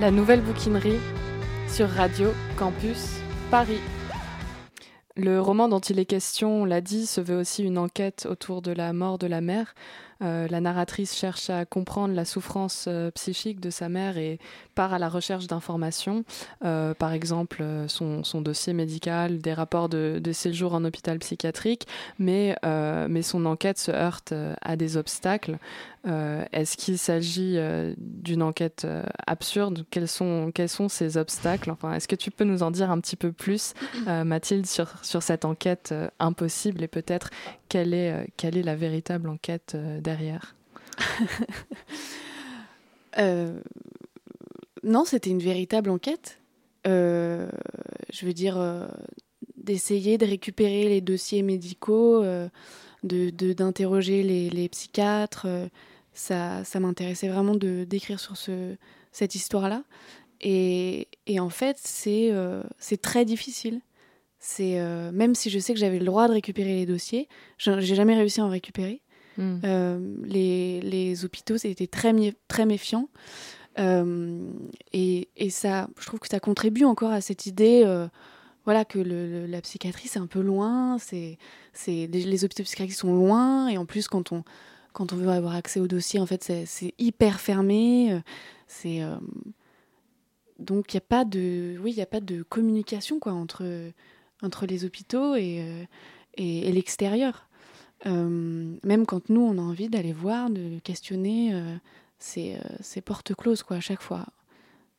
La 0.00 0.10
nouvelle 0.10 0.40
bouquinerie 0.40 1.00
sur 1.68 1.90
Radio 1.90 2.30
Campus 2.56 3.10
Paris. 3.50 3.82
Le 5.14 5.38
roman 5.38 5.68
dont 5.68 5.80
il 5.80 5.98
est 5.98 6.06
question, 6.06 6.62
on 6.62 6.64
l'a 6.64 6.80
dit, 6.80 7.04
se 7.04 7.20
veut 7.20 7.36
aussi 7.36 7.62
une 7.62 7.76
enquête 7.76 8.26
autour 8.30 8.62
de 8.62 8.72
la 8.72 8.94
mort 8.94 9.18
de 9.18 9.26
la 9.26 9.42
mère. 9.42 9.74
Euh, 10.22 10.46
la 10.48 10.60
narratrice 10.60 11.14
cherche 11.16 11.50
à 11.50 11.64
comprendre 11.64 12.14
la 12.14 12.24
souffrance 12.24 12.86
euh, 12.88 13.10
psychique 13.12 13.60
de 13.60 13.70
sa 13.70 13.88
mère 13.88 14.18
et 14.18 14.38
part 14.74 14.94
à 14.94 14.98
la 14.98 15.08
recherche 15.08 15.46
d'informations, 15.46 16.24
euh, 16.64 16.94
par 16.94 17.12
exemple 17.12 17.64
son, 17.88 18.22
dossier 18.40 18.72
médical, 18.72 19.38
des 19.38 19.52
rapports 19.52 19.88
de, 19.88 20.20
de 20.22 20.32
séjour 20.32 20.74
en 20.74 20.84
hôpital 20.84 21.18
psychiatrique, 21.18 21.86
mais, 22.18 22.56
mais 22.62 23.22
son 23.22 23.44
enquête 23.44 23.78
se 23.78 23.90
heurte 23.90 24.32
à 24.62 24.76
des 24.76 24.96
obstacles. 24.96 25.58
Est-ce 26.04 26.76
qu'il 26.76 26.98
s'agit 26.98 27.58
d'une 27.98 28.42
enquête 28.42 28.86
absurde? 29.26 29.84
Quels 29.90 30.08
sont, 30.08 30.50
quels 30.54 30.68
sont 30.68 30.88
ces 30.88 31.16
obstacles? 31.16 31.70
Enfin, 31.70 31.92
Est-ce 31.92 32.08
que 32.08 32.16
tu 32.16 32.30
peux 32.30 32.44
nous 32.44 32.62
en 32.62 32.70
dire 32.70 32.90
un 32.90 33.00
petit 33.00 33.16
peu 33.16 33.30
plus, 33.30 33.74
Mathilde, 34.06 34.66
sur, 34.66 35.04
sur 35.04 35.22
cette 35.22 35.44
enquête 35.44 35.94
impossible 36.18 36.82
et 36.82 36.88
peut-être 36.88 37.30
quelle 37.72 37.94
est, 37.94 38.12
euh, 38.12 38.24
quelle 38.36 38.58
est 38.58 38.62
la 38.62 38.76
véritable 38.76 39.30
enquête 39.30 39.72
euh, 39.74 40.00
derrière 40.00 40.54
Euh, 43.18 43.60
non, 44.82 45.04
c'était 45.04 45.28
une 45.28 45.42
véritable 45.42 45.90
enquête. 45.90 46.40
Je 46.86 47.46
veux 48.22 48.32
dire, 48.32 48.56
d'essayer 49.58 50.16
de 50.16 50.24
récupérer 50.24 50.88
les 50.88 51.02
dossiers 51.02 51.42
médicaux, 51.42 52.22
euh, 52.22 52.48
de 53.02 53.28
d'interroger 53.52 54.22
les, 54.22 54.68
psychiatres. 54.70 55.46
ça 56.14 56.64
ça 56.64 56.80
m'intéressait 56.80 57.28
vraiment 57.28 57.54
de 57.54 57.84
d'écrire 57.84 58.18
sur 58.18 58.38
ce, 58.38 58.76
cette 59.12 59.34
histoire-là. 59.34 59.84
Et, 60.40 61.08
et 61.26 61.38
en 61.38 61.50
fait, 61.50 61.76
c'est 61.78 62.32
très 63.02 63.26
difficile. 63.26 63.82
C'est 64.44 64.80
euh, 64.80 65.12
même 65.12 65.36
si 65.36 65.50
je 65.50 65.60
sais 65.60 65.72
que 65.72 65.78
j'avais 65.78 66.00
le 66.00 66.04
droit 66.04 66.26
de 66.26 66.32
récupérer 66.32 66.74
les 66.74 66.84
dossiers, 66.84 67.28
j'ai 67.58 67.94
jamais 67.94 68.16
réussi 68.16 68.40
à 68.40 68.44
en 68.44 68.48
récupérer. 68.48 69.00
Hmm. 69.38 69.60
Euh, 69.62 70.14
les, 70.24 70.80
les 70.80 71.24
hôpitaux 71.24 71.58
c'était 71.58 71.86
très, 71.86 72.12
très 72.48 72.66
méfiant. 72.66 73.08
Euh, 73.78 74.44
et, 74.92 75.28
et 75.36 75.48
ça, 75.48 75.88
je 76.00 76.06
trouve 76.06 76.18
que 76.18 76.26
ça 76.26 76.40
contribue 76.40 76.84
encore 76.84 77.12
à 77.12 77.20
cette 77.20 77.46
idée 77.46 77.84
voilà, 78.64 78.84
que 78.84 78.98
le- 78.98 79.26
le- 79.28 79.46
la 79.46 79.60
psychiatrie, 79.60 80.08
c'est 80.08 80.18
un 80.18 80.26
peu 80.26 80.40
loin, 80.40 80.98
c'est, 80.98 81.38
c'est, 81.72 82.08
les, 82.12 82.24
les 82.24 82.44
hôpitaux 82.44 82.64
psychiatriques 82.64 82.96
sont 82.96 83.14
loin, 83.14 83.68
et 83.68 83.78
en 83.78 83.86
plus, 83.86 84.08
quand 84.08 84.32
on, 84.32 84.42
quand 84.92 85.12
on 85.12 85.16
veut 85.16 85.28
avoir 85.28 85.54
accès 85.54 85.78
au 85.78 85.86
dossier, 85.86 86.18
en 86.18 86.26
fait, 86.26 86.42
c'est, 86.66 86.94
hyper 86.98 87.40
fermé. 87.40 88.20
C'est, 88.66 89.00
donc, 90.58 90.92
il 90.92 90.96
n'y 90.96 90.98
a 90.98 91.06
pas 91.08 91.24
de, 91.24 91.76
oui, 91.82 91.92
y 91.92 92.02
a 92.02 92.06
pas 92.06 92.20
de 92.20 92.42
communication 92.42 93.18
quoi, 93.18 93.32
entre, 93.32 93.64
entre 94.42 94.66
les 94.66 94.84
hôpitaux 94.84 95.34
et, 95.36 95.60
euh, 95.60 95.84
et, 96.36 96.68
et 96.68 96.72
l'extérieur. 96.72 97.46
Euh, 98.06 98.74
même 98.82 99.06
quand 99.06 99.28
nous, 99.30 99.42
on 99.42 99.58
a 99.58 99.62
envie 99.62 99.88
d'aller 99.88 100.12
voir, 100.12 100.50
de 100.50 100.78
questionner, 100.82 101.54
euh, 101.54 101.74
c'est, 102.18 102.54
euh, 102.56 102.58
c'est 102.80 103.00
porte 103.00 103.34
close 103.34 103.62
quoi, 103.62 103.76
à 103.76 103.80
chaque 103.80 104.02
fois. 104.02 104.26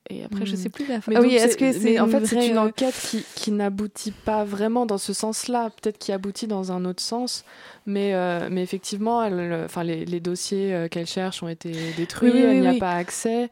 Et 0.09 0.23
après, 0.25 0.45
je 0.45 0.51
Mhm. 0.51 0.57
sais 0.57 0.69
plus 0.69 0.85
la 0.85 0.99
fin. 0.99 1.11
Ah 1.15 1.19
donc 1.21 1.27
oui, 1.27 1.35
est-ce 1.35 1.55
que 1.55 1.71
c'est 1.71 1.97
en 1.99 2.07
fait 2.07 2.25
c'est 2.25 2.47
une 2.49 2.57
enquête 2.57 2.95
qui, 3.09 3.23
qui 3.35 3.51
n'aboutit 3.51 4.11
pas 4.11 4.43
vraiment 4.43 4.85
dans 4.85 4.97
ce 4.97 5.13
sens-là, 5.13 5.69
peut-être 5.69 5.97
qui 5.97 6.11
aboutit 6.11 6.45
dans 6.47 6.73
un 6.73 6.83
autre 6.83 7.01
sens, 7.01 7.45
mais, 7.85 8.13
euh, 8.13 8.49
mais 8.51 8.63
effectivement, 8.63 9.23
elle, 9.23 9.63
enfin, 9.65 9.83
les, 9.85 10.03
les 10.05 10.19
dossiers 10.19 10.87
qu'elle 10.91 11.07
cherche 11.07 11.41
ont 11.41 11.47
été 11.47 11.71
détruits, 11.93 12.31
Oui, 12.31 12.37
oui, 12.37 12.43
elle 12.43 12.59
n'y 12.61 12.67
oui. 12.69 12.75
a 12.77 12.79
pas 12.79 12.91
accès. 12.95 13.49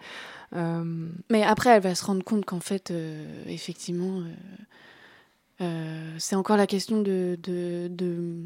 Mais 1.29 1.43
après, 1.43 1.69
elle 1.69 1.81
va 1.83 1.95
se 1.95 2.03
rendre 2.03 2.23
compte 2.23 2.43
qu'en 2.45 2.59
fait, 2.59 2.91
effectivement, 3.47 4.21
euh, 5.61 6.15
c'est 6.17 6.35
encore 6.35 6.57
la 6.57 6.67
question 6.67 7.01
de, 7.01 7.37
de, 7.43 7.87
de 7.89 8.43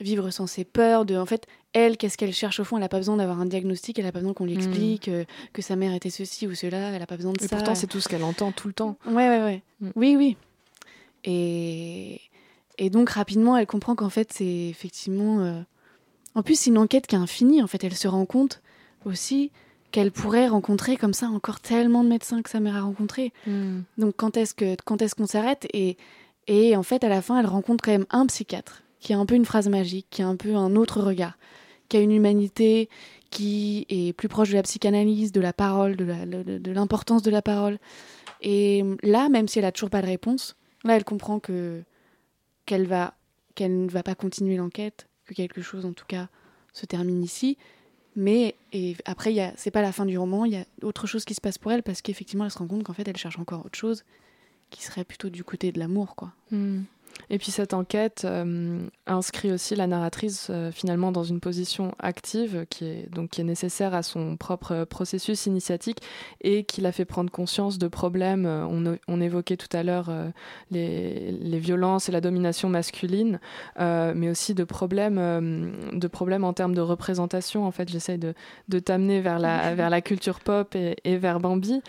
vivre 0.00 0.30
sans 0.30 0.46
ses 0.46 0.64
peurs. 0.64 1.04
De, 1.04 1.16
en 1.16 1.26
fait, 1.26 1.46
elle, 1.72 1.96
qu'est-ce 1.96 2.16
qu'elle 2.16 2.32
cherche 2.32 2.60
au 2.60 2.64
fond? 2.64 2.76
Elle 2.76 2.82
n'a 2.82 2.88
pas 2.88 2.98
besoin 2.98 3.16
d'avoir 3.16 3.40
un 3.40 3.46
diagnostic, 3.46 3.98
elle 3.98 4.04
n'a 4.04 4.12
pas 4.12 4.20
besoin 4.20 4.32
qu'on 4.34 4.44
lui 4.46 4.54
explique 4.54 5.08
euh, 5.08 5.24
que 5.52 5.60
sa 5.62 5.76
mère 5.76 5.92
était 5.92 6.10
ceci 6.10 6.46
ou 6.46 6.54
cela, 6.54 6.90
elle 6.92 7.00
n'a 7.00 7.06
pas 7.06 7.16
besoin 7.16 7.32
de 7.32 7.42
et 7.42 7.48
ça. 7.48 7.56
pourtant 7.56 7.74
c'est 7.74 7.86
tout 7.86 8.00
ce 8.00 8.08
qu'elle 8.08 8.22
entend 8.24 8.52
tout 8.52 8.68
le 8.68 8.74
temps. 8.74 8.96
Ouais, 9.06 9.28
ouais, 9.28 9.42
ouais. 9.42 9.62
Mm. 9.80 9.90
Oui, 9.96 10.16
oui. 10.16 10.36
Et, 11.24 12.20
et 12.78 12.90
donc, 12.90 13.10
rapidement, 13.10 13.56
elle 13.56 13.66
comprend 13.66 13.94
qu'en 13.94 14.10
fait, 14.10 14.32
c'est 14.32 14.68
effectivement. 14.68 15.40
euh, 15.40 15.60
En 16.34 16.42
plus, 16.42 16.58
c'est 16.58 16.70
une 16.70 16.78
enquête 16.78 17.06
qui 17.06 17.14
est 17.14 17.18
infinie. 17.18 17.62
En 17.62 17.66
fait, 17.66 17.82
elle 17.84 17.94
se 17.94 18.08
rend 18.08 18.26
compte 18.26 18.62
aussi 19.04 19.50
qu'elle 19.92 20.12
pourrait 20.12 20.48
rencontrer 20.48 20.96
comme 20.96 21.14
ça 21.14 21.26
encore 21.28 21.60
tellement 21.60 22.04
de 22.04 22.08
médecins 22.08 22.42
que 22.42 22.50
sa 22.50 22.60
mère 22.60 22.76
a 22.76 22.82
rencontrés. 22.82 23.32
Donc, 23.98 24.14
quand 24.16 24.36
est-ce 24.36 24.52
que 24.54 24.76
quand 24.84 25.00
est-ce 25.00 25.14
qu'on 25.14 25.26
s'arrête? 25.26 25.66
Et, 25.72 25.96
et 26.46 26.76
en 26.76 26.82
fait, 26.82 27.04
à 27.04 27.08
la 27.08 27.22
fin, 27.22 27.38
elle 27.40 27.46
rencontre 27.46 27.82
quand 27.84 27.90
même 27.92 28.06
un 28.10 28.26
psychiatre 28.26 28.82
qui 29.00 29.12
a 29.12 29.18
un 29.18 29.26
peu 29.26 29.34
une 29.34 29.44
phrase 29.44 29.68
magique, 29.68 30.06
qui 30.10 30.22
a 30.22 30.26
un 30.28 30.36
peu 30.36 30.54
un 30.56 30.74
autre 30.76 31.00
regard, 31.02 31.38
qui 31.88 31.96
a 31.96 32.00
une 32.00 32.12
humanité 32.12 32.88
qui 33.30 33.86
est 33.88 34.12
plus 34.12 34.28
proche 34.28 34.50
de 34.50 34.54
la 34.54 34.62
psychanalyse, 34.62 35.32
de 35.32 35.40
la 35.40 35.52
parole, 35.52 35.96
de 35.96 36.04
la- 36.04 36.26
de- 36.26 36.58
de 36.58 36.70
l'importance 36.72 37.22
de 37.22 37.30
la 37.30 37.42
parole. 37.42 37.78
Et 38.40 38.84
là, 39.02 39.28
même 39.28 39.48
si 39.48 39.58
elle 39.58 39.64
a 39.64 39.72
toujours 39.72 39.90
pas 39.90 40.02
de 40.02 40.06
réponse, 40.06 40.56
là, 40.84 40.96
elle 40.96 41.04
comprend 41.04 41.38
que 41.40 41.82
qu'elle 42.64 42.86
va 42.86 43.14
qu'elle 43.54 43.84
ne 43.84 43.88
va 43.88 44.02
pas 44.02 44.14
continuer 44.14 44.56
l'enquête, 44.56 45.06
que 45.24 45.32
quelque 45.34 45.62
chose, 45.62 45.86
en 45.86 45.92
tout 45.92 46.04
cas, 46.06 46.28
se 46.74 46.84
termine 46.84 47.22
ici. 47.22 47.56
Mais 48.14 48.54
et 48.72 48.96
après, 49.06 49.52
c'est 49.56 49.70
pas 49.70 49.82
la 49.82 49.92
fin 49.92 50.04
du 50.04 50.18
roman, 50.18 50.44
il 50.44 50.52
y 50.52 50.56
a 50.56 50.64
autre 50.82 51.06
chose 51.06 51.24
qui 51.24 51.34
se 51.34 51.40
passe 51.40 51.58
pour 51.58 51.72
elle 51.72 51.82
parce 51.82 52.02
qu'effectivement, 52.02 52.44
elle 52.44 52.50
se 52.50 52.58
rend 52.58 52.66
compte 52.66 52.82
qu'en 52.82 52.92
fait, 52.92 53.06
elle 53.08 53.16
cherche 53.16 53.38
encore 53.38 53.64
autre 53.64 53.78
chose 53.78 54.04
qui 54.70 54.82
serait 54.82 55.04
plutôt 55.04 55.30
du 55.30 55.44
côté 55.44 55.72
de 55.72 55.78
l'amour, 55.78 56.14
quoi. 56.16 56.32
Hmm. 56.50 56.82
Et 57.30 57.38
puis 57.38 57.50
cette 57.50 57.74
enquête 57.74 58.22
euh, 58.24 58.78
inscrit 59.06 59.50
aussi 59.50 59.74
la 59.74 59.86
narratrice 59.86 60.48
euh, 60.50 60.70
finalement 60.70 61.12
dans 61.12 61.24
une 61.24 61.40
position 61.40 61.92
active 61.98 62.66
qui 62.70 62.84
est 62.84 63.08
donc 63.12 63.30
qui 63.30 63.40
est 63.40 63.44
nécessaire 63.44 63.94
à 63.94 64.02
son 64.02 64.36
propre 64.36 64.84
processus 64.84 65.46
initiatique 65.46 65.98
et 66.42 66.64
qui 66.64 66.80
la 66.80 66.92
fait 66.92 67.04
prendre 67.04 67.30
conscience 67.30 67.78
de 67.78 67.88
problèmes. 67.88 68.46
Euh, 68.46 68.64
On, 68.66 68.96
on 69.08 69.20
évoquait 69.20 69.56
tout 69.56 69.74
à 69.76 69.82
l'heure 69.82 70.08
euh, 70.08 70.28
les, 70.70 71.32
les 71.32 71.58
violences 71.58 72.08
et 72.08 72.12
la 72.12 72.20
domination 72.20 72.68
masculine, 72.68 73.40
mais 73.78 74.30
aussi 74.30 74.54
de 74.54 74.64
problèmes 74.64 75.16
de 75.92 76.08
problèmes 76.08 76.44
en 76.44 76.52
termes 76.52 76.74
de 76.74 76.80
représentation. 76.80 77.66
En 77.66 77.70
fait, 77.70 77.88
j'essaye 77.88 78.18
de, 78.18 78.34
de 78.68 78.78
t'amener 78.78 79.20
vers 79.20 79.38
la 79.38 79.74
vers 79.74 79.90
la 79.90 80.00
culture 80.00 80.40
pop 80.40 80.74
et, 80.74 80.96
et 81.04 81.16
vers 81.16 81.40
Bambi, 81.40 81.80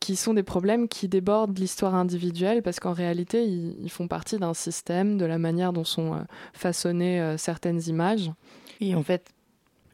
qui 0.00 0.16
sont 0.16 0.34
des 0.34 0.42
problèmes 0.42 0.88
qui 0.88 1.08
débordent 1.08 1.58
l'histoire 1.58 1.94
individuelle 1.94 2.62
parce 2.62 2.80
qu'en 2.80 2.92
réalité, 2.92 3.44
ils, 3.44 3.76
ils 3.82 3.90
font 3.90 4.08
partie 4.08 4.37
d'un 4.38 4.54
système, 4.54 5.18
de 5.18 5.24
la 5.24 5.38
manière 5.38 5.72
dont 5.72 5.84
sont 5.84 6.14
euh, 6.14 6.18
façonnées 6.52 7.20
euh, 7.20 7.36
certaines 7.36 7.82
images. 7.86 8.30
Et 8.80 8.94
en 8.94 9.02
fait, 9.02 9.30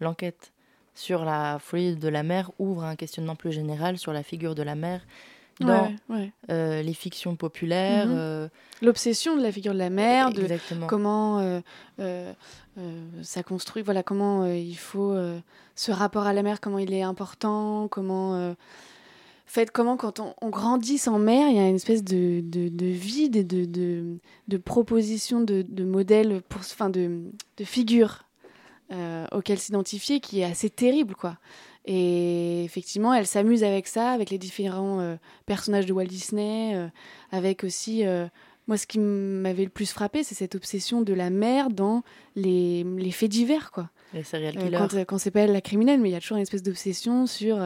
l'enquête 0.01 0.53
sur 0.95 1.25
la 1.25 1.59
folie 1.59 1.97
de 1.97 2.09
la 2.09 2.23
mère 2.23 2.51
ouvre 2.59 2.85
un 2.85 2.97
questionnement 2.97 3.35
plus 3.35 3.53
général 3.53 3.99
sur 3.99 4.13
la 4.13 4.23
figure 4.23 4.55
de 4.55 4.63
la 4.63 4.75
mère 4.75 5.01
dans 5.61 5.93
euh, 6.51 6.83
les 6.83 6.95
fictions 6.95 7.37
populaires. 7.37 8.07
Mhm. 8.07 8.15
Euh, 8.17 8.49
L'obsession 8.83 9.37
de 9.37 9.43
la 9.43 9.53
figure 9.53 9.73
de 9.73 9.79
la 9.79 9.91
mère, 9.91 10.33
de 10.33 10.47
comment 10.87 11.61
euh, 12.01 12.33
ça 13.23 13.43
construit, 13.43 13.83
voilà, 13.83 14.03
comment 14.03 14.47
il 14.47 14.77
faut 14.77 15.17
ce 15.75 15.93
rapport 15.93 16.27
à 16.27 16.33
la 16.33 16.43
mère, 16.43 16.61
comment 16.61 16.79
il 16.79 16.93
est 16.93 17.03
important, 17.03 17.89
comment. 17.89 18.55
Fait, 19.47 19.71
comment 19.71 19.97
quand 19.97 20.21
on, 20.21 20.49
grandit 20.51 20.99
sans 20.99 21.19
mère, 21.19 21.49
il 21.49 21.57
y 21.57 21.59
a 21.59 21.69
une 21.69 21.77
espèce 21.77 22.03
de, 22.03 22.41
de, 22.43 22.87
vide 22.87 23.37
et 23.37 23.45
de, 23.45 23.65
de, 23.65 24.19
de 24.49 24.57
propositions 24.57 25.41
de, 25.41 25.85
modèles, 25.85 26.43
pour, 26.49 26.61
enfin 26.61 26.91
de, 26.91 27.23
de 27.57 27.65
figures 27.65 28.25
auxquelles 29.33 29.59
s'identifier 29.59 30.21
qui 30.21 30.41
est 30.41 30.45
assez 30.45 30.71
terrible, 30.71 31.17
quoi. 31.17 31.37
Et 31.87 32.65
effectivement, 32.65 33.13
elle 33.13 33.27
s'amuse 33.27 33.63
avec 33.63 33.87
ça, 33.87 34.11
avec 34.11 34.31
les 34.31 34.39
différents 34.39 35.01
euh, 35.01 35.17
personnages 35.47 35.87
de 35.87 35.93
Walt 35.93 36.07
Disney, 36.07 36.73
euh, 36.75 36.89
avec 37.31 37.65
aussi... 37.65 38.07
Euh, 38.07 38.27
moi, 38.67 38.79
ce 38.79 38.87
qui 38.87 38.99
m'avait 38.99 39.65
le 39.65 39.69
plus 39.69 39.93
frappé, 39.93 40.23
c'est 40.23 40.35
cette 40.35 40.55
obsession 40.55 41.03
de 41.03 41.13
la 41.13 41.29
mère 41.29 41.69
dans 41.69 42.03
les, 42.35 42.83
les 42.83 43.11
faits 43.11 43.31
divers, 43.31 43.71
quoi. 43.71 43.91
Les 44.15 44.23
serial 44.23 44.57
killers. 44.57 44.79
quand, 44.79 44.95
quand 45.05 45.19
c'est 45.19 45.31
pas 45.31 45.41
elle 45.41 45.53
la 45.53 45.61
criminelle, 45.61 46.01
mais 46.01 46.09
il 46.09 46.13
y 46.13 46.17
a 46.17 46.21
toujours 46.21 46.37
une 46.37 46.43
espèce 46.43 46.63
d'obsession 46.63 47.27
sur 47.27 47.59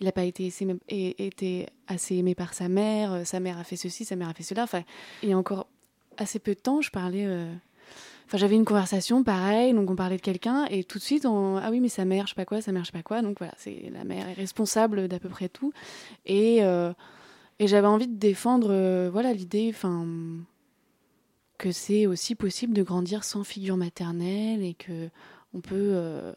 il 0.00 0.04
n'a 0.04 0.12
pas 0.12 0.24
été, 0.24 0.52
été 0.88 1.66
assez 1.86 2.16
aimé 2.16 2.34
par 2.34 2.54
sa 2.54 2.68
mère, 2.68 3.26
sa 3.26 3.40
mère 3.40 3.58
a 3.58 3.64
fait 3.64 3.76
ceci, 3.76 4.04
sa 4.04 4.16
mère 4.16 4.28
a 4.28 4.34
fait 4.34 4.42
cela. 4.42 4.64
Enfin, 4.64 4.82
il 5.22 5.28
y 5.28 5.32
a 5.32 5.38
encore 5.38 5.68
assez 6.16 6.38
peu 6.38 6.54
de 6.54 6.60
temps, 6.60 6.80
je 6.80 6.90
parlais 6.90 7.26
Enfin, 8.32 8.38
j'avais 8.38 8.54
une 8.54 8.64
conversation, 8.64 9.22
pareil, 9.22 9.74
donc 9.74 9.90
on 9.90 9.94
parlait 9.94 10.16
de 10.16 10.22
quelqu'un, 10.22 10.64
et 10.70 10.84
tout 10.84 10.96
de 10.96 11.02
suite, 11.02 11.26
on... 11.26 11.58
ah 11.58 11.68
oui, 11.70 11.80
mais 11.80 11.90
sa 11.90 12.06
mère, 12.06 12.26
je 12.26 12.30
sais 12.30 12.34
pas 12.34 12.46
quoi, 12.46 12.62
sa 12.62 12.72
mère, 12.72 12.82
je 12.82 12.86
sais 12.86 12.96
pas 12.96 13.02
quoi. 13.02 13.20
Donc 13.20 13.36
voilà, 13.36 13.52
c'est 13.58 13.90
la 13.92 14.04
mère 14.04 14.26
est 14.26 14.32
responsable 14.32 15.06
d'à 15.06 15.18
peu 15.18 15.28
près 15.28 15.50
tout. 15.50 15.74
Et, 16.24 16.64
euh, 16.64 16.94
et 17.58 17.66
j'avais 17.66 17.88
envie 17.88 18.08
de 18.08 18.16
défendre, 18.16 18.68
euh, 18.70 19.10
voilà, 19.12 19.34
l'idée, 19.34 19.70
enfin, 19.74 20.06
que 21.58 21.72
c'est 21.72 22.06
aussi 22.06 22.34
possible 22.34 22.72
de 22.72 22.82
grandir 22.82 23.22
sans 23.22 23.44
figure 23.44 23.76
maternelle 23.76 24.62
et 24.62 24.72
que 24.72 25.10
on 25.54 25.60
peut, 25.60 25.92
euh, 25.94 26.32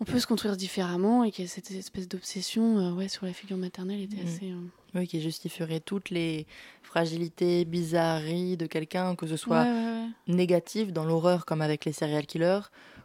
on 0.00 0.04
peut 0.04 0.18
se 0.18 0.26
construire 0.26 0.56
différemment 0.56 1.24
et 1.24 1.32
que 1.32 1.46
cette 1.46 1.70
espèce 1.70 2.08
d'obsession, 2.08 2.94
ouais, 2.96 3.08
sur 3.08 3.26
la 3.26 3.32
figure 3.32 3.56
maternelle 3.56 4.00
était 4.00 4.22
mmh. 4.22 4.26
assez. 4.26 4.54
Oui, 4.94 5.06
qui 5.06 5.20
justifierait 5.20 5.80
toutes 5.80 6.10
les 6.10 6.46
fragilités, 6.82 7.64
bizarreries 7.64 8.56
de 8.56 8.66
quelqu'un, 8.66 9.14
que 9.16 9.26
ce 9.26 9.36
soit 9.36 9.66
négatif 10.26 10.92
dans 10.92 11.04
l'horreur 11.04 11.44
comme 11.44 11.60
avec 11.60 11.84
les 11.84 11.92
serial 11.92 12.26
killers, 12.26 12.60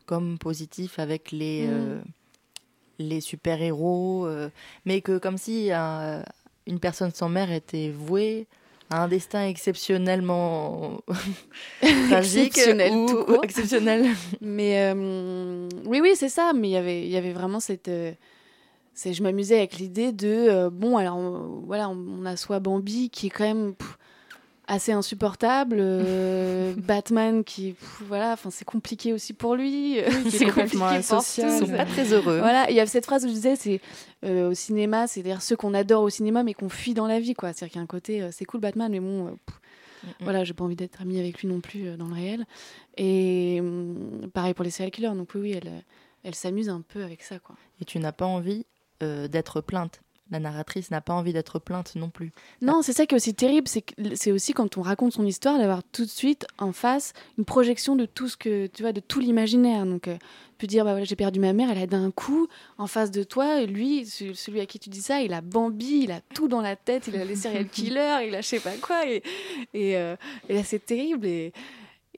comme 0.06 0.38
positif 0.38 1.00
avec 1.00 1.32
les, 1.32 1.68
mm. 1.68 1.72
euh, 1.72 2.02
les 3.00 3.22
super-héros, 3.22 4.26
euh, 4.26 4.50
mais 4.86 5.02
que 5.02 5.18
comme 5.18 5.38
si 5.38 5.72
une 5.72 6.80
personne 6.80 7.12
sans 7.12 7.30
mère 7.30 7.52
était 7.52 7.90
vouée 7.90 8.48
un 9.02 9.08
destin 9.08 9.48
exceptionnellement 9.48 11.02
tragique 12.10 12.58
exceptionnel, 12.58 12.94
ou 12.94 13.42
exceptionnel. 13.44 14.06
Mais 14.42 14.92
euh, 14.92 15.68
oui, 15.86 16.00
oui, 16.02 16.14
c'est 16.16 16.30
ça. 16.30 16.52
Mais 16.54 16.70
il 16.70 17.10
y 17.10 17.18
avait 17.18 17.34
vraiment 17.34 17.60
cette 17.60 17.90
c'est 18.94 19.14
je 19.14 19.24
m'amusais 19.24 19.58
avec 19.58 19.78
l'idée 19.78 20.12
de 20.12 20.28
euh, 20.28 20.70
bon 20.70 20.98
alors 20.98 21.18
voilà 21.66 21.90
on, 21.90 22.26
a 22.26 22.36
soit 22.36 22.60
Bambi 22.60 23.10
qui 23.10 23.28
est 23.28 23.30
quand 23.30 23.44
même 23.44 23.74
assez 24.68 24.92
insupportable 24.92 25.78
euh, 25.80 26.74
Batman 26.78 27.44
qui 27.44 27.76
voilà 28.02 28.34
enfin 28.34 28.50
c'est 28.50 28.66
compliqué 28.66 29.14
aussi 29.14 29.34
pour 29.34 29.56
lui 29.56 30.00
c'est 30.30 30.46
complètement 30.46 30.86
asocial 30.86 31.52
ils 31.52 31.68
sont 31.68 31.72
pas 31.72 31.86
très 31.86 32.14
heureux. 32.14 32.40
Voilà 32.40 32.70
il 32.70 32.76
y 32.76 32.80
a 32.80 32.86
cette 32.86 33.06
phrase 33.06 33.26
où 33.26 33.28
je 33.28 33.34
disais 33.34 33.56
c'est 33.56 33.82
euh, 34.24 34.50
au 34.50 34.54
cinéma 34.54 35.08
c'est 35.08 35.22
dire 35.22 35.42
ceux 35.42 35.56
qu'on 35.56 35.74
adore 35.74 36.04
au 36.04 36.10
cinéma 36.10 36.44
mais 36.44 36.54
qu'on 36.54 36.70
fuit 36.70 36.94
dans 36.94 37.08
la 37.08 37.20
vie 37.20 37.34
quoi. 37.34 37.54
C'est-à-dire 37.54 37.72
qu'il 37.74 37.80
y 37.80 37.82
a 37.82 37.84
un 37.84 37.88
côté 37.88 38.28
c'est 38.32 38.46
cool 38.46 38.62
Batman 38.62 38.92
mais 38.92 39.00
bon 39.00 39.26
mm, 39.26 39.32
mm. 39.32 40.10
voilà 40.22 40.44
j'ai 40.44 40.54
pas 40.54 40.64
envie 40.64 40.76
d'être 40.76 41.02
amie 41.02 41.20
avec 41.20 41.42
lui 41.42 41.48
non 41.48 41.60
plus 41.60 41.98
dans 41.98 42.08
le 42.08 42.14
réel. 42.14 42.46
Et 42.98 43.60
mm, 43.62 44.30
pareil 44.34 44.54
pour 44.54 44.64
les 44.64 44.72
serial 44.72 44.92
killers. 44.92 45.16
Donc 45.16 45.30
oui 45.36 45.42
oui 45.42 45.52
elle 45.52 45.84
elle 46.24 46.36
s'amuse 46.36 46.70
un 46.70 46.82
peu 46.82 47.04
avec 47.04 47.22
ça 47.22 47.40
quoi. 47.40 47.56
Et 47.82 47.86
tu 47.86 48.00
n'as 48.00 48.14
pas 48.14 48.26
envie 48.26 48.66
euh, 49.04 49.28
d'être 49.28 49.60
plainte. 49.60 50.02
La 50.34 50.40
narratrice 50.40 50.90
n'a 50.90 51.00
pas 51.00 51.14
envie 51.14 51.32
d'être 51.32 51.60
plainte 51.60 51.96
non 51.96 52.10
plus. 52.10 52.32
Non, 52.64 52.82
c'est 52.82 52.92
ça 52.92 53.06
qui 53.06 53.14
est 53.14 53.18
aussi 53.18 53.36
terrible, 53.36 53.68
c'est 53.68 54.32
aussi 54.32 54.54
quand 54.54 54.80
on 54.80 54.82
raconte 54.82 55.14
son 55.14 55.28
histoire 55.28 55.60
d'avoir 55.60 55.84
tout 55.84 56.06
de 56.06 56.10
suite 56.10 56.48
en 56.58 56.72
face 56.72 57.14
une 57.38 57.46
projection 57.46 57.96
de 57.96 58.08
tout 58.08 58.28
ce 58.28 58.36
que 58.36 58.66
tu 58.66 58.82
vois, 58.82 58.94
de 58.94 59.00
tout 59.00 59.20
l'imaginaire. 59.20 59.86
Donc, 59.86 60.08
euh, 60.08 60.16
tu 60.16 60.56
peux 60.58 60.66
dire 60.66 60.86
bah 60.86 60.94
voilà, 60.94 61.06
j'ai 61.06 61.16
perdu 61.16 61.40
ma 61.40 61.54
mère, 61.54 61.70
elle 61.70 61.78
a 61.78 61.86
d'un 61.86 62.10
coup 62.10 62.48
en 62.80 62.88
face 62.88 63.12
de 63.12 63.22
toi, 63.22 63.62
lui, 63.62 64.08
celui 64.08 64.60
à 64.60 64.66
qui 64.66 64.80
tu 64.80 64.90
dis 64.90 65.04
ça, 65.04 65.22
il 65.22 65.34
a 65.34 65.42
Bambi, 65.42 66.02
il 66.06 66.12
a 66.12 66.22
tout 66.34 66.48
dans 66.48 66.62
la 66.62 66.76
tête, 66.76 67.08
il 67.08 67.16
a 67.16 67.26
les 67.26 67.36
serial 67.36 67.68
killers, 67.70 68.28
il 68.28 68.34
a 68.34 68.42
je 68.42 68.48
sais 68.48 68.60
pas 68.60 68.76
quoi, 68.82 69.08
et, 69.08 69.22
et, 69.76 69.98
euh, 69.98 70.16
et 70.50 70.56
là 70.56 70.64
c'est 70.64 70.84
terrible 70.84 71.28
et 71.28 71.54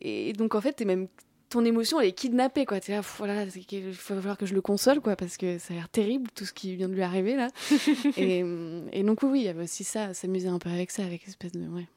et 0.01 0.33
donc 0.33 0.55
en 0.55 0.61
fait, 0.61 0.81
es 0.81 0.85
même 0.85 1.07
ton 1.55 1.63
émotion 1.63 2.01
elle 2.01 2.09
est 2.09 2.11
kidnappée 2.11 2.65
quoi. 2.65 2.79
là, 2.89 3.01
voilà, 3.17 3.45
il 3.71 3.81
va 3.81 3.93
falloir 3.93 4.37
que 4.37 4.45
je 4.45 4.53
le 4.53 4.59
console 4.59 4.99
quoi 4.99 5.15
parce 5.15 5.37
que 5.37 5.57
ça 5.57 5.73
a 5.73 5.77
l'air 5.77 5.87
terrible 5.87 6.29
tout 6.35 6.43
ce 6.43 6.51
qui 6.51 6.75
vient 6.75 6.89
de 6.89 6.93
lui 6.93 7.01
arriver 7.01 7.37
là. 7.37 7.47
et, 8.17 8.43
et, 8.91 9.03
donc 9.03 9.23
oui, 9.23 9.39
il 9.39 9.45
y 9.45 9.47
avait 9.47 9.63
aussi 9.63 9.85
ça, 9.85 10.13
s'amuser 10.13 10.49
un 10.49 10.59
peu 10.59 10.69
avec 10.69 10.91
ça, 10.91 11.03
avec 11.03 11.25
espèce 11.25 11.53
de 11.53 11.65
ouais. 11.65 11.87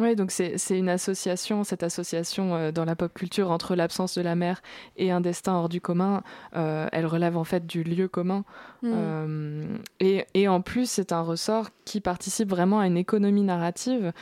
Oui, 0.00 0.16
donc 0.16 0.32
c'est 0.32 0.58
une 0.70 0.88
association, 0.88 1.62
cette 1.62 1.84
association 1.84 2.56
euh, 2.56 2.72
dans 2.72 2.84
la 2.84 2.96
pop 2.96 3.14
culture 3.14 3.52
entre 3.52 3.76
l'absence 3.76 4.16
de 4.16 4.22
la 4.22 4.34
mère 4.34 4.60
et 4.96 5.12
un 5.12 5.20
destin 5.20 5.54
hors 5.54 5.68
du 5.68 5.80
commun, 5.80 6.24
euh, 6.56 6.88
elle 6.90 7.06
relève 7.06 7.36
en 7.36 7.44
fait 7.44 7.64
du 7.64 7.84
lieu 7.84 8.08
commun. 8.08 8.44
Mm. 8.82 8.92
Euh, 8.92 9.76
et, 10.00 10.26
et, 10.34 10.48
en 10.48 10.62
plus, 10.62 10.90
c'est 10.90 11.12
un 11.12 11.20
ressort 11.20 11.68
qui 11.84 12.00
participe 12.00 12.50
vraiment 12.50 12.80
à 12.80 12.88
une 12.88 12.96
économie 12.96 13.42
narrative, 13.42 14.12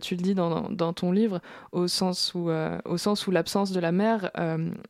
tu 0.00 0.16
le 0.16 0.22
dis 0.22 0.34
dans, 0.34 0.68
dans, 0.70 0.92
ton 0.92 1.12
livre, 1.12 1.40
au 1.70 1.86
sens 1.86 2.32
où, 2.34 2.50
au 2.84 2.96
sens 2.96 3.26
où 3.26 3.30
l'absence 3.30 3.70
de 3.70 3.78
la 3.78 3.92
mère, 3.92 4.30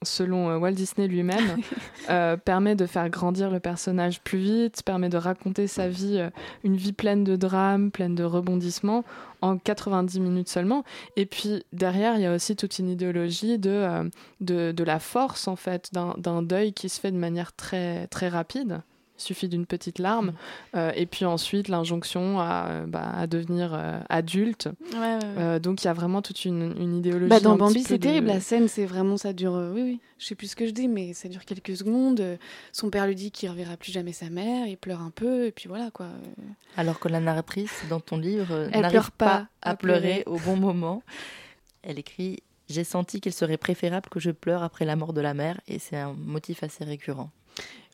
selon 0.03 0.57
Walt 0.57 0.73
Disney 0.73 1.09
lui-même, 1.09 1.59
permet 2.45 2.75
de 2.75 2.87
faire 2.87 3.11
grandir 3.11 3.51
le 3.51 3.61
personnage 3.61 4.23
plus 4.23 4.39
vite, 4.39 4.83
permet 4.83 5.11
de 5.11 5.19
raconter 5.19 5.67
sa 5.67 5.89
vie, 5.89 6.27
une 6.65 6.77
vie 6.77 6.93
pleine 6.93 7.23
de 7.23 7.37
drames, 7.37 7.91
pleine 7.91 8.15
de 8.15 8.25
rebondissements 8.25 9.05
en 9.43 9.59
90 9.59 10.21
minutes 10.21 10.49
seulement. 10.49 10.85
Et 11.17 11.27
puis 11.27 11.65
derrière, 11.73 12.17
il 12.17 12.23
y 12.23 12.27
a 12.27 12.35
aussi 12.35 12.57
toute 12.57 12.79
une 12.79 12.89
idéologie 12.89 13.59
de, 13.59 14.11
euh, 14.51 14.73
la 14.85 14.99
force, 14.99 15.49
en 15.49 15.57
fait, 15.57 15.91
d'un 15.93 16.43
deuil 16.43 16.73
qui 16.73 16.89
se 16.89 17.01
fait 17.01 17.13
de 17.13 17.19
manière 17.19 17.55
très, 17.55 18.07
très 18.07 18.29
rapide 18.29 18.83
suffit 19.17 19.49
d'une 19.49 19.67
petite 19.67 19.99
larme. 19.99 20.29
Mm. 20.29 20.77
Euh, 20.77 20.93
et 20.95 21.07
puis 21.07 21.25
ensuite, 21.25 21.69
l'injonction 21.69 22.41
à, 22.41 22.83
bah, 22.87 23.13
à, 23.17 23.27
devenir 23.27 23.73
euh, 23.75 24.01
adulte. 24.09 24.69
Euh, 24.95 25.59
donc 25.59 25.83
il 25.83 25.87
y 25.87 25.89
a 25.89 25.93
vraiment 25.93 26.23
toute 26.23 26.45
une, 26.45 26.75
une 26.79 26.99
idéologie. 26.99 27.29
Bah, 27.29 27.41
dans 27.41 27.57
Bambi, 27.57 27.83
c'est 27.83 27.99
terrible. 27.99 28.27
La 28.27 28.41
scène, 28.41 28.69
c'est 28.69 28.87
vraiment, 28.87 29.17
ça 29.17 29.33
dure. 29.33 29.55
oui, 29.75 29.83
oui. 29.83 30.01
Je 30.19 30.27
sais 30.27 30.35
plus 30.37 30.49
ce 30.49 30.57
que 30.57 30.67
je 30.67 30.71
dis, 30.71 30.87
mais 30.87 31.15
ça 31.15 31.29
dure 31.29 31.45
quelques 31.45 31.77
secondes. 31.77 32.39
Son 32.71 32.91
père 32.91 33.09
lui 33.09 33.17
dit 33.17 33.33
qu'il 33.33 33.49
ne 33.49 33.55
reverra 33.55 33.77
plus 33.77 33.91
jamais 33.91 34.13
sa 34.13 34.31
mère. 34.31 34.69
Il 34.69 34.77
pleure 34.77 35.01
un 35.01 35.11
peu. 35.11 35.47
Et 35.47 35.53
puis 35.53 35.69
voilà, 35.69 35.91
quoi. 35.91 36.07
Alors 36.77 37.01
que 37.01 37.09
la 37.09 37.19
narratrice, 37.19 37.83
dans 37.91 37.99
ton 37.99 38.19
livre, 38.19 38.69
n'arrive 38.69 39.11
pas, 39.13 39.49
à 39.63 39.75
pleurer 39.75 40.23
au 40.27 40.39
bon 40.39 40.57
moment. 40.57 41.03
Elle 41.83 41.99
écrit 41.99 42.39
J'ai 42.69 42.85
senti 42.85 43.21
qu'il 43.21 43.33
serait 43.33 43.57
préférable 43.57 44.09
que 44.11 44.21
je 44.21 44.31
pleure 44.31 44.63
après 44.63 44.85
la 44.85 44.95
mort 44.95 45.13
de 45.13 45.21
la 45.21 45.35
mère. 45.35 45.61
Et 45.67 45.81
c'est 45.81 45.97
un 45.97 46.13
motif 46.13 46.63
assez 46.63 46.85
récurrent. 46.85 47.31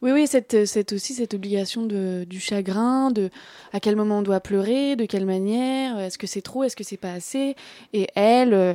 Oui, 0.00 0.12
oui, 0.12 0.28
cette, 0.28 0.64
cette, 0.66 0.92
aussi 0.92 1.14
cette 1.14 1.34
obligation 1.34 1.84
de, 1.84 2.24
du 2.28 2.38
chagrin, 2.38 3.10
de 3.10 3.30
à 3.72 3.80
quel 3.80 3.96
moment 3.96 4.18
on 4.18 4.22
doit 4.22 4.38
pleurer, 4.38 4.94
de 4.94 5.06
quelle 5.06 5.26
manière, 5.26 5.98
est-ce 5.98 6.18
que 6.18 6.28
c'est 6.28 6.40
trop, 6.40 6.62
est-ce 6.62 6.76
que 6.76 6.84
c'est 6.84 6.96
pas 6.96 7.12
assez? 7.12 7.56
Et 7.92 8.06
elle, 8.14 8.54
euh, 8.54 8.74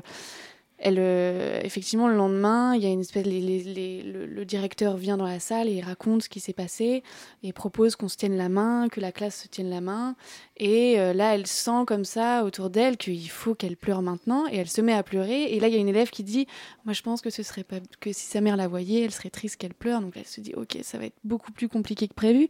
euh, 0.85 1.61
effectivement, 1.63 2.07
le 2.07 2.15
lendemain, 2.15 2.75
il 2.75 2.83
y 2.83 2.85
a 2.85 2.89
une 2.89 2.99
espèce, 2.99 3.25
le, 3.25 4.43
directeur 4.43 4.97
vient 4.97 5.17
dans 5.17 5.25
la 5.25 5.39
salle 5.39 5.69
et 5.69 5.79
raconte 5.81 6.23
ce 6.23 6.29
qui 6.29 6.39
s'est 6.39 6.53
passé 6.53 7.03
et 7.41 7.53
propose 7.53 7.95
qu'on 7.95 8.09
se 8.09 8.17
tienne 8.17 8.35
la 8.35 8.49
main, 8.49 8.89
que 8.89 8.99
la 8.99 9.11
classe 9.11 9.43
se 9.43 9.47
tienne 9.47 9.69
la 9.69 9.81
main. 9.81 10.15
Et 10.57 10.99
euh, 10.99 11.13
là, 11.13 11.35
elle 11.35 11.47
sent 11.47 11.85
comme 11.87 12.03
ça 12.03 12.43
autour 12.43 12.69
d'elle 12.69 12.97
qu'il 12.97 13.29
faut 13.29 13.55
qu'elle 13.55 13.77
pleure 13.77 14.01
maintenant 14.01 14.45
et 14.51 14.57
elle 14.57 14.69
se 14.69 14.81
met 14.81 14.93
à 14.93 15.03
pleurer. 15.03 15.53
Et 15.53 15.59
là, 15.59 15.69
il 15.69 15.73
y 15.73 15.77
a 15.77 15.79
une 15.79 15.87
élève 15.87 16.09
qui 16.09 16.23
dit, 16.23 16.47
moi, 16.85 16.93
je 16.93 17.01
pense 17.01 17.21
que 17.21 17.29
ce 17.29 17.43
serait 17.43 17.63
pas 17.63 17.77
que 18.01 18.11
si 18.11 18.25
sa 18.25 18.41
mère 18.41 18.57
la 18.57 18.67
voyait, 18.67 19.03
elle 19.03 19.11
serait 19.11 19.29
triste 19.29 19.57
qu'elle 19.57 19.73
pleure. 19.73 20.01
Donc 20.01 20.17
elle 20.17 20.27
se 20.27 20.41
dit, 20.41 20.53
ok, 20.55 20.77
ça 20.81 20.97
va 20.97 21.05
être 21.05 21.17
beaucoup 21.23 21.51
plus 21.51 21.69
compliqué 21.69 22.07
que 22.07 22.13
prévu. 22.13 22.49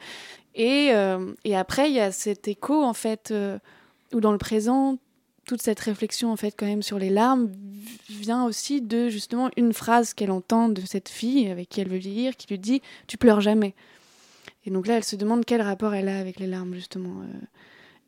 Et, 0.55 0.89
euh, 0.93 1.33
et 1.43 1.55
après, 1.55 1.89
il 1.89 1.95
y 1.95 1.99
a 1.99 2.11
cet 2.11 2.47
écho 2.47 2.83
en 2.83 2.93
fait 2.93 3.33
où 4.13 4.21
dans 4.21 4.31
le 4.31 4.37
présent 4.37 4.97
toute 5.45 5.61
cette 5.61 5.79
réflexion 5.79 6.31
en 6.31 6.35
fait 6.35 6.53
quand 6.57 6.65
même 6.65 6.83
sur 6.83 6.99
les 6.99 7.09
larmes 7.09 7.51
vient 8.09 8.45
aussi 8.45 8.81
de 8.81 9.09
justement 9.09 9.49
une 9.57 9.73
phrase 9.73 10.13
qu'elle 10.13 10.31
entend 10.31 10.69
de 10.69 10.81
cette 10.81 11.09
fille 11.09 11.49
avec 11.49 11.69
qui 11.69 11.81
elle 11.81 11.89
veut 11.89 11.97
vieillir 11.97 12.35
qui 12.37 12.47
lui 12.47 12.59
dit 12.59 12.81
tu 13.07 13.17
pleures 13.17 13.41
jamais 13.41 13.73
et 14.65 14.71
donc 14.71 14.87
là 14.87 14.97
elle 14.97 15.03
se 15.03 15.15
demande 15.15 15.45
quel 15.45 15.61
rapport 15.61 15.93
elle 15.93 16.07
a 16.07 16.19
avec 16.19 16.39
les 16.39 16.47
larmes 16.47 16.73
justement 16.73 17.21
euh, 17.21 17.45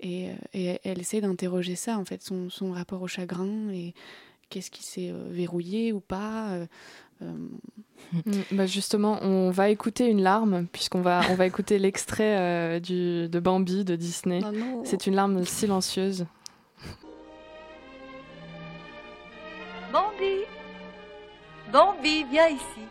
et, 0.01 0.29
euh, 0.29 0.33
et, 0.53 0.79
elle 0.83 0.99
essaie 0.99 1.21
d'interroger 1.21 1.75
ça 1.75 1.97
en 1.97 2.05
fait 2.05 2.21
son, 2.21 2.49
son, 2.49 2.71
rapport 2.71 3.01
au 3.01 3.07
chagrin 3.07 3.69
et, 3.71 3.93
qu'est-ce 4.49 4.69
qui 4.69 4.83
s'est 4.83 5.11
verrouillé 5.31 5.91
ou 5.91 5.99
pas. 5.99 6.55
Mm, 7.19 7.47
bah 8.51 8.67
justement, 8.67 9.17
on 9.23 9.49
va 9.49 9.69
écouter 9.69 10.07
une 10.07 10.21
larme, 10.21 10.67
puisqu'on 10.71 11.01
va, 11.01 11.21
on 11.31 11.33
va 11.33 11.47
écouter 11.47 11.79
l'extrait 11.79 12.79
de 12.79 13.39
Bambi 13.39 13.83
de 13.83 13.95
Disney. 13.95 14.41
Oh 14.45 14.83
C'est 14.85 15.07
une 15.07 15.15
larme 15.15 15.43
silencieuse. 15.45 16.27
Bambi 19.95 20.43
Bambi, 21.71 22.25
viens 22.25 22.49
ici. 22.49 22.85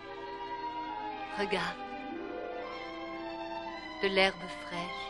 Regarde. 1.39 1.77
De 4.03 4.09
l'herbe 4.09 4.47
fraîche. 4.63 5.04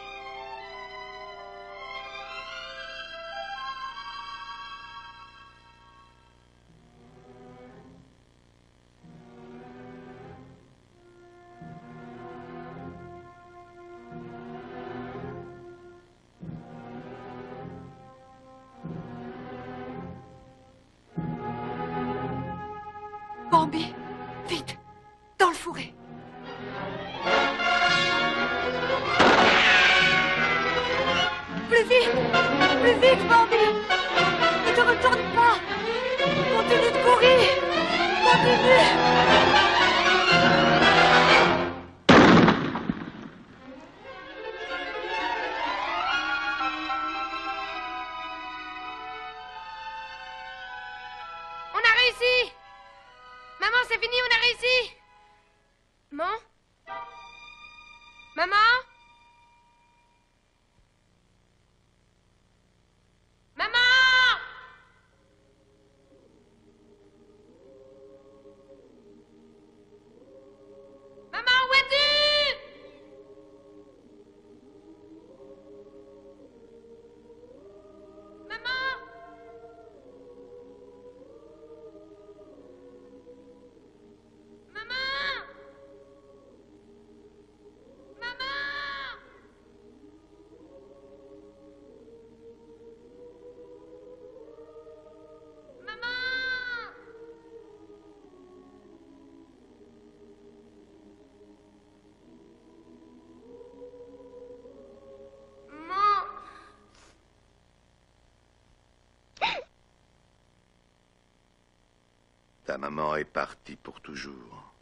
Ta 112.75 112.79
maman 112.79 113.15
est 113.15 113.25
partie 113.25 113.77
pour 113.77 114.01
toujours. 114.01 114.73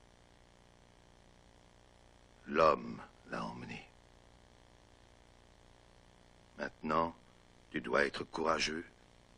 L'homme 2.47 2.99
l'a 3.31 3.45
emmenée. 3.45 3.87
Maintenant, 6.57 7.15
tu 7.71 7.83
dois 7.83 8.07
être 8.07 8.25
courageux 8.25 8.87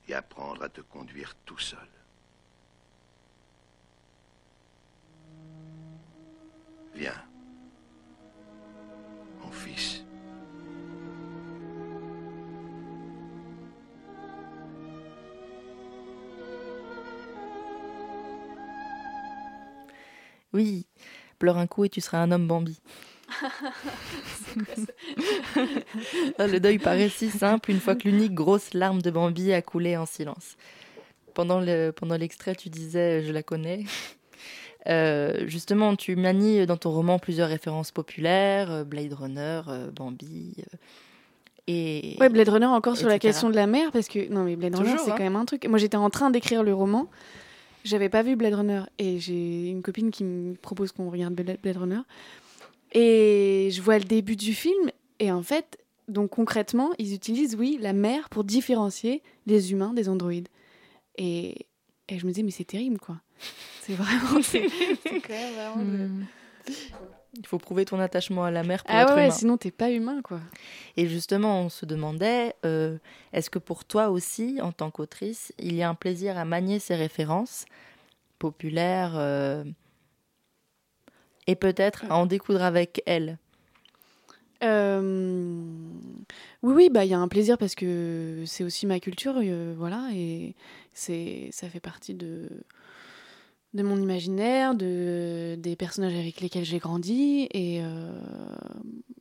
et 0.07 0.15
apprendre 0.15 0.63
à 0.63 0.69
te 0.69 0.83
conduire 0.83 1.35
tout 1.45 1.59
seul. 1.59 1.89
Pleure 21.45 21.59
un 21.59 21.66
coup 21.66 21.84
et 21.84 21.90
tu 21.90 22.01
seras 22.01 22.18
un 22.18 22.32
homme 22.32 22.49
Bambi. 22.49 22.80
Ah, 26.38 26.47
le 26.47 26.59
deuil 26.59 26.78
paraît 26.78 27.09
si 27.09 27.28
simple 27.28 27.70
une 27.70 27.80
fois 27.80 27.95
que 27.97 28.09
l'unique 28.09 28.32
grosse 28.34 28.72
larme 28.72 29.03
de 29.03 29.11
Bambi 29.11 29.53
a 29.53 29.61
coulé 29.61 29.97
en 29.97 30.07
silence. 30.07 30.57
Pendant 31.34 31.61
l'extrait, 31.61 32.53
pendant 32.53 32.61
tu 32.62 32.70
disais 32.70 33.22
Je 33.22 33.32
la 33.32 33.42
connais. 33.42 33.84
Euh, 34.86 35.47
justement, 35.47 35.97
tu 35.97 36.16
manies 36.16 36.66
dans 36.66 36.76
ton 36.76 36.92
roman 36.92 37.18
plusieurs 37.18 37.49
références 37.49 37.90
populaires 37.90 38.70
euh, 38.70 38.84
Blade 38.84 39.12
Runner, 39.14 39.62
euh, 39.68 39.90
Bambi. 39.90 40.57
et 41.66 42.16
ouais, 42.20 42.28
Blade 42.28 42.51
Runner 42.51 42.66
encore 42.66 42.97
sur 42.97 43.09
la 43.09 43.18
question 43.18 43.51
de 43.51 43.57
la 43.57 43.66
mer, 43.66 43.90
parce 43.92 44.09
que. 44.09 44.30
Non, 44.30 44.45
mais 44.45 44.57
Blade 44.57 44.76
Runner, 44.76 44.97
c'est 44.99 45.11
hein. 45.11 45.14
quand 45.16 45.24
même 45.24 45.36
un 45.36 45.47
truc. 45.47 45.66
Moi, 45.66 45.78
j'étais 45.78 45.97
en 45.97 46.11
train 46.11 46.30
d'écrire 46.30 46.62
le 46.62 46.74
roman. 46.74 47.09
J'avais 47.85 48.09
pas 48.09 48.22
vu 48.22 48.35
Blade 48.35 48.55
Runner 48.55 48.82
et 48.99 49.18
j'ai 49.20 49.68
une 49.68 49.82
copine 49.82 50.11
qui 50.11 50.24
me 50.24 50.55
propose 50.55 50.93
qu'on 50.93 51.11
regarde 51.11 51.35
Blade 51.35 51.76
Runner. 51.76 52.01
Et 52.93 53.68
je 53.72 53.82
vois 53.82 53.99
le 53.99 54.05
début 54.05 54.37
du 54.37 54.55
film 54.55 54.91
et 55.18 55.30
en 55.30 55.43
fait, 55.43 55.78
donc 56.09 56.30
concrètement, 56.30 56.91
ils 56.99 57.14
utilisent, 57.14 57.57
oui, 57.57 57.78
la 57.80 57.93
mer 57.93 58.28
pour 58.28 58.45
différencier 58.45 59.22
les 59.47 59.72
humains 59.72 59.93
des 59.93 60.09
androïdes. 60.09 60.49
Et, 61.16 61.66
et 62.09 62.18
je 62.18 62.26
me 62.26 62.32
dis, 62.32 62.43
mais 62.43 62.51
c'est 62.51 62.64
terrible, 62.64 62.99
quoi. 62.99 63.20
C'est 63.82 63.95
vraiment. 63.95 64.43
c'est 64.43 64.62
quand 65.05 65.28
même 65.28 65.55
vraiment. 65.55 65.85
Hmm. 65.85 66.24
Il 67.37 67.47
faut 67.47 67.59
prouver 67.59 67.85
ton 67.85 67.99
attachement 67.99 68.45
à 68.45 68.51
la 68.51 68.62
mer 68.62 68.85
pour 68.85 68.95
ah 68.95 69.03
être 69.03 69.14
ouais, 69.14 69.26
humain. 69.26 69.35
sinon 69.35 69.57
t'es 69.57 69.70
pas 69.70 69.91
humain, 69.91 70.20
quoi. 70.22 70.41
Et 70.97 71.07
justement, 71.09 71.61
on 71.62 71.68
se 71.68 71.85
demandait, 71.85 72.55
euh, 72.64 72.99
est-ce 73.32 73.51
que 73.51 73.59
pour 73.59 73.85
toi 73.85 74.11
aussi, 74.11 74.61
en 74.62 74.72
tant 74.72 74.91
qu'autrice, 74.91 75.53
il 75.59 75.74
y 75.74 75.82
a 75.82 75.89
un 75.89 75.95
plaisir 75.95 76.39
à 76.39 76.45
manier 76.45 76.78
ces 76.78 76.95
références 76.95 77.64
populaires 78.39 79.14
euh, 79.16 79.64
et 81.47 81.57
peut-être 81.57 82.05
à 82.09 82.16
en 82.16 82.26
découdre 82.26 82.62
avec 82.62 83.03
elle 83.07 83.39
euh, 84.62 85.61
Oui, 86.62 86.74
oui, 86.74 86.91
bah 86.91 87.05
il 87.05 87.11
y 87.11 87.14
a 87.14 87.18
un 87.18 87.28
plaisir 87.28 87.59
parce 87.59 87.74
que 87.74 88.45
c'est 88.47 88.64
aussi 88.64 88.87
ma 88.87 89.01
culture, 89.01 89.41
voilà, 89.76 90.09
et 90.12 90.55
c'est 90.93 91.49
ça 91.51 91.68
fait 91.68 91.80
partie 91.80 92.14
de 92.14 92.49
de 93.75 93.83
mon 93.83 94.01
imaginaire, 94.01 94.75
de, 94.75 95.57
des 95.59 95.77
personnages 95.77 96.14
avec 96.14 96.41
lesquels 96.41 96.64
j'ai 96.64 96.79
grandi. 96.79 97.49
Et, 97.51 97.81
euh, 97.83 98.12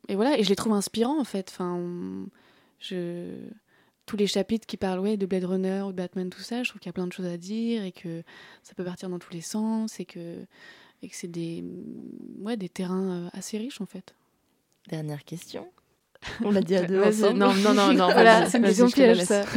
et 0.08 0.16
voilà, 0.16 0.38
et 0.38 0.44
je 0.44 0.50
les 0.50 0.56
trouve 0.56 0.74
inspirants 0.74 1.20
en 1.20 1.24
fait. 1.24 1.50
Enfin, 1.52 1.80
je, 2.80 3.34
tous 4.06 4.16
les 4.16 4.28
chapitres 4.28 4.68
qui 4.68 4.78
parlent 4.78 5.00
ouais, 5.00 5.18
de 5.18 5.26
Blade 5.26 5.46
Runner 5.46 5.82
ou 5.82 5.92
de 5.92 5.98
Batman, 5.98 6.30
tout 6.30 6.42
ça, 6.42 6.64
je 6.64 6.70
trouve 6.70 6.80
qu'il 6.80 6.90
y 6.90 6.92
a 6.92 6.94
plein 6.94 7.08
de 7.08 7.14
choses 7.14 7.26
à 7.26 7.38
dire 7.38 7.84
et 7.84 7.92
que 7.92 8.24
ça 8.62 8.74
peut 8.76 8.84
partir 8.84 9.10
dans 9.10 9.20
tous 9.20 9.34
les 9.34 9.42
sens 9.42 10.00
et 10.00 10.06
que, 10.06 10.46
et 11.02 11.10
que 11.10 11.16
c'est 11.16 11.28
des, 11.28 11.64
ouais, 12.40 12.56
des 12.56 12.70
terrains 12.70 13.26
euh, 13.26 13.30
assez 13.34 13.58
riches 13.58 13.82
en 13.82 13.88
fait. 13.88 14.14
Dernière 14.88 15.24
question. 15.24 15.68
On 16.44 16.52
l'a 16.52 16.62
dit 16.62 16.76
à 16.76 16.84
deux 16.86 17.02
ensemble. 17.02 17.40
Non, 17.40 17.54
non, 17.56 17.74
non, 17.74 17.94
non. 17.94 18.12
voilà, 18.12 18.48
c'est 18.50 18.60
une 18.60 18.66
question 18.66 18.88
piège 18.88 19.24
ça. 19.24 19.44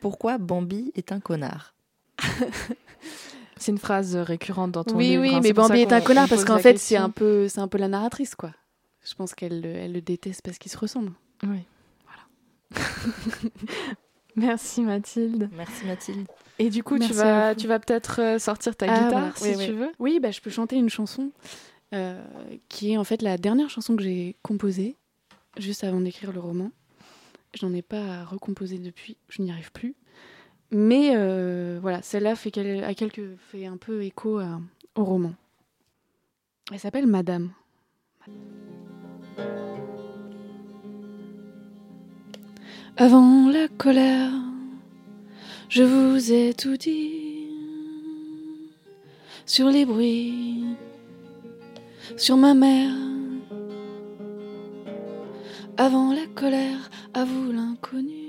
Pourquoi 0.00 0.38
Bambi 0.38 0.90
est 0.96 1.12
un 1.12 1.20
connard? 1.20 1.73
c'est 3.56 3.72
une 3.72 3.78
phrase 3.78 4.16
récurrente 4.16 4.72
dans 4.72 4.84
ton 4.84 4.96
oui, 4.96 5.08
livre. 5.08 5.22
Oui, 5.22 5.28
oui, 5.30 5.34
hein, 5.36 5.40
mais 5.42 5.52
Bambi 5.52 5.80
est 5.80 5.92
un 5.92 6.00
connard 6.00 6.28
parce 6.28 6.44
qu'en 6.44 6.58
fait, 6.58 6.78
c'est 6.78 6.96
un 6.96 7.10
peu, 7.10 7.48
c'est 7.48 7.60
un 7.60 7.68
peu 7.68 7.78
la 7.78 7.88
narratrice, 7.88 8.34
quoi. 8.34 8.52
Je 9.04 9.14
pense 9.14 9.34
qu'elle 9.34 9.64
elle 9.66 9.92
le 9.92 10.00
déteste 10.00 10.42
parce 10.42 10.58
qu'ils 10.58 10.72
se 10.72 10.78
ressemblent. 10.78 11.12
Oui. 11.42 11.60
Voilà. 12.06 12.84
Merci 14.36 14.82
Mathilde. 14.82 15.50
Merci 15.54 15.86
Mathilde. 15.86 16.26
Et 16.58 16.70
du 16.70 16.82
coup, 16.82 16.98
tu 16.98 17.12
vas, 17.12 17.54
tu 17.54 17.66
vas 17.66 17.78
peut-être 17.78 18.20
euh, 18.20 18.38
sortir 18.38 18.76
ta 18.76 18.86
ah, 18.88 19.04
guitare 19.04 19.36
si 19.36 19.56
tu 19.56 19.72
veux. 19.72 19.92
Oui, 19.98 20.20
bah, 20.20 20.30
je 20.30 20.40
peux 20.40 20.50
chanter 20.50 20.76
une 20.76 20.88
chanson 20.88 21.30
euh, 21.92 22.22
qui 22.68 22.92
est 22.92 22.96
en 22.96 23.04
fait 23.04 23.22
la 23.22 23.38
dernière 23.38 23.70
chanson 23.70 23.96
que 23.96 24.02
j'ai 24.02 24.36
composée 24.42 24.96
juste 25.58 25.84
avant 25.84 26.00
d'écrire 26.00 26.32
le 26.32 26.40
roman. 26.40 26.70
Je 27.54 27.64
n'en 27.66 27.72
ai 27.74 27.82
pas 27.82 28.24
recomposé 28.24 28.78
depuis, 28.78 29.16
je 29.28 29.42
n'y 29.42 29.50
arrive 29.50 29.70
plus. 29.72 29.94
Mais 30.76 31.16
voilà, 31.80 32.02
celle-là 32.02 32.34
fait, 32.34 32.52
fait 32.52 33.66
un 33.66 33.76
peu 33.76 34.02
écho 34.02 34.40
au 34.96 35.04
roman. 35.04 35.32
Elle 36.72 36.80
s'appelle 36.80 37.06
Madame. 37.06 37.52
Avant 42.96 43.48
la 43.50 43.68
colère, 43.68 44.32
je 45.68 45.82
vous 45.84 46.32
ai 46.32 46.54
tout 46.54 46.76
dit 46.76 47.50
sur 49.46 49.68
les 49.68 49.84
bruits, 49.84 50.64
sur 52.16 52.36
ma 52.36 52.54
mère. 52.54 52.92
Avant 55.76 56.12
la 56.12 56.26
colère, 56.34 56.90
à 57.14 57.24
vous 57.24 57.52
l'inconnu, 57.52 58.23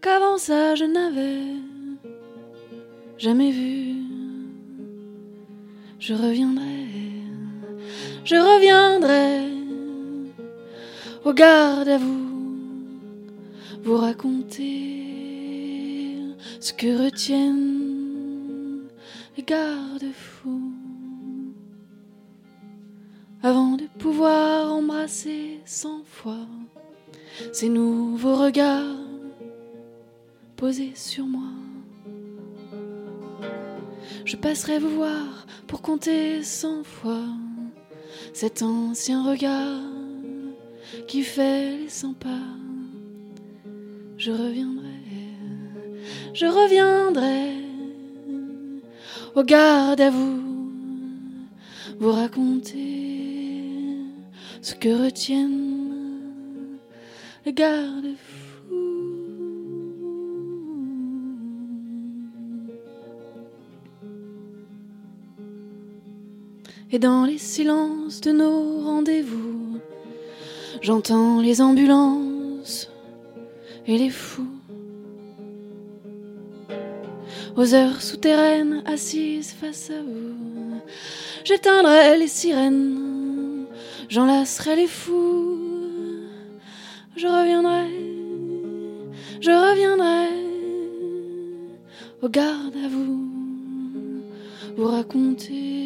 qu'avant 0.00 0.38
ça 0.38 0.74
je 0.74 0.84
n'avais 0.84 1.60
jamais 3.18 3.50
vu. 3.50 3.94
Je 5.98 6.12
reviendrai, 6.12 6.86
je 8.24 8.36
reviendrai 8.36 9.50
au 11.24 11.32
garde 11.32 11.88
à 11.88 11.96
vous 11.96 12.24
vous 13.82 13.96
raconter 13.96 15.04
ce 16.60 16.72
que 16.74 17.04
retiennent 17.04 18.82
les 19.36 19.42
gardes-fous 19.42 20.72
avant 23.42 23.76
de 23.76 23.84
pouvoir 23.98 24.72
embrasser 24.72 25.60
cent 25.64 26.02
fois 26.04 26.46
ces 27.52 27.68
nouveaux 27.68 28.36
regards 28.36 29.13
posés 30.56 30.92
sur 30.94 31.26
moi. 31.26 31.50
Je 34.24 34.36
passerai 34.36 34.78
vous 34.78 34.96
voir 34.96 35.46
pour 35.66 35.82
compter 35.82 36.42
cent 36.42 36.84
fois 36.84 37.26
cet 38.32 38.62
ancien 38.62 39.28
regard 39.28 39.80
qui 41.08 41.22
fait 41.22 41.78
les 41.78 41.88
cent 41.88 42.14
pas 42.14 42.40
je 44.24 44.30
reviendrai, 44.30 45.02
je 46.32 46.46
reviendrai 46.46 47.52
au 49.34 49.42
garde 49.42 50.00
à 50.00 50.08
vous, 50.08 50.40
vous 51.98 52.12
raconter 52.12 53.98
ce 54.62 54.74
que 54.74 54.88
retiennent 55.04 56.78
les 57.44 57.52
gardes-fous. 57.52 58.23
Et 66.94 67.00
dans 67.00 67.24
les 67.24 67.38
silences 67.38 68.20
de 68.20 68.30
nos 68.30 68.84
rendez-vous, 68.84 69.80
j'entends 70.80 71.40
les 71.40 71.60
ambulances 71.60 72.88
et 73.88 73.98
les 73.98 74.10
fous. 74.10 74.46
Aux 77.56 77.74
heures 77.74 78.00
souterraines, 78.00 78.84
assises 78.86 79.50
face 79.60 79.90
à 79.90 80.00
vous, 80.02 80.80
j'éteindrai 81.42 82.16
les 82.16 82.28
sirènes, 82.28 83.66
j'enlacerai 84.08 84.76
les 84.76 84.86
fous. 84.86 85.58
Je 87.16 87.26
reviendrai, 87.26 87.90
je 89.40 89.50
reviendrai 89.50 90.28
au 92.22 92.28
garde 92.28 92.76
à 92.76 92.86
vous, 92.86 93.18
vous 94.76 94.86
raconter 94.86 95.83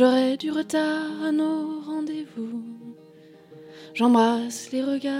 J'aurai 0.00 0.38
du 0.38 0.50
retard 0.50 1.22
à 1.22 1.30
nos 1.30 1.82
rendez-vous. 1.82 2.64
J'embrasse 3.92 4.72
les 4.72 4.82
regards 4.82 5.12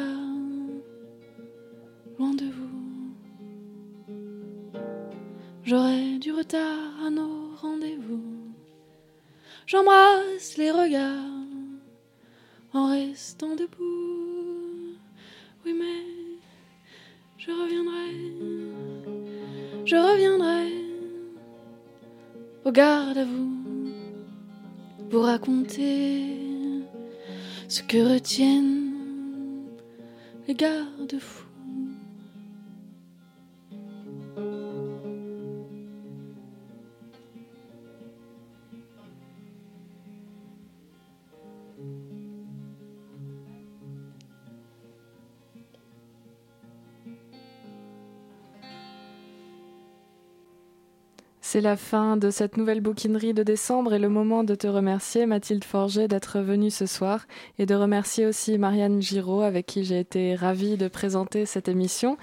loin 2.18 2.32
de 2.32 2.46
vous. 2.46 3.12
J'aurai 5.64 6.18
du 6.18 6.32
retard 6.32 7.04
à 7.04 7.10
nos 7.10 7.54
rendez-vous. 7.60 8.24
J'embrasse 9.66 10.56
les 10.56 10.70
regards 10.70 11.44
en 12.72 12.88
restant 12.88 13.56
debout. 13.56 14.96
Oui, 15.66 15.74
mais 15.78 16.06
je 17.36 17.50
reviendrai. 17.50 18.14
Je 19.84 19.96
reviendrai 19.96 20.72
au 22.64 22.72
garde 22.72 23.18
à 23.18 23.26
vous 23.26 23.59
pour 25.10 25.24
raconter 25.24 26.36
ce 27.68 27.82
que 27.82 28.14
retiennent 28.14 28.92
les 30.46 30.54
garde-fous. 30.54 31.49
C'est 51.52 51.60
la 51.60 51.76
fin 51.76 52.16
de 52.16 52.30
cette 52.30 52.56
nouvelle 52.56 52.80
bouquinerie 52.80 53.34
de 53.34 53.42
décembre 53.42 53.92
et 53.92 53.98
le 53.98 54.08
moment 54.08 54.44
de 54.44 54.54
te 54.54 54.68
remercier, 54.68 55.26
Mathilde 55.26 55.64
Forger, 55.64 56.06
d'être 56.06 56.38
venue 56.38 56.70
ce 56.70 56.86
soir 56.86 57.26
et 57.58 57.66
de 57.66 57.74
remercier 57.74 58.24
aussi 58.24 58.56
Marianne 58.56 59.02
Giraud, 59.02 59.40
avec 59.40 59.66
qui 59.66 59.82
j'ai 59.82 59.98
été 59.98 60.36
ravie 60.36 60.76
de 60.76 60.86
présenter 60.86 61.46
cette 61.46 61.66
émission. 61.66 62.18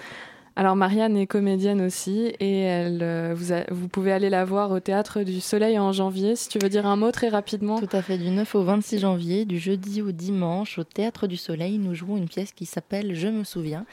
Alors 0.55 0.77
Marianne 0.77 1.17
est 1.17 1.27
comédienne 1.27 1.81
aussi 1.81 2.33
et 2.39 2.61
elle, 2.61 3.03
euh, 3.03 3.35
vous, 3.35 3.53
vous, 3.69 3.89
pouvez 3.89 4.13
aller 4.13 4.29
la 4.29 4.45
voir 4.45 4.71
au 4.71 4.79
Théâtre 4.79 5.23
du 5.23 5.41
Soleil 5.41 5.77
en 5.77 5.91
janvier. 5.91 6.37
Si 6.37 6.47
tu 6.47 6.57
veux 6.57 6.69
dire 6.69 6.85
un 6.85 6.95
mot 6.95 7.11
très 7.11 7.27
rapidement. 7.27 7.81
Tout 7.81 7.97
à 7.97 8.01
fait, 8.01 8.17
du 8.17 8.29
9 8.29 8.55
au 8.55 8.63
26 8.63 8.99
janvier, 8.99 9.43
du 9.43 9.59
jeudi 9.59 10.01
au 10.01 10.13
dimanche, 10.13 10.79
au 10.79 10.85
Théâtre 10.85 11.27
du 11.27 11.35
Soleil, 11.35 11.79
nous 11.79 11.93
jouons 11.93 12.15
une 12.15 12.29
pièce 12.29 12.53
qui 12.53 12.65
s'appelle 12.65 13.13
Je 13.13 13.27
me 13.27 13.43
souviens, 13.43 13.85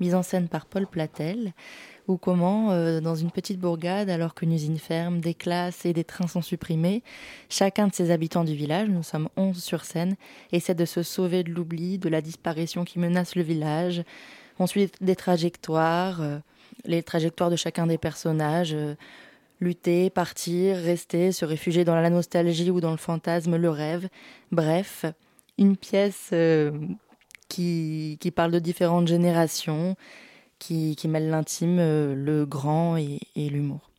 mise 0.00 0.16
en 0.16 0.24
scène 0.24 0.48
par 0.48 0.66
Paul 0.66 0.88
Platel 0.88 1.52
ou 2.10 2.18
comment, 2.18 2.72
euh, 2.72 3.00
dans 3.00 3.14
une 3.14 3.30
petite 3.30 3.58
bourgade, 3.58 4.10
alors 4.10 4.34
qu'une 4.34 4.52
usine 4.52 4.78
ferme, 4.78 5.20
des 5.20 5.34
classes 5.34 5.86
et 5.86 5.92
des 5.92 6.04
trains 6.04 6.26
sont 6.26 6.42
supprimés, 6.42 7.02
chacun 7.48 7.86
de 7.86 7.94
ces 7.94 8.10
habitants 8.10 8.44
du 8.44 8.54
village, 8.54 8.88
nous 8.88 9.02
sommes 9.02 9.28
onze 9.36 9.62
sur 9.62 9.84
scène, 9.84 10.16
essaie 10.52 10.74
de 10.74 10.84
se 10.84 11.02
sauver 11.02 11.44
de 11.44 11.50
l'oubli, 11.50 11.98
de 11.98 12.08
la 12.08 12.20
disparition 12.20 12.84
qui 12.84 12.98
menace 12.98 13.36
le 13.36 13.42
village. 13.42 14.02
On 14.58 14.66
suit 14.66 14.90
des 15.00 15.16
trajectoires, 15.16 16.20
euh, 16.20 16.38
les 16.84 17.02
trajectoires 17.02 17.50
de 17.50 17.56
chacun 17.56 17.86
des 17.86 17.98
personnages. 17.98 18.74
Euh, 18.74 18.94
lutter, 19.62 20.08
partir, 20.08 20.76
rester, 20.76 21.32
se 21.32 21.44
réfugier 21.44 21.84
dans 21.84 21.94
la 21.94 22.08
nostalgie 22.08 22.70
ou 22.70 22.80
dans 22.80 22.92
le 22.92 22.96
fantasme, 22.96 23.56
le 23.56 23.68
rêve. 23.68 24.08
Bref, 24.52 25.04
une 25.58 25.76
pièce 25.76 26.32
qui, 27.50 28.16
qui 28.18 28.30
parle 28.30 28.52
de 28.52 28.58
différentes 28.58 29.06
générations, 29.06 29.96
qui, 30.60 30.96
mêle 31.08 31.30
l'intime, 31.30 31.78
euh, 31.80 32.14
le 32.14 32.46
grand 32.46 32.96
et, 32.96 33.20
l'humour. 33.36 33.90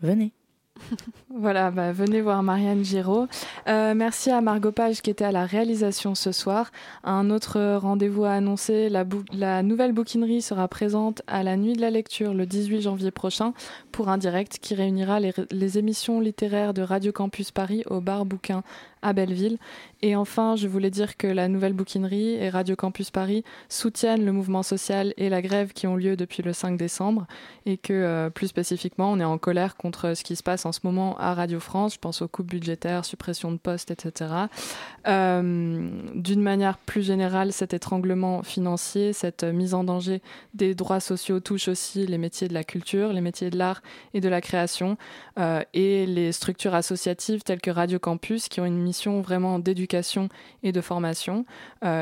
Venez. 0.00 0.32
voilà, 1.34 1.72
bah, 1.72 1.90
venez 1.90 2.20
voir 2.20 2.40
Marianne 2.44 2.84
Giraud. 2.84 3.26
Euh, 3.66 3.94
merci 3.96 4.30
à 4.30 4.40
Margot 4.40 4.70
Page 4.70 5.02
qui 5.02 5.10
était 5.10 5.24
à 5.24 5.32
la 5.32 5.44
réalisation 5.44 6.14
ce 6.14 6.30
soir. 6.30 6.70
Un 7.02 7.30
autre 7.30 7.74
rendez-vous 7.78 8.24
à 8.24 8.30
annoncer, 8.30 8.88
la, 8.88 9.62
nouvelle 9.64 9.92
bouquinerie 9.92 10.40
sera 10.40 10.68
présente 10.68 11.22
à 11.26 11.42
la 11.42 11.56
nuit 11.56 11.72
de 11.72 11.80
la 11.80 11.90
lecture 11.90 12.32
le 12.32 12.46
18 12.46 12.82
janvier 12.82 13.10
prochain 13.10 13.54
pour 13.90 14.08
un 14.08 14.18
direct 14.18 14.60
qui 14.60 14.76
réunira 14.76 15.18
les, 15.18 15.34
les 15.50 15.78
émissions 15.78 16.20
littéraires 16.20 16.74
de 16.74 16.82
Radio 16.82 17.10
Campus 17.10 17.50
Paris 17.50 17.82
au 17.90 18.00
bar 18.00 18.24
bouquin 18.24 18.62
à 19.02 19.12
Belleville. 19.12 19.58
Et 20.00 20.14
enfin, 20.14 20.54
je 20.54 20.68
voulais 20.68 20.90
dire 20.90 21.16
que 21.16 21.26
la 21.26 21.48
Nouvelle 21.48 21.72
Bouquinerie 21.72 22.34
et 22.34 22.50
Radio 22.50 22.76
Campus 22.76 23.10
Paris 23.10 23.42
soutiennent 23.68 24.24
le 24.24 24.30
mouvement 24.30 24.62
social 24.62 25.12
et 25.16 25.28
la 25.28 25.42
grève 25.42 25.72
qui 25.72 25.86
ont 25.88 25.96
lieu 25.96 26.16
depuis 26.16 26.42
le 26.42 26.52
5 26.52 26.76
décembre 26.76 27.26
et 27.66 27.76
que 27.76 27.92
euh, 27.92 28.30
plus 28.30 28.46
spécifiquement, 28.46 29.10
on 29.10 29.18
est 29.18 29.24
en 29.24 29.38
colère 29.38 29.76
contre 29.76 30.14
ce 30.14 30.22
qui 30.22 30.36
se 30.36 30.42
passe 30.42 30.66
en 30.66 30.72
ce 30.72 30.80
moment 30.84 31.18
à 31.18 31.34
Radio 31.34 31.58
France. 31.58 31.94
Je 31.94 31.98
pense 31.98 32.22
aux 32.22 32.28
coupes 32.28 32.48
budgétaires, 32.48 33.04
suppression 33.04 33.50
de 33.50 33.56
postes, 33.56 33.90
etc. 33.90 34.30
Euh, 35.08 35.90
d'une 36.14 36.42
manière 36.42 36.78
plus 36.78 37.02
générale, 37.02 37.52
cet 37.52 37.74
étranglement 37.74 38.42
financier, 38.42 39.12
cette 39.12 39.42
mise 39.44 39.74
en 39.74 39.82
danger 39.82 40.22
des 40.54 40.74
droits 40.74 41.00
sociaux 41.00 41.40
touche 41.40 41.68
aussi 41.68 42.06
les 42.06 42.18
métiers 42.18 42.46
de 42.48 42.54
la 42.54 42.64
culture, 42.64 43.12
les 43.12 43.20
métiers 43.20 43.50
de 43.50 43.58
l'art 43.58 43.82
et 44.14 44.20
de 44.20 44.28
la 44.28 44.40
création 44.40 44.96
euh, 45.38 45.62
et 45.74 46.06
les 46.06 46.32
structures 46.32 46.74
associatives 46.74 47.42
telles 47.42 47.60
que 47.60 47.70
Radio 47.70 47.98
Campus 47.98 48.48
qui 48.48 48.60
ont 48.60 48.64
une 48.64 48.78
missions 48.88 49.20
vraiment 49.20 49.58
d'éducation 49.58 50.28
et 50.62 50.72
de 50.72 50.80
formation 50.80 51.44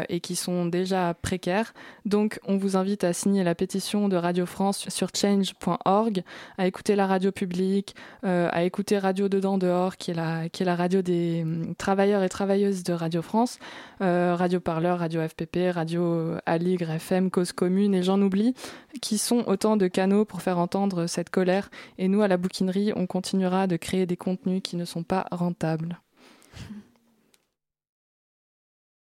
et 0.09 0.21
qui 0.21 0.37
sont 0.37 0.67
déjà 0.67 1.15
précaires. 1.15 1.75
Donc 2.05 2.39
on 2.47 2.57
vous 2.57 2.77
invite 2.77 3.05
à 3.05 3.13
signer 3.13 3.45
la 3.45 3.55
pétition 3.55 4.09
de 4.09 4.17
Radio 4.17 4.47
France 4.47 4.89
sur 4.89 5.09
change.org, 5.15 6.23
à 6.59 6.67
écouter 6.67 6.97
la 6.97 7.07
radio 7.07 7.33
publique, 7.33 7.95
à 8.23 8.63
écouter 8.63 8.99
Radio 8.99 9.29
Dedans 9.29 9.59
Dehors, 9.59 9.97
qui 9.97 10.13
est 10.13 10.15
la, 10.15 10.77
radio 10.77 11.03
des 11.03 11.43
hum, 11.43 11.75
travailleurs 11.77 12.23
et 12.23 12.29
travailleuses 12.29 12.83
de 12.83 12.93
Radio 12.93 13.23
France, 13.23 13.59
Radio 14.01 14.61
Parleur, 14.61 14.99
Radio 14.99 15.27
FPP, 15.27 15.73
Radio 15.73 16.35
Aligre, 16.47 16.91
FM, 16.91 17.31
Cause 17.31 17.53
Commune 17.53 17.95
et 17.95 18.03
j'en 18.03 18.21
oublie, 18.21 18.55
qui 19.01 19.19
sont 19.19 19.45
autant 19.47 19.77
de 19.77 19.89
canaux 19.89 20.25
pour 20.25 20.43
faire 20.43 20.59
entendre 20.59 21.07
cette 21.07 21.31
colère. 21.31 21.71
Et 21.99 22.09
nous, 22.09 22.23
à 22.23 22.29
la 22.29 22.37
bouquinerie, 22.37 22.93
on 22.97 23.07
continuera 23.07 23.67
de 23.67 23.77
créer 23.77 24.07
des 24.07 24.17
contenus 24.17 24.61
qui 24.63 24.77
ne 24.77 24.85
sont 24.85 25.03
pas 25.03 25.27
rentables. 25.31 26.01